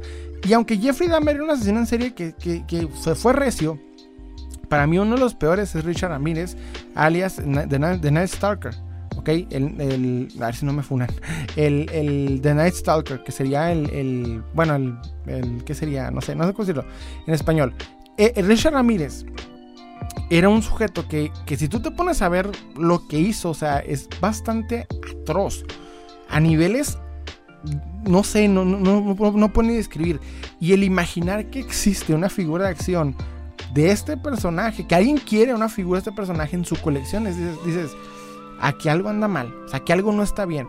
Y 0.47 0.53
aunque 0.53 0.77
Jeffrey 0.77 1.09
Dahmer 1.09 1.35
era 1.35 1.43
un 1.43 1.49
asesino 1.49 1.79
en 1.79 1.87
serie 1.87 2.13
que, 2.13 2.35
se 3.01 3.15
fue 3.15 3.33
recio, 3.33 3.79
para 4.65 4.87
mí 4.87 4.97
uno 4.97 5.15
de 5.15 5.21
los 5.21 5.35
peores 5.35 5.75
es 5.75 5.83
Richard 5.83 6.11
Ramírez, 6.11 6.55
alias 6.95 7.35
The 7.35 7.79
Night, 7.79 8.29
Stalker. 8.29 8.73
¿ok? 9.17 9.29
El, 9.49 10.27
a 10.39 10.45
ver 10.45 10.55
si 10.55 10.65
no 10.65 10.73
me 10.73 10.83
funan. 10.83 11.09
El, 11.55 11.89
el 11.91 12.39
The 12.41 12.53
Night 12.53 12.73
Stalker, 12.73 13.23
que 13.23 13.31
sería 13.31 13.71
el, 13.71 14.43
bueno, 14.53 14.75
el, 14.75 14.97
el, 15.27 15.63
¿qué 15.63 15.73
sería? 15.73 16.11
No 16.11 16.21
sé, 16.21 16.35
no 16.35 16.45
sé 16.45 16.53
cómo 16.53 16.65
decirlo 16.65 16.85
en 17.25 17.33
español. 17.33 17.73
Eh, 18.17 18.33
Richard 18.41 18.73
Ramírez 18.73 19.25
era 20.29 20.49
un 20.49 20.61
sujeto 20.61 21.07
que, 21.07 21.31
si 21.57 21.67
tú 21.67 21.81
te 21.81 21.91
pones 21.91 22.21
a 22.21 22.29
ver 22.29 22.49
lo 22.75 23.07
que 23.07 23.19
hizo, 23.19 23.49
o 23.49 23.53
sea, 23.53 23.79
es 23.79 24.09
bastante 24.19 24.87
atroz. 25.21 25.63
A 26.29 26.39
niveles, 26.39 26.97
no 28.07 28.23
sé, 28.23 28.47
no, 28.47 28.65
no, 28.65 28.79
no, 28.79 29.31
no 29.31 29.53
puedo 29.53 29.67
ni 29.67 29.75
describir. 29.75 30.19
Y 30.59 30.73
el 30.73 30.83
imaginar 30.83 31.49
que 31.49 31.59
existe 31.59 32.13
una 32.13 32.29
figura 32.29 32.65
de 32.65 32.71
acción 32.71 33.15
de 33.73 33.91
este 33.91 34.17
personaje, 34.17 34.87
que 34.87 34.95
alguien 34.95 35.17
quiere 35.17 35.53
una 35.53 35.69
figura 35.69 35.97
de 35.97 36.09
este 36.09 36.11
personaje 36.11 36.55
en 36.55 36.65
su 36.65 36.75
colección, 36.77 37.25
dices, 37.25 37.57
dices 37.65 37.91
aquí 38.59 38.89
algo 38.89 39.09
anda 39.09 39.27
mal, 39.27 39.53
o 39.65 39.67
sea, 39.67 39.79
aquí 39.79 39.91
algo 39.91 40.11
no 40.11 40.23
está 40.23 40.45
bien. 40.45 40.67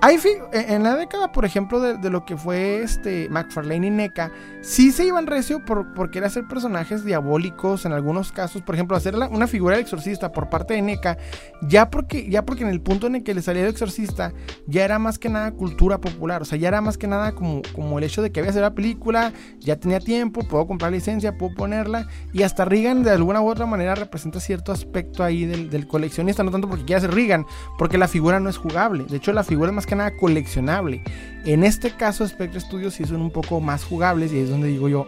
Hay 0.00 0.18
en 0.52 0.82
la 0.82 0.96
década, 0.96 1.32
por 1.32 1.44
ejemplo, 1.44 1.80
de, 1.80 2.10
lo 2.10 2.24
que 2.26 2.36
fue 2.36 2.82
este 2.82 3.28
McFarlane 3.30 3.86
y 3.86 3.90
NECA, 3.90 4.30
sí 4.60 4.92
se 4.92 5.06
iban 5.06 5.26
recio 5.26 5.64
por, 5.64 5.94
por 5.94 6.10
querer 6.10 6.26
hacer 6.26 6.46
personajes 6.46 7.04
diabólicos 7.04 7.86
en 7.86 7.92
algunos 7.92 8.30
casos. 8.30 8.60
Por 8.62 8.74
ejemplo, 8.74 8.96
hacer 8.96 9.14
una 9.16 9.46
figura 9.46 9.76
del 9.76 9.84
exorcista 9.84 10.30
por 10.30 10.50
parte 10.50 10.74
de 10.74 10.82
NECA, 10.82 11.16
ya 11.62 11.90
porque, 11.90 12.28
ya 12.28 12.44
porque 12.44 12.64
en 12.64 12.70
el 12.70 12.82
punto 12.82 13.06
en 13.06 13.16
el 13.16 13.22
que 13.22 13.34
le 13.34 13.40
salía 13.40 13.62
el 13.62 13.68
exorcista, 13.68 14.32
ya 14.66 14.84
era 14.84 14.98
más 14.98 15.18
que 15.18 15.28
nada 15.28 15.52
cultura 15.52 15.98
popular. 15.98 16.42
O 16.42 16.44
sea, 16.44 16.58
ya 16.58 16.68
era 16.68 16.80
más 16.80 16.98
que 16.98 17.06
nada 17.06 17.32
como, 17.32 17.62
como 17.74 17.98
el 17.98 18.04
hecho 18.04 18.20
de 18.20 18.30
que 18.30 18.40
había 18.40 18.50
hacer 18.50 18.62
la 18.62 18.74
película, 18.74 19.32
ya 19.58 19.76
tenía 19.76 20.00
tiempo, 20.00 20.46
puedo 20.46 20.66
comprar 20.66 20.92
licencia, 20.92 21.36
puedo 21.36 21.54
ponerla. 21.54 22.06
Y 22.32 22.42
hasta 22.42 22.64
Regan 22.64 23.02
de 23.02 23.10
alguna 23.10 23.40
u 23.40 23.48
otra 23.48 23.66
manera 23.66 23.94
representa 23.94 24.40
cierto 24.40 24.72
aspecto 24.72 25.24
ahí 25.24 25.46
del, 25.46 25.86
coleccionista, 25.86 26.42
no 26.42 26.50
tanto 26.50 26.68
porque 26.68 26.84
quiera 26.84 27.00
ser 27.00 27.14
Regan, 27.14 27.46
porque 27.78 27.98
la 27.98 28.08
figura 28.08 28.40
no 28.40 28.48
es 28.48 28.56
jugable. 28.56 29.04
De 29.04 29.16
hecho, 29.16 29.32
la 29.32 29.44
figura 29.44 29.70
es 29.70 29.74
más 29.74 29.83
que 29.86 29.96
nada 29.96 30.16
coleccionable. 30.16 31.02
En 31.44 31.64
este 31.64 31.90
caso, 31.90 32.26
Spectre 32.26 32.60
Studios 32.60 32.94
sí 32.94 33.04
son 33.04 33.20
un 33.20 33.30
poco 33.30 33.60
más 33.60 33.84
jugables 33.84 34.32
y 34.32 34.38
es 34.38 34.50
donde 34.50 34.68
digo 34.68 34.88
yo, 34.88 35.06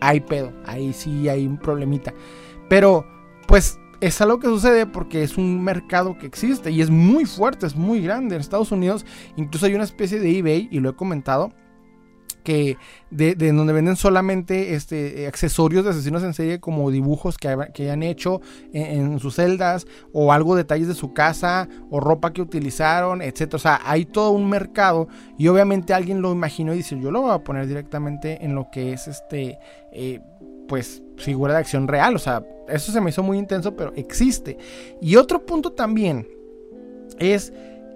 hay 0.00 0.20
pedo, 0.20 0.52
ahí 0.66 0.92
sí 0.92 1.28
hay 1.28 1.46
un 1.46 1.56
problemita. 1.56 2.12
Pero, 2.68 3.06
pues 3.46 3.78
es 4.00 4.20
algo 4.20 4.40
que 4.40 4.48
sucede 4.48 4.84
porque 4.86 5.22
es 5.22 5.38
un 5.38 5.62
mercado 5.62 6.18
que 6.18 6.26
existe 6.26 6.72
y 6.72 6.80
es 6.80 6.90
muy 6.90 7.24
fuerte, 7.24 7.66
es 7.66 7.76
muy 7.76 8.02
grande. 8.02 8.34
En 8.34 8.40
Estados 8.40 8.72
Unidos 8.72 9.06
incluso 9.36 9.66
hay 9.66 9.74
una 9.74 9.84
especie 9.84 10.18
de 10.18 10.38
eBay, 10.38 10.68
y 10.70 10.80
lo 10.80 10.90
he 10.90 10.96
comentado, 10.96 11.52
que 12.42 12.76
de, 13.10 13.34
donde 13.34 13.72
venden 13.72 13.96
solamente 13.96 14.74
este, 14.74 15.26
accesorios 15.26 15.84
de 15.84 15.90
asesinos 15.90 16.22
en 16.22 16.34
serie 16.34 16.60
como 16.60 16.90
dibujos 16.90 17.36
que, 17.36 17.56
que 17.74 17.84
hayan 17.84 18.02
hecho 18.02 18.40
en, 18.72 19.18
sus 19.18 19.36
celdas 19.36 19.86
o 20.12 20.32
algo 20.32 20.56
detalles 20.56 20.88
de 20.88 20.94
su 20.94 21.12
casa 21.12 21.68
o 21.90 22.00
ropa 22.00 22.32
que 22.32 22.42
utilizaron, 22.42 23.22
etc. 23.22 23.54
O 23.54 23.58
sea, 23.58 23.80
hay 23.84 24.04
todo 24.04 24.30
un 24.30 24.48
mercado 24.48 25.08
y 25.38 25.48
obviamente 25.48 25.94
alguien 25.94 26.22
lo 26.22 26.32
imaginó 26.32 26.74
y 26.74 26.78
dice 26.78 26.98
yo 27.00 27.10
lo 27.10 27.22
voy 27.22 27.32
a 27.32 27.38
poner 27.38 27.66
directamente 27.66 28.44
en 28.44 28.54
lo 28.54 28.70
que 28.70 28.92
es 28.92 29.08
este, 29.08 29.58
eh, 29.92 30.20
pues 30.68 31.02
figura 31.16 31.54
de 31.54 31.60
acción 31.60 31.88
real. 31.88 32.16
O 32.16 32.18
sea, 32.18 32.44
eso 32.68 32.92
se 32.92 33.00
me 33.00 33.10
hizo 33.10 33.22
muy 33.22 33.38
intenso, 33.38 33.76
pero 33.76 33.92
existe. 33.94 34.58
Y 35.00 35.16
otro 35.16 35.44
punto 35.44 35.72
también 35.72 36.26
es 37.18 37.52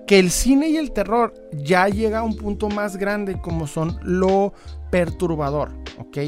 que 0.07 0.19
el 0.19 0.31
cine 0.31 0.69
y 0.69 0.77
el 0.77 0.93
terror 0.93 1.35
ya 1.53 1.89
llega 1.89 2.21
a 2.21 2.23
un 2.23 2.37
punto 2.37 2.69
más 2.69 2.97
grande 2.97 3.41
como 3.41 3.67
son 3.67 3.99
lo 4.03 4.53
perturbador, 4.91 5.73
¿ok? 5.99 6.19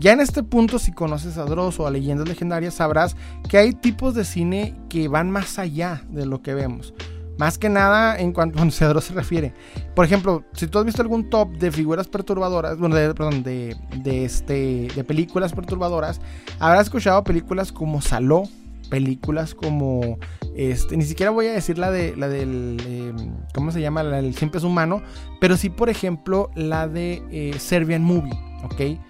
Ya 0.00 0.12
en 0.12 0.20
este 0.20 0.42
punto, 0.42 0.78
si 0.78 0.92
conoces 0.92 1.36
a 1.36 1.44
Dross 1.44 1.78
o 1.78 1.86
a 1.86 1.90
leyendas 1.90 2.26
legendarias, 2.26 2.74
sabrás 2.74 3.16
que 3.48 3.58
hay 3.58 3.74
tipos 3.74 4.14
de 4.14 4.24
cine 4.24 4.74
que 4.88 5.08
van 5.08 5.30
más 5.30 5.58
allá 5.58 6.02
de 6.08 6.24
lo 6.24 6.40
que 6.40 6.54
vemos. 6.54 6.94
Más 7.38 7.58
que 7.58 7.68
nada 7.68 8.18
en 8.18 8.32
cuanto 8.32 8.58
a 8.84 8.88
Dross 8.88 9.04
se 9.04 9.14
refiere. 9.14 9.52
Por 9.94 10.06
ejemplo, 10.06 10.42
si 10.54 10.66
tú 10.66 10.78
has 10.78 10.86
visto 10.86 11.02
algún 11.02 11.28
top 11.28 11.50
de 11.58 11.70
figuras 11.70 12.08
perturbadoras, 12.08 12.78
bueno, 12.78 12.96
de, 12.96 13.14
perdón, 13.14 13.42
de, 13.42 13.76
de, 14.02 14.24
este, 14.24 14.88
de 14.94 15.04
películas 15.04 15.52
perturbadoras, 15.52 16.20
habrás 16.58 16.84
escuchado 16.84 17.22
películas 17.22 17.70
como 17.70 18.00
Saló, 18.00 18.44
películas 18.90 19.54
como 19.54 20.18
este 20.54 20.96
ni 20.96 21.04
siquiera 21.04 21.30
voy 21.30 21.46
a 21.46 21.52
decir 21.52 21.78
la 21.78 21.90
de 21.90 22.14
la 22.16 22.28
del 22.28 22.76
em, 22.86 23.32
cómo 23.54 23.70
se 23.70 23.80
llama 23.80 24.02
el 24.02 24.34
siempre 24.34 24.58
es 24.58 24.64
humano 24.64 25.02
pero 25.40 25.56
sí 25.56 25.70
por 25.70 25.88
ejemplo 25.88 26.50
la 26.54 26.88
de 26.88 27.22
eh, 27.30 27.54
Serbian 27.58 28.02
Movie 28.02 28.38
ok 28.64 29.00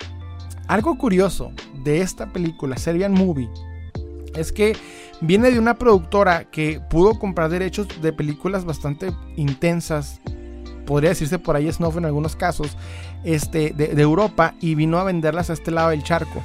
algo 0.68 0.96
curioso 0.98 1.50
de 1.82 2.02
esta 2.02 2.32
película 2.32 2.76
Serbian 2.76 3.12
Movie 3.12 3.48
es 4.36 4.52
que 4.52 4.76
viene 5.20 5.50
de 5.50 5.58
una 5.58 5.74
productora 5.74 6.44
que 6.44 6.80
pudo 6.88 7.18
comprar 7.18 7.50
derechos 7.50 7.88
de 8.00 8.12
películas 8.12 8.64
bastante 8.64 9.12
intensas 9.36 10.20
podría 10.86 11.10
decirse 11.10 11.38
por 11.38 11.56
ahí 11.56 11.72
snuff 11.72 11.96
en 11.96 12.04
algunos 12.04 12.36
casos 12.36 12.76
este 13.24 13.70
de 13.70 14.00
Europa 14.00 14.54
y 14.60 14.74
vino 14.74 14.98
a 14.98 15.04
venderlas 15.04 15.50
a 15.50 15.54
este 15.54 15.70
lado 15.70 15.90
del 15.90 16.02
charco 16.02 16.42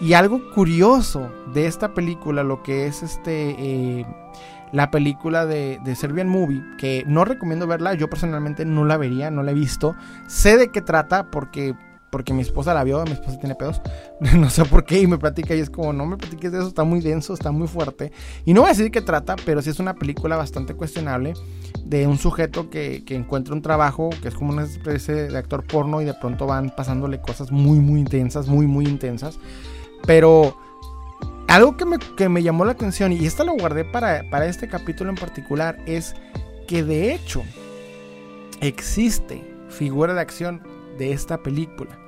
y 0.00 0.12
algo 0.12 0.50
curioso 0.52 1.30
de 1.54 1.66
esta 1.66 1.94
película, 1.94 2.42
lo 2.42 2.62
que 2.62 2.86
es 2.86 3.02
este 3.02 3.56
eh, 3.58 4.06
la 4.72 4.90
película 4.90 5.46
de, 5.46 5.80
Serbian 5.96 6.28
Movie, 6.28 6.62
que 6.78 7.04
no 7.06 7.24
recomiendo 7.24 7.66
verla, 7.66 7.94
yo 7.94 8.10
personalmente 8.10 8.64
no 8.64 8.84
la 8.84 8.96
vería, 8.96 9.30
no 9.30 9.42
la 9.42 9.52
he 9.52 9.54
visto. 9.54 9.94
Sé 10.26 10.56
de 10.56 10.68
qué 10.68 10.82
trata 10.82 11.30
porque 11.30 11.74
porque 12.10 12.32
mi 12.32 12.40
esposa 12.40 12.72
la 12.72 12.84
vio, 12.84 13.04
mi 13.04 13.12
esposa 13.12 13.38
tiene 13.38 13.56
pedos, 13.56 13.82
no 14.38 14.48
sé 14.48 14.64
por 14.64 14.84
qué, 14.84 15.00
y 15.00 15.06
me 15.06 15.18
platica 15.18 15.54
y 15.54 15.60
es 15.60 15.68
como, 15.68 15.92
no 15.92 16.06
me 16.06 16.16
platiques 16.16 16.50
de 16.50 16.58
eso, 16.58 16.68
está 16.68 16.82
muy 16.82 17.00
denso, 17.00 17.34
está 17.34 17.50
muy 17.50 17.68
fuerte. 17.68 18.10
Y 18.46 18.54
no 18.54 18.62
voy 18.62 18.70
a 18.70 18.72
decir 18.72 18.90
qué 18.90 19.02
trata, 19.02 19.36
pero 19.44 19.60
sí 19.60 19.70
es 19.70 19.80
una 19.80 19.94
película 19.94 20.36
bastante 20.36 20.74
cuestionable 20.74 21.34
de 21.84 22.06
un 22.06 22.16
sujeto 22.16 22.70
que, 22.70 23.04
que 23.04 23.16
encuentra 23.16 23.54
un 23.54 23.60
trabajo 23.60 24.08
que 24.22 24.28
es 24.28 24.34
como 24.34 24.52
una 24.52 24.64
especie 24.64 25.14
de 25.14 25.36
actor 25.36 25.66
porno 25.66 26.00
y 26.00 26.06
de 26.06 26.14
pronto 26.14 26.46
van 26.46 26.70
pasándole 26.74 27.20
cosas 27.20 27.50
muy, 27.50 27.80
muy 27.80 28.00
intensas, 28.00 28.46
muy, 28.46 28.66
muy 28.66 28.86
intensas. 28.86 29.38
Pero 30.06 30.56
algo 31.48 31.76
que 31.76 32.28
me, 32.28 32.42
llamó 32.42 32.64
la 32.64 32.72
atención, 32.72 33.12
y 33.12 33.24
esta 33.24 33.44
lo 33.44 33.54
guardé 33.54 33.84
para, 33.84 34.46
este 34.46 34.68
capítulo 34.68 35.10
en 35.10 35.16
particular, 35.16 35.78
es 35.86 36.14
que 36.66 36.82
de 36.82 37.14
hecho 37.14 37.42
existe 38.60 39.42
figura 39.68 40.14
de 40.14 40.20
acción 40.20 40.62
de 40.98 41.12
esta 41.12 41.42
película. 41.42 41.98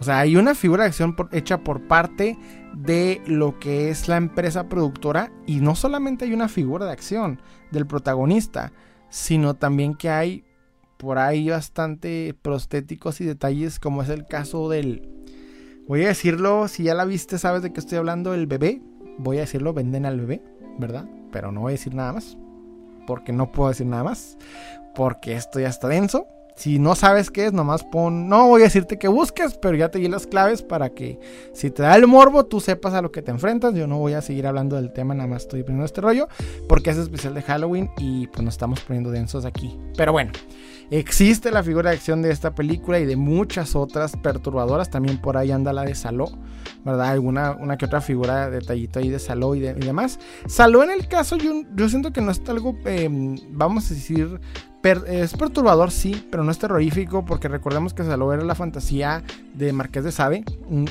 O 0.00 0.04
sea, 0.04 0.20
hay 0.20 0.36
una 0.36 0.54
figura 0.54 0.84
de 0.84 0.88
acción 0.88 1.14
hecha 1.30 1.58
por 1.58 1.86
parte 1.86 2.38
de 2.74 3.20
lo 3.26 3.58
que 3.58 3.90
es 3.90 4.08
la 4.08 4.16
empresa 4.16 4.68
productora 4.68 5.30
y 5.46 5.60
no 5.60 5.74
solamente 5.74 6.24
hay 6.24 6.32
una 6.32 6.48
figura 6.48 6.86
de 6.86 6.92
acción 6.92 7.40
del 7.70 7.86
protagonista, 7.86 8.72
sino 9.10 9.54
también 9.54 9.94
que 9.94 10.08
hay 10.08 10.44
por 10.96 11.18
ahí 11.18 11.50
bastante 11.50 12.34
prostéticos 12.40 13.20
y 13.20 13.24
detalles 13.24 13.78
como 13.78 14.02
es 14.02 14.08
el 14.08 14.26
caso 14.26 14.68
del 14.68 15.19
Voy 15.90 16.04
a 16.04 16.06
decirlo, 16.06 16.68
si 16.68 16.84
ya 16.84 16.94
la 16.94 17.04
viste, 17.04 17.36
sabes 17.36 17.62
de 17.62 17.72
qué 17.72 17.80
estoy 17.80 17.98
hablando, 17.98 18.32
el 18.32 18.46
bebé. 18.46 18.80
Voy 19.18 19.38
a 19.38 19.40
decirlo, 19.40 19.74
venden 19.74 20.06
al 20.06 20.20
bebé, 20.20 20.40
¿verdad? 20.78 21.06
Pero 21.32 21.50
no 21.50 21.62
voy 21.62 21.70
a 21.70 21.72
decir 21.72 21.96
nada 21.96 22.12
más. 22.12 22.38
Porque 23.08 23.32
no 23.32 23.50
puedo 23.50 23.70
decir 23.70 23.88
nada 23.88 24.04
más. 24.04 24.38
Porque 24.94 25.34
esto 25.34 25.58
ya 25.58 25.66
está 25.66 25.88
denso. 25.88 26.28
si 26.54 26.78
no 26.78 26.94
sabes 26.94 27.32
qué 27.32 27.46
es, 27.46 27.52
nomás 27.52 27.82
pon, 27.82 28.28
no 28.28 28.46
voy 28.46 28.60
a 28.60 28.64
decirte 28.66 29.00
que 29.00 29.08
busques, 29.08 29.54
pero 29.54 29.76
ya 29.76 29.90
te 29.90 29.98
di 29.98 30.06
las 30.06 30.28
claves 30.28 30.62
para 30.62 30.90
que 30.90 31.18
si 31.54 31.72
te 31.72 31.82
da 31.82 31.96
el 31.96 32.06
morbo, 32.06 32.46
tú 32.46 32.60
sepas 32.60 32.94
a 32.94 33.02
lo 33.02 33.10
que 33.10 33.22
te 33.22 33.32
enfrentas. 33.32 33.74
Yo 33.74 33.88
no 33.88 33.98
voy 33.98 34.12
a 34.12 34.22
seguir 34.22 34.46
hablando 34.46 34.76
del 34.76 34.92
tema, 34.92 35.14
nada 35.14 35.28
más 35.28 35.42
estoy 35.42 35.64
poniendo 35.64 35.86
este 35.86 36.02
rollo, 36.02 36.28
porque 36.68 36.90
es 36.90 36.98
especial 36.98 37.34
de 37.34 37.42
Halloween 37.42 37.90
y 37.98 38.28
pues 38.28 38.44
nos 38.44 38.54
estamos 38.54 38.78
poniendo 38.78 39.10
densos 39.10 39.44
aquí. 39.44 39.76
Pero 39.96 40.12
bueno. 40.12 40.30
Existe 40.90 41.52
la 41.52 41.62
figura 41.62 41.90
de 41.90 41.96
acción 41.96 42.20
de 42.20 42.32
esta 42.32 42.52
película 42.52 42.98
y 42.98 43.06
de 43.06 43.14
muchas 43.14 43.76
otras 43.76 44.16
perturbadoras. 44.16 44.90
También 44.90 45.18
por 45.18 45.36
ahí 45.36 45.52
anda 45.52 45.72
la 45.72 45.84
de 45.84 45.94
Saló, 45.94 46.26
¿verdad? 46.84 47.10
Alguna 47.10 47.52
una 47.52 47.78
que 47.78 47.84
otra 47.84 48.00
figura, 48.00 48.50
detallito 48.50 48.98
ahí 48.98 49.08
de 49.08 49.20
Saló 49.20 49.54
y, 49.54 49.60
demás. 49.60 50.18
Saló 50.46 50.82
en 50.82 50.90
el 50.90 51.06
caso, 51.06 51.36
yo, 51.36 51.88
siento 51.88 52.12
que 52.12 52.20
no 52.20 52.32
es 52.32 52.42
algo, 52.48 52.76
em, 52.84 53.36
vamos 53.50 53.88
a 53.90 53.94
decir, 53.94 54.40
es 54.82 55.34
perturbador, 55.34 55.92
sí, 55.92 56.26
pero 56.30 56.42
no 56.42 56.50
es 56.50 56.58
terrorífico 56.58 57.24
porque 57.24 57.46
recordemos 57.46 57.94
que 57.94 58.02
Saló 58.02 58.32
era 58.32 58.42
la 58.42 58.56
fantasía 58.56 59.22
de 59.54 59.72
Marqués 59.72 60.02
de 60.02 60.10
Sade. 60.10 60.44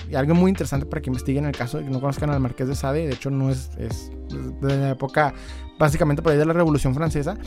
Y 0.09 0.15
algo 0.15 0.33
muy 0.33 0.49
interesante 0.49 0.85
para 0.85 1.01
que 1.01 1.09
investiguen 1.09 1.43
el 1.45 1.57
caso, 1.57 1.79
que 1.79 1.89
no 1.89 1.99
conozcan 1.99 2.29
al 2.29 2.39
Marqués 2.39 2.69
de 2.69 2.75
Sade. 2.75 3.05
De 3.05 3.15
hecho, 3.15 3.31
no 3.31 3.49
es, 3.49 3.71
es 3.77 4.11
de 4.61 4.77
la 4.77 4.91
época 4.91 5.33
básicamente 5.79 6.21
por 6.21 6.31
ahí 6.31 6.37
de 6.37 6.45
la 6.45 6.53
Revolución 6.53 6.93
Francesa. 6.93 7.37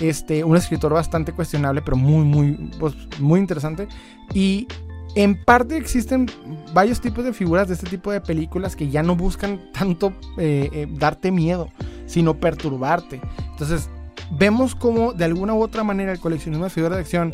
Este, 0.00 0.44
un 0.44 0.56
escritor 0.56 0.94
bastante 0.94 1.32
cuestionable, 1.32 1.82
pero 1.82 1.96
muy, 1.96 2.24
muy, 2.24 2.70
pues, 2.78 2.94
muy 3.18 3.40
interesante. 3.40 3.88
Y 4.32 4.68
en 5.16 5.44
parte 5.44 5.76
existen 5.76 6.30
varios 6.72 7.00
tipos 7.00 7.24
de 7.24 7.32
figuras 7.32 7.68
de 7.68 7.74
este 7.74 7.90
tipo 7.90 8.12
de 8.12 8.20
películas 8.20 8.76
que 8.76 8.88
ya 8.88 9.02
no 9.02 9.16
buscan 9.16 9.60
tanto 9.72 10.12
eh, 10.38 10.70
eh, 10.72 10.86
darte 10.88 11.32
miedo, 11.32 11.68
sino 12.06 12.34
perturbarte. 12.34 13.20
Entonces, 13.50 13.90
vemos 14.30 14.74
como 14.74 15.12
de 15.12 15.24
alguna 15.24 15.52
u 15.52 15.62
otra 15.62 15.82
manera 15.82 16.12
el 16.12 16.20
coleccionismo 16.20 16.64
de 16.64 16.70
figuras 16.70 16.96
de 16.96 17.02
acción 17.02 17.32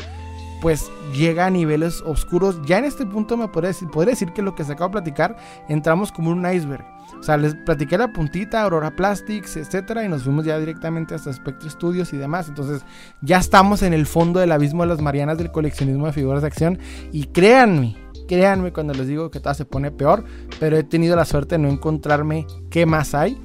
pues 0.62 0.90
llega 1.14 1.46
a 1.46 1.50
niveles 1.50 2.00
oscuros. 2.00 2.60
Ya 2.66 2.78
en 2.78 2.86
este 2.86 3.04
punto 3.04 3.36
me 3.36 3.48
podría 3.48 3.68
decir, 3.68 3.88
podría 3.88 4.12
decir 4.12 4.32
que 4.32 4.40
lo 4.40 4.54
que 4.54 4.64
se 4.64 4.72
acaba 4.72 4.88
de 4.88 4.92
platicar, 4.92 5.36
entramos 5.68 6.10
como 6.10 6.30
un 6.30 6.50
iceberg. 6.50 6.95
O 7.18 7.22
sea, 7.22 7.36
les 7.36 7.54
platiqué 7.54 7.98
la 7.98 8.12
puntita, 8.12 8.62
Aurora 8.62 8.94
Plastics, 8.94 9.56
etcétera, 9.56 10.04
y 10.04 10.08
nos 10.08 10.22
fuimos 10.22 10.44
ya 10.44 10.58
directamente 10.58 11.14
hasta 11.14 11.32
Spectre 11.32 11.70
Studios 11.70 12.12
y 12.12 12.16
demás. 12.16 12.48
Entonces, 12.48 12.84
ya 13.22 13.38
estamos 13.38 13.82
en 13.82 13.92
el 13.92 14.06
fondo 14.06 14.40
del 14.40 14.52
abismo 14.52 14.82
de 14.82 14.88
las 14.88 15.00
Marianas 15.00 15.38
del 15.38 15.50
coleccionismo 15.50 16.06
de 16.06 16.12
figuras 16.12 16.42
de 16.42 16.48
acción. 16.48 16.78
Y 17.12 17.24
créanme, 17.24 17.96
créanme 18.28 18.72
cuando 18.72 18.94
les 18.94 19.06
digo 19.06 19.30
que 19.30 19.40
todo 19.40 19.54
se 19.54 19.64
pone 19.64 19.90
peor, 19.90 20.24
pero 20.60 20.76
he 20.76 20.84
tenido 20.84 21.16
la 21.16 21.24
suerte 21.24 21.56
de 21.56 21.62
no 21.62 21.68
encontrarme 21.68 22.46
qué 22.70 22.86
más 22.86 23.14
hay. 23.14 23.40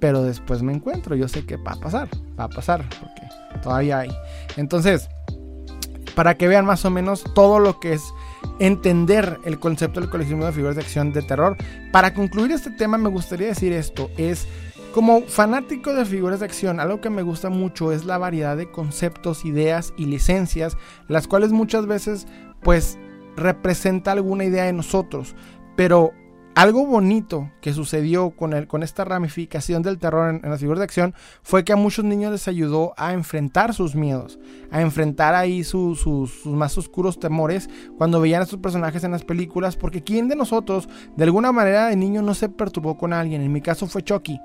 Pero 0.00 0.22
después 0.22 0.62
me 0.62 0.72
encuentro, 0.72 1.16
yo 1.16 1.28
sé 1.28 1.46
que 1.46 1.56
va 1.56 1.72
a 1.72 1.80
pasar, 1.80 2.08
va 2.38 2.44
a 2.44 2.48
pasar, 2.48 2.84
porque 3.00 3.22
todavía 3.62 4.00
hay. 4.00 4.10
Entonces, 4.56 5.08
para 6.14 6.34
que 6.34 6.46
vean 6.48 6.66
más 6.66 6.84
o 6.84 6.90
menos 6.90 7.24
todo 7.34 7.58
lo 7.58 7.80
que 7.80 7.94
es 7.94 8.02
entender 8.58 9.40
el 9.44 9.58
concepto 9.58 10.00
del 10.00 10.10
coleccionismo 10.10 10.46
de 10.46 10.52
figuras 10.52 10.76
de 10.76 10.82
acción 10.82 11.12
de 11.12 11.22
terror. 11.22 11.56
Para 11.92 12.14
concluir 12.14 12.52
este 12.52 12.70
tema 12.70 12.98
me 12.98 13.08
gustaría 13.08 13.48
decir 13.48 13.72
esto, 13.72 14.10
es 14.16 14.46
como 14.92 15.22
fanático 15.22 15.92
de 15.92 16.04
figuras 16.04 16.38
de 16.38 16.46
acción, 16.46 16.78
algo 16.78 17.00
que 17.00 17.10
me 17.10 17.22
gusta 17.22 17.50
mucho 17.50 17.90
es 17.90 18.04
la 18.04 18.16
variedad 18.16 18.56
de 18.56 18.70
conceptos, 18.70 19.44
ideas 19.44 19.92
y 19.96 20.06
licencias, 20.06 20.76
las 21.08 21.26
cuales 21.26 21.50
muchas 21.50 21.86
veces 21.86 22.28
pues 22.62 22.96
representa 23.36 24.12
alguna 24.12 24.44
idea 24.44 24.64
de 24.64 24.72
nosotros, 24.72 25.34
pero 25.76 26.12
algo 26.54 26.86
bonito 26.86 27.50
que 27.60 27.72
sucedió 27.72 28.30
con, 28.30 28.52
el, 28.52 28.66
con 28.66 28.82
esta 28.82 29.04
ramificación 29.04 29.82
del 29.82 29.98
terror 29.98 30.40
en, 30.42 30.50
las 30.50 30.60
figuras 30.60 30.78
de 30.78 30.84
acción 30.84 31.14
fue 31.42 31.64
que 31.64 31.72
a 31.72 31.76
muchos 31.76 32.04
niños 32.04 32.32
les 32.32 32.46
ayudó 32.46 32.94
a 32.96 33.12
enfrentar 33.12 33.74
sus 33.74 33.94
miedos, 33.94 34.38
a 34.70 34.80
enfrentar 34.80 35.34
ahí 35.34 35.64
sus 35.64 36.06
más 36.46 36.78
oscuros 36.78 37.18
temores 37.18 37.68
cuando 37.98 38.20
veían 38.20 38.40
a 38.40 38.44
estos 38.44 38.60
personajes 38.60 39.02
en 39.04 39.10
las 39.10 39.24
películas, 39.24 39.76
porque 39.76 40.02
¿quién 40.02 40.28
de 40.28 40.36
nosotros 40.36 40.88
de 41.16 41.24
alguna 41.24 41.50
manera 41.52 41.88
de 41.88 41.96
niño 41.96 42.22
no 42.22 42.34
se 42.34 42.48
perturbó 42.48 42.96
con 42.96 43.12
alguien? 43.12 43.42
En 43.42 43.52
mi 43.52 43.60
caso 43.60 43.86
fue 43.86 44.02
Chucky. 44.02 44.40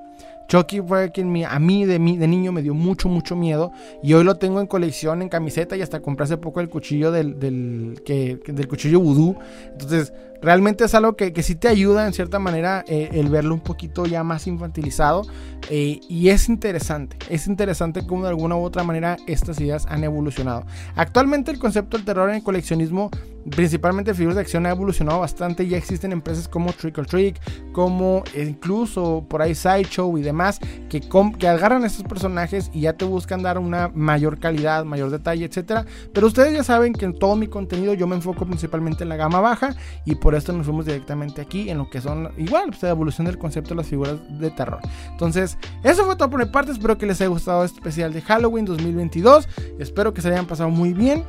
Chucky 0.49 0.81
fue 0.81 1.11
quien 1.11 1.45
a 1.45 1.59
mí 1.59 1.85
de, 1.85 1.99
mí 1.99 2.17
de 2.17 2.27
niño 2.27 2.51
me 2.51 2.63
dio 2.63 2.73
mucho, 2.73 3.07
mucho 3.07 3.35
miedo. 3.35 3.71
Y 4.01 4.13
hoy 4.13 4.23
lo 4.23 4.35
tengo 4.35 4.59
en 4.59 4.65
colección, 4.65 5.21
en 5.21 5.29
camiseta. 5.29 5.77
Y 5.77 5.83
hasta 5.83 6.01
compré 6.01 6.23
hace 6.23 6.37
poco 6.37 6.59
el 6.59 6.69
cuchillo 6.69 7.11
del, 7.11 7.39
del, 7.39 8.01
que, 8.03 8.39
del 8.47 8.67
cuchillo 8.67 8.99
vudú. 8.99 9.37
Entonces, 9.71 10.11
realmente 10.41 10.85
es 10.85 10.95
algo 10.95 11.15
que, 11.15 11.33
que 11.33 11.43
sí 11.43 11.55
te 11.55 11.67
ayuda 11.67 12.07
en 12.07 12.13
cierta 12.13 12.39
manera 12.39 12.83
eh, 12.87 13.09
el 13.13 13.29
verlo 13.29 13.53
un 13.53 13.61
poquito 13.61 14.05
ya 14.05 14.23
más 14.23 14.47
infantilizado. 14.47 15.23
Eh, 15.69 15.99
y 16.07 16.29
es 16.29 16.49
interesante. 16.49 17.17
Es 17.29 17.47
interesante 17.47 18.05
cómo 18.05 18.23
de 18.23 18.29
alguna 18.29 18.55
u 18.55 18.63
otra 18.63 18.83
manera 18.83 19.17
estas 19.27 19.59
ideas 19.59 19.85
han 19.87 20.03
evolucionado. 20.03 20.65
Actualmente 20.95 21.51
el 21.51 21.59
concepto 21.59 21.97
del 21.97 22.05
terror 22.05 22.29
en 22.29 22.37
el 22.37 22.43
coleccionismo 22.43 23.11
principalmente 23.49 24.13
figuras 24.13 24.35
de 24.35 24.41
acción 24.41 24.65
ha 24.65 24.71
evolucionado 24.71 25.19
bastante. 25.19 25.67
Ya 25.67 25.77
existen 25.77 26.11
empresas 26.11 26.47
como 26.47 26.71
Trick 26.73 26.97
or 26.97 27.05
Trick, 27.05 27.39
como 27.71 28.23
incluso 28.35 29.25
por 29.27 29.41
ahí 29.41 29.55
Sideshow 29.55 30.17
y 30.17 30.21
demás, 30.21 30.59
que, 30.89 31.01
que 31.01 31.47
agarran 31.47 31.83
a 31.83 31.87
estos 31.87 32.03
personajes 32.03 32.69
y 32.73 32.81
ya 32.81 32.93
te 32.93 33.05
buscan 33.05 33.41
dar 33.41 33.57
una 33.57 33.89
mayor 33.93 34.39
calidad, 34.39 34.85
mayor 34.85 35.09
detalle, 35.09 35.45
etcétera. 35.45 35.85
Pero 36.13 36.27
ustedes 36.27 36.53
ya 36.53 36.63
saben 36.63 36.93
que 36.93 37.05
en 37.05 37.17
todo 37.17 37.35
mi 37.35 37.47
contenido 37.47 37.93
yo 37.93 38.07
me 38.07 38.15
enfoco 38.15 38.45
principalmente 38.45 39.03
en 39.03 39.09
la 39.09 39.15
gama 39.15 39.39
baja 39.39 39.75
y 40.05 40.15
por 40.15 40.28
esto 40.35 40.53
nos 40.53 40.65
fuimos 40.65 40.85
directamente 40.85 41.41
aquí 41.41 41.69
en 41.69 41.77
lo 41.77 41.89
que 41.89 42.01
son 42.01 42.31
igual, 42.37 42.69
pues, 42.69 42.83
la 42.83 42.89
evolución 42.89 43.25
del 43.25 43.37
concepto 43.37 43.69
de 43.69 43.75
las 43.75 43.87
figuras 43.87 44.17
de 44.39 44.51
terror. 44.51 44.79
Entonces, 45.11 45.57
eso 45.83 46.05
fue 46.05 46.15
todo 46.15 46.29
por 46.29 46.39
mi 46.39 46.51
parte. 46.51 46.71
Espero 46.71 46.97
que 46.97 47.05
les 47.05 47.19
haya 47.21 47.29
gustado 47.29 47.63
este 47.63 47.77
especial 47.77 48.13
de 48.13 48.21
Halloween 48.21 48.65
2022. 48.65 49.47
Espero 49.79 50.13
que 50.13 50.21
se 50.21 50.29
hayan 50.29 50.45
pasado 50.45 50.69
muy 50.69 50.93
bien. 50.93 51.23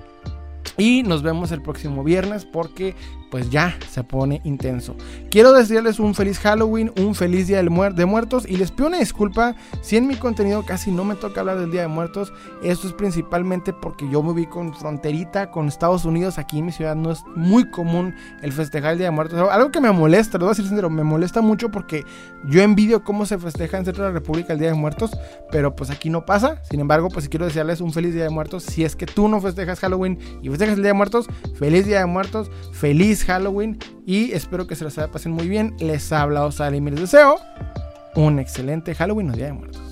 Y 0.77 1.03
nos 1.03 1.23
vemos 1.23 1.53
el 1.53 1.63
próximo 1.63 2.05
viernes 2.05 2.45
porque 2.45 2.95
pues 3.31 3.51
ya 3.51 3.76
se 3.91 4.03
pone 4.05 4.41
intenso. 4.45 4.97
Quiero 5.31 5.53
decirles 5.53 5.99
un 5.99 6.14
feliz 6.14 6.39
Halloween, 6.39 6.93
un 6.99 7.14
feliz 7.14 7.47
Día 7.47 7.62
de 7.62 8.07
Muertos 8.07 8.45
y 8.49 8.57
les 8.57 8.72
pido 8.72 8.89
una 8.89 8.99
disculpa 8.99 9.55
si 9.83 9.97
en 9.97 10.07
mi 10.07 10.16
contenido 10.16 10.64
casi 10.64 10.91
no 10.91 11.05
me 11.05 11.14
toca 11.14 11.41
hablar 11.41 11.59
del 11.59 11.70
Día 11.70 11.83
de 11.83 11.89
Muertos. 11.89 12.33
Esto 12.62 12.89
es 12.89 12.93
principalmente 12.93 13.72
porque 13.72 14.09
yo 14.11 14.22
me 14.22 14.31
ubico 14.31 14.61
en 14.61 14.74
fronterita 14.74 15.51
con 15.51 15.68
Estados 15.68 16.05
Unidos. 16.05 16.39
Aquí 16.39 16.59
en 16.59 16.66
mi 16.66 16.72
ciudad 16.72 16.97
no 16.97 17.12
es 17.12 17.22
muy 17.37 17.70
común 17.70 18.14
el 18.43 18.53
festejar 18.53 18.93
el 18.93 18.99
Día 18.99 19.07
de 19.07 19.12
Muertos. 19.12 19.49
Algo 19.51 19.70
que 19.70 19.81
me 19.81 19.93
molesta, 19.93 20.39
lo 20.39 20.47
voy 20.47 20.51
a 20.51 20.53
decir 20.53 20.66
sincero, 20.66 20.91
me 20.91 21.05
molesta 21.05 21.41
mucho 21.41 21.70
porque 21.70 22.05
yo 22.45 22.62
envidio 22.62 23.05
cómo 23.05 23.26
se 23.26 23.39
festeja 23.39 23.78
en 23.78 23.85
Centro 23.85 24.05
de 24.05 24.11
la 24.11 24.14
República 24.14 24.53
el 24.53 24.59
Día 24.59 24.68
de 24.68 24.74
Muertos, 24.74 25.16
pero 25.53 25.76
pues 25.76 25.91
aquí 25.91 26.11
no 26.11 26.26
pasa. 26.26 26.61
Sin 26.68 26.81
embargo, 26.81 27.09
pues 27.09 27.28
quiero 27.28 27.47
desearles 27.47 27.81
un 27.81 27.93
feliz 27.93 28.14
Día 28.14 28.24
de 28.24 28.31
Muertos. 28.31 28.64
Si 28.64 28.85
es 28.85 28.97
que 28.97 29.07
tú 29.07 29.28
no 29.28 29.41
festejas 29.41 29.78
Halloween 29.81 30.18
y 30.43 30.49
festejas 30.49 30.76
el 30.76 30.83
Día 30.83 30.91
de 30.91 30.95
Muertos, 30.95 31.26
feliz 31.59 31.87
Día 31.87 32.01
de 32.01 32.07
Muertos, 32.07 32.51
feliz 32.72 33.20
Halloween 33.25 33.79
y 34.07 34.33
espero 34.33 34.66
que 34.66 34.77
se 34.77 34.85
les 34.85 34.95
pasen 34.95 35.33
muy 35.33 35.49
bien. 35.49 35.75
Les 35.79 36.12
ha 36.12 36.23
hablado 36.23 36.51
Salim 36.53 36.89
y 36.89 36.91
les 36.93 37.01
deseo 37.01 37.37
un 38.16 38.39
excelente 38.39 38.95
Halloween 38.95 39.31
o 39.31 39.33
Día 39.33 39.47
de 39.47 39.53
Muertos. 39.53 39.89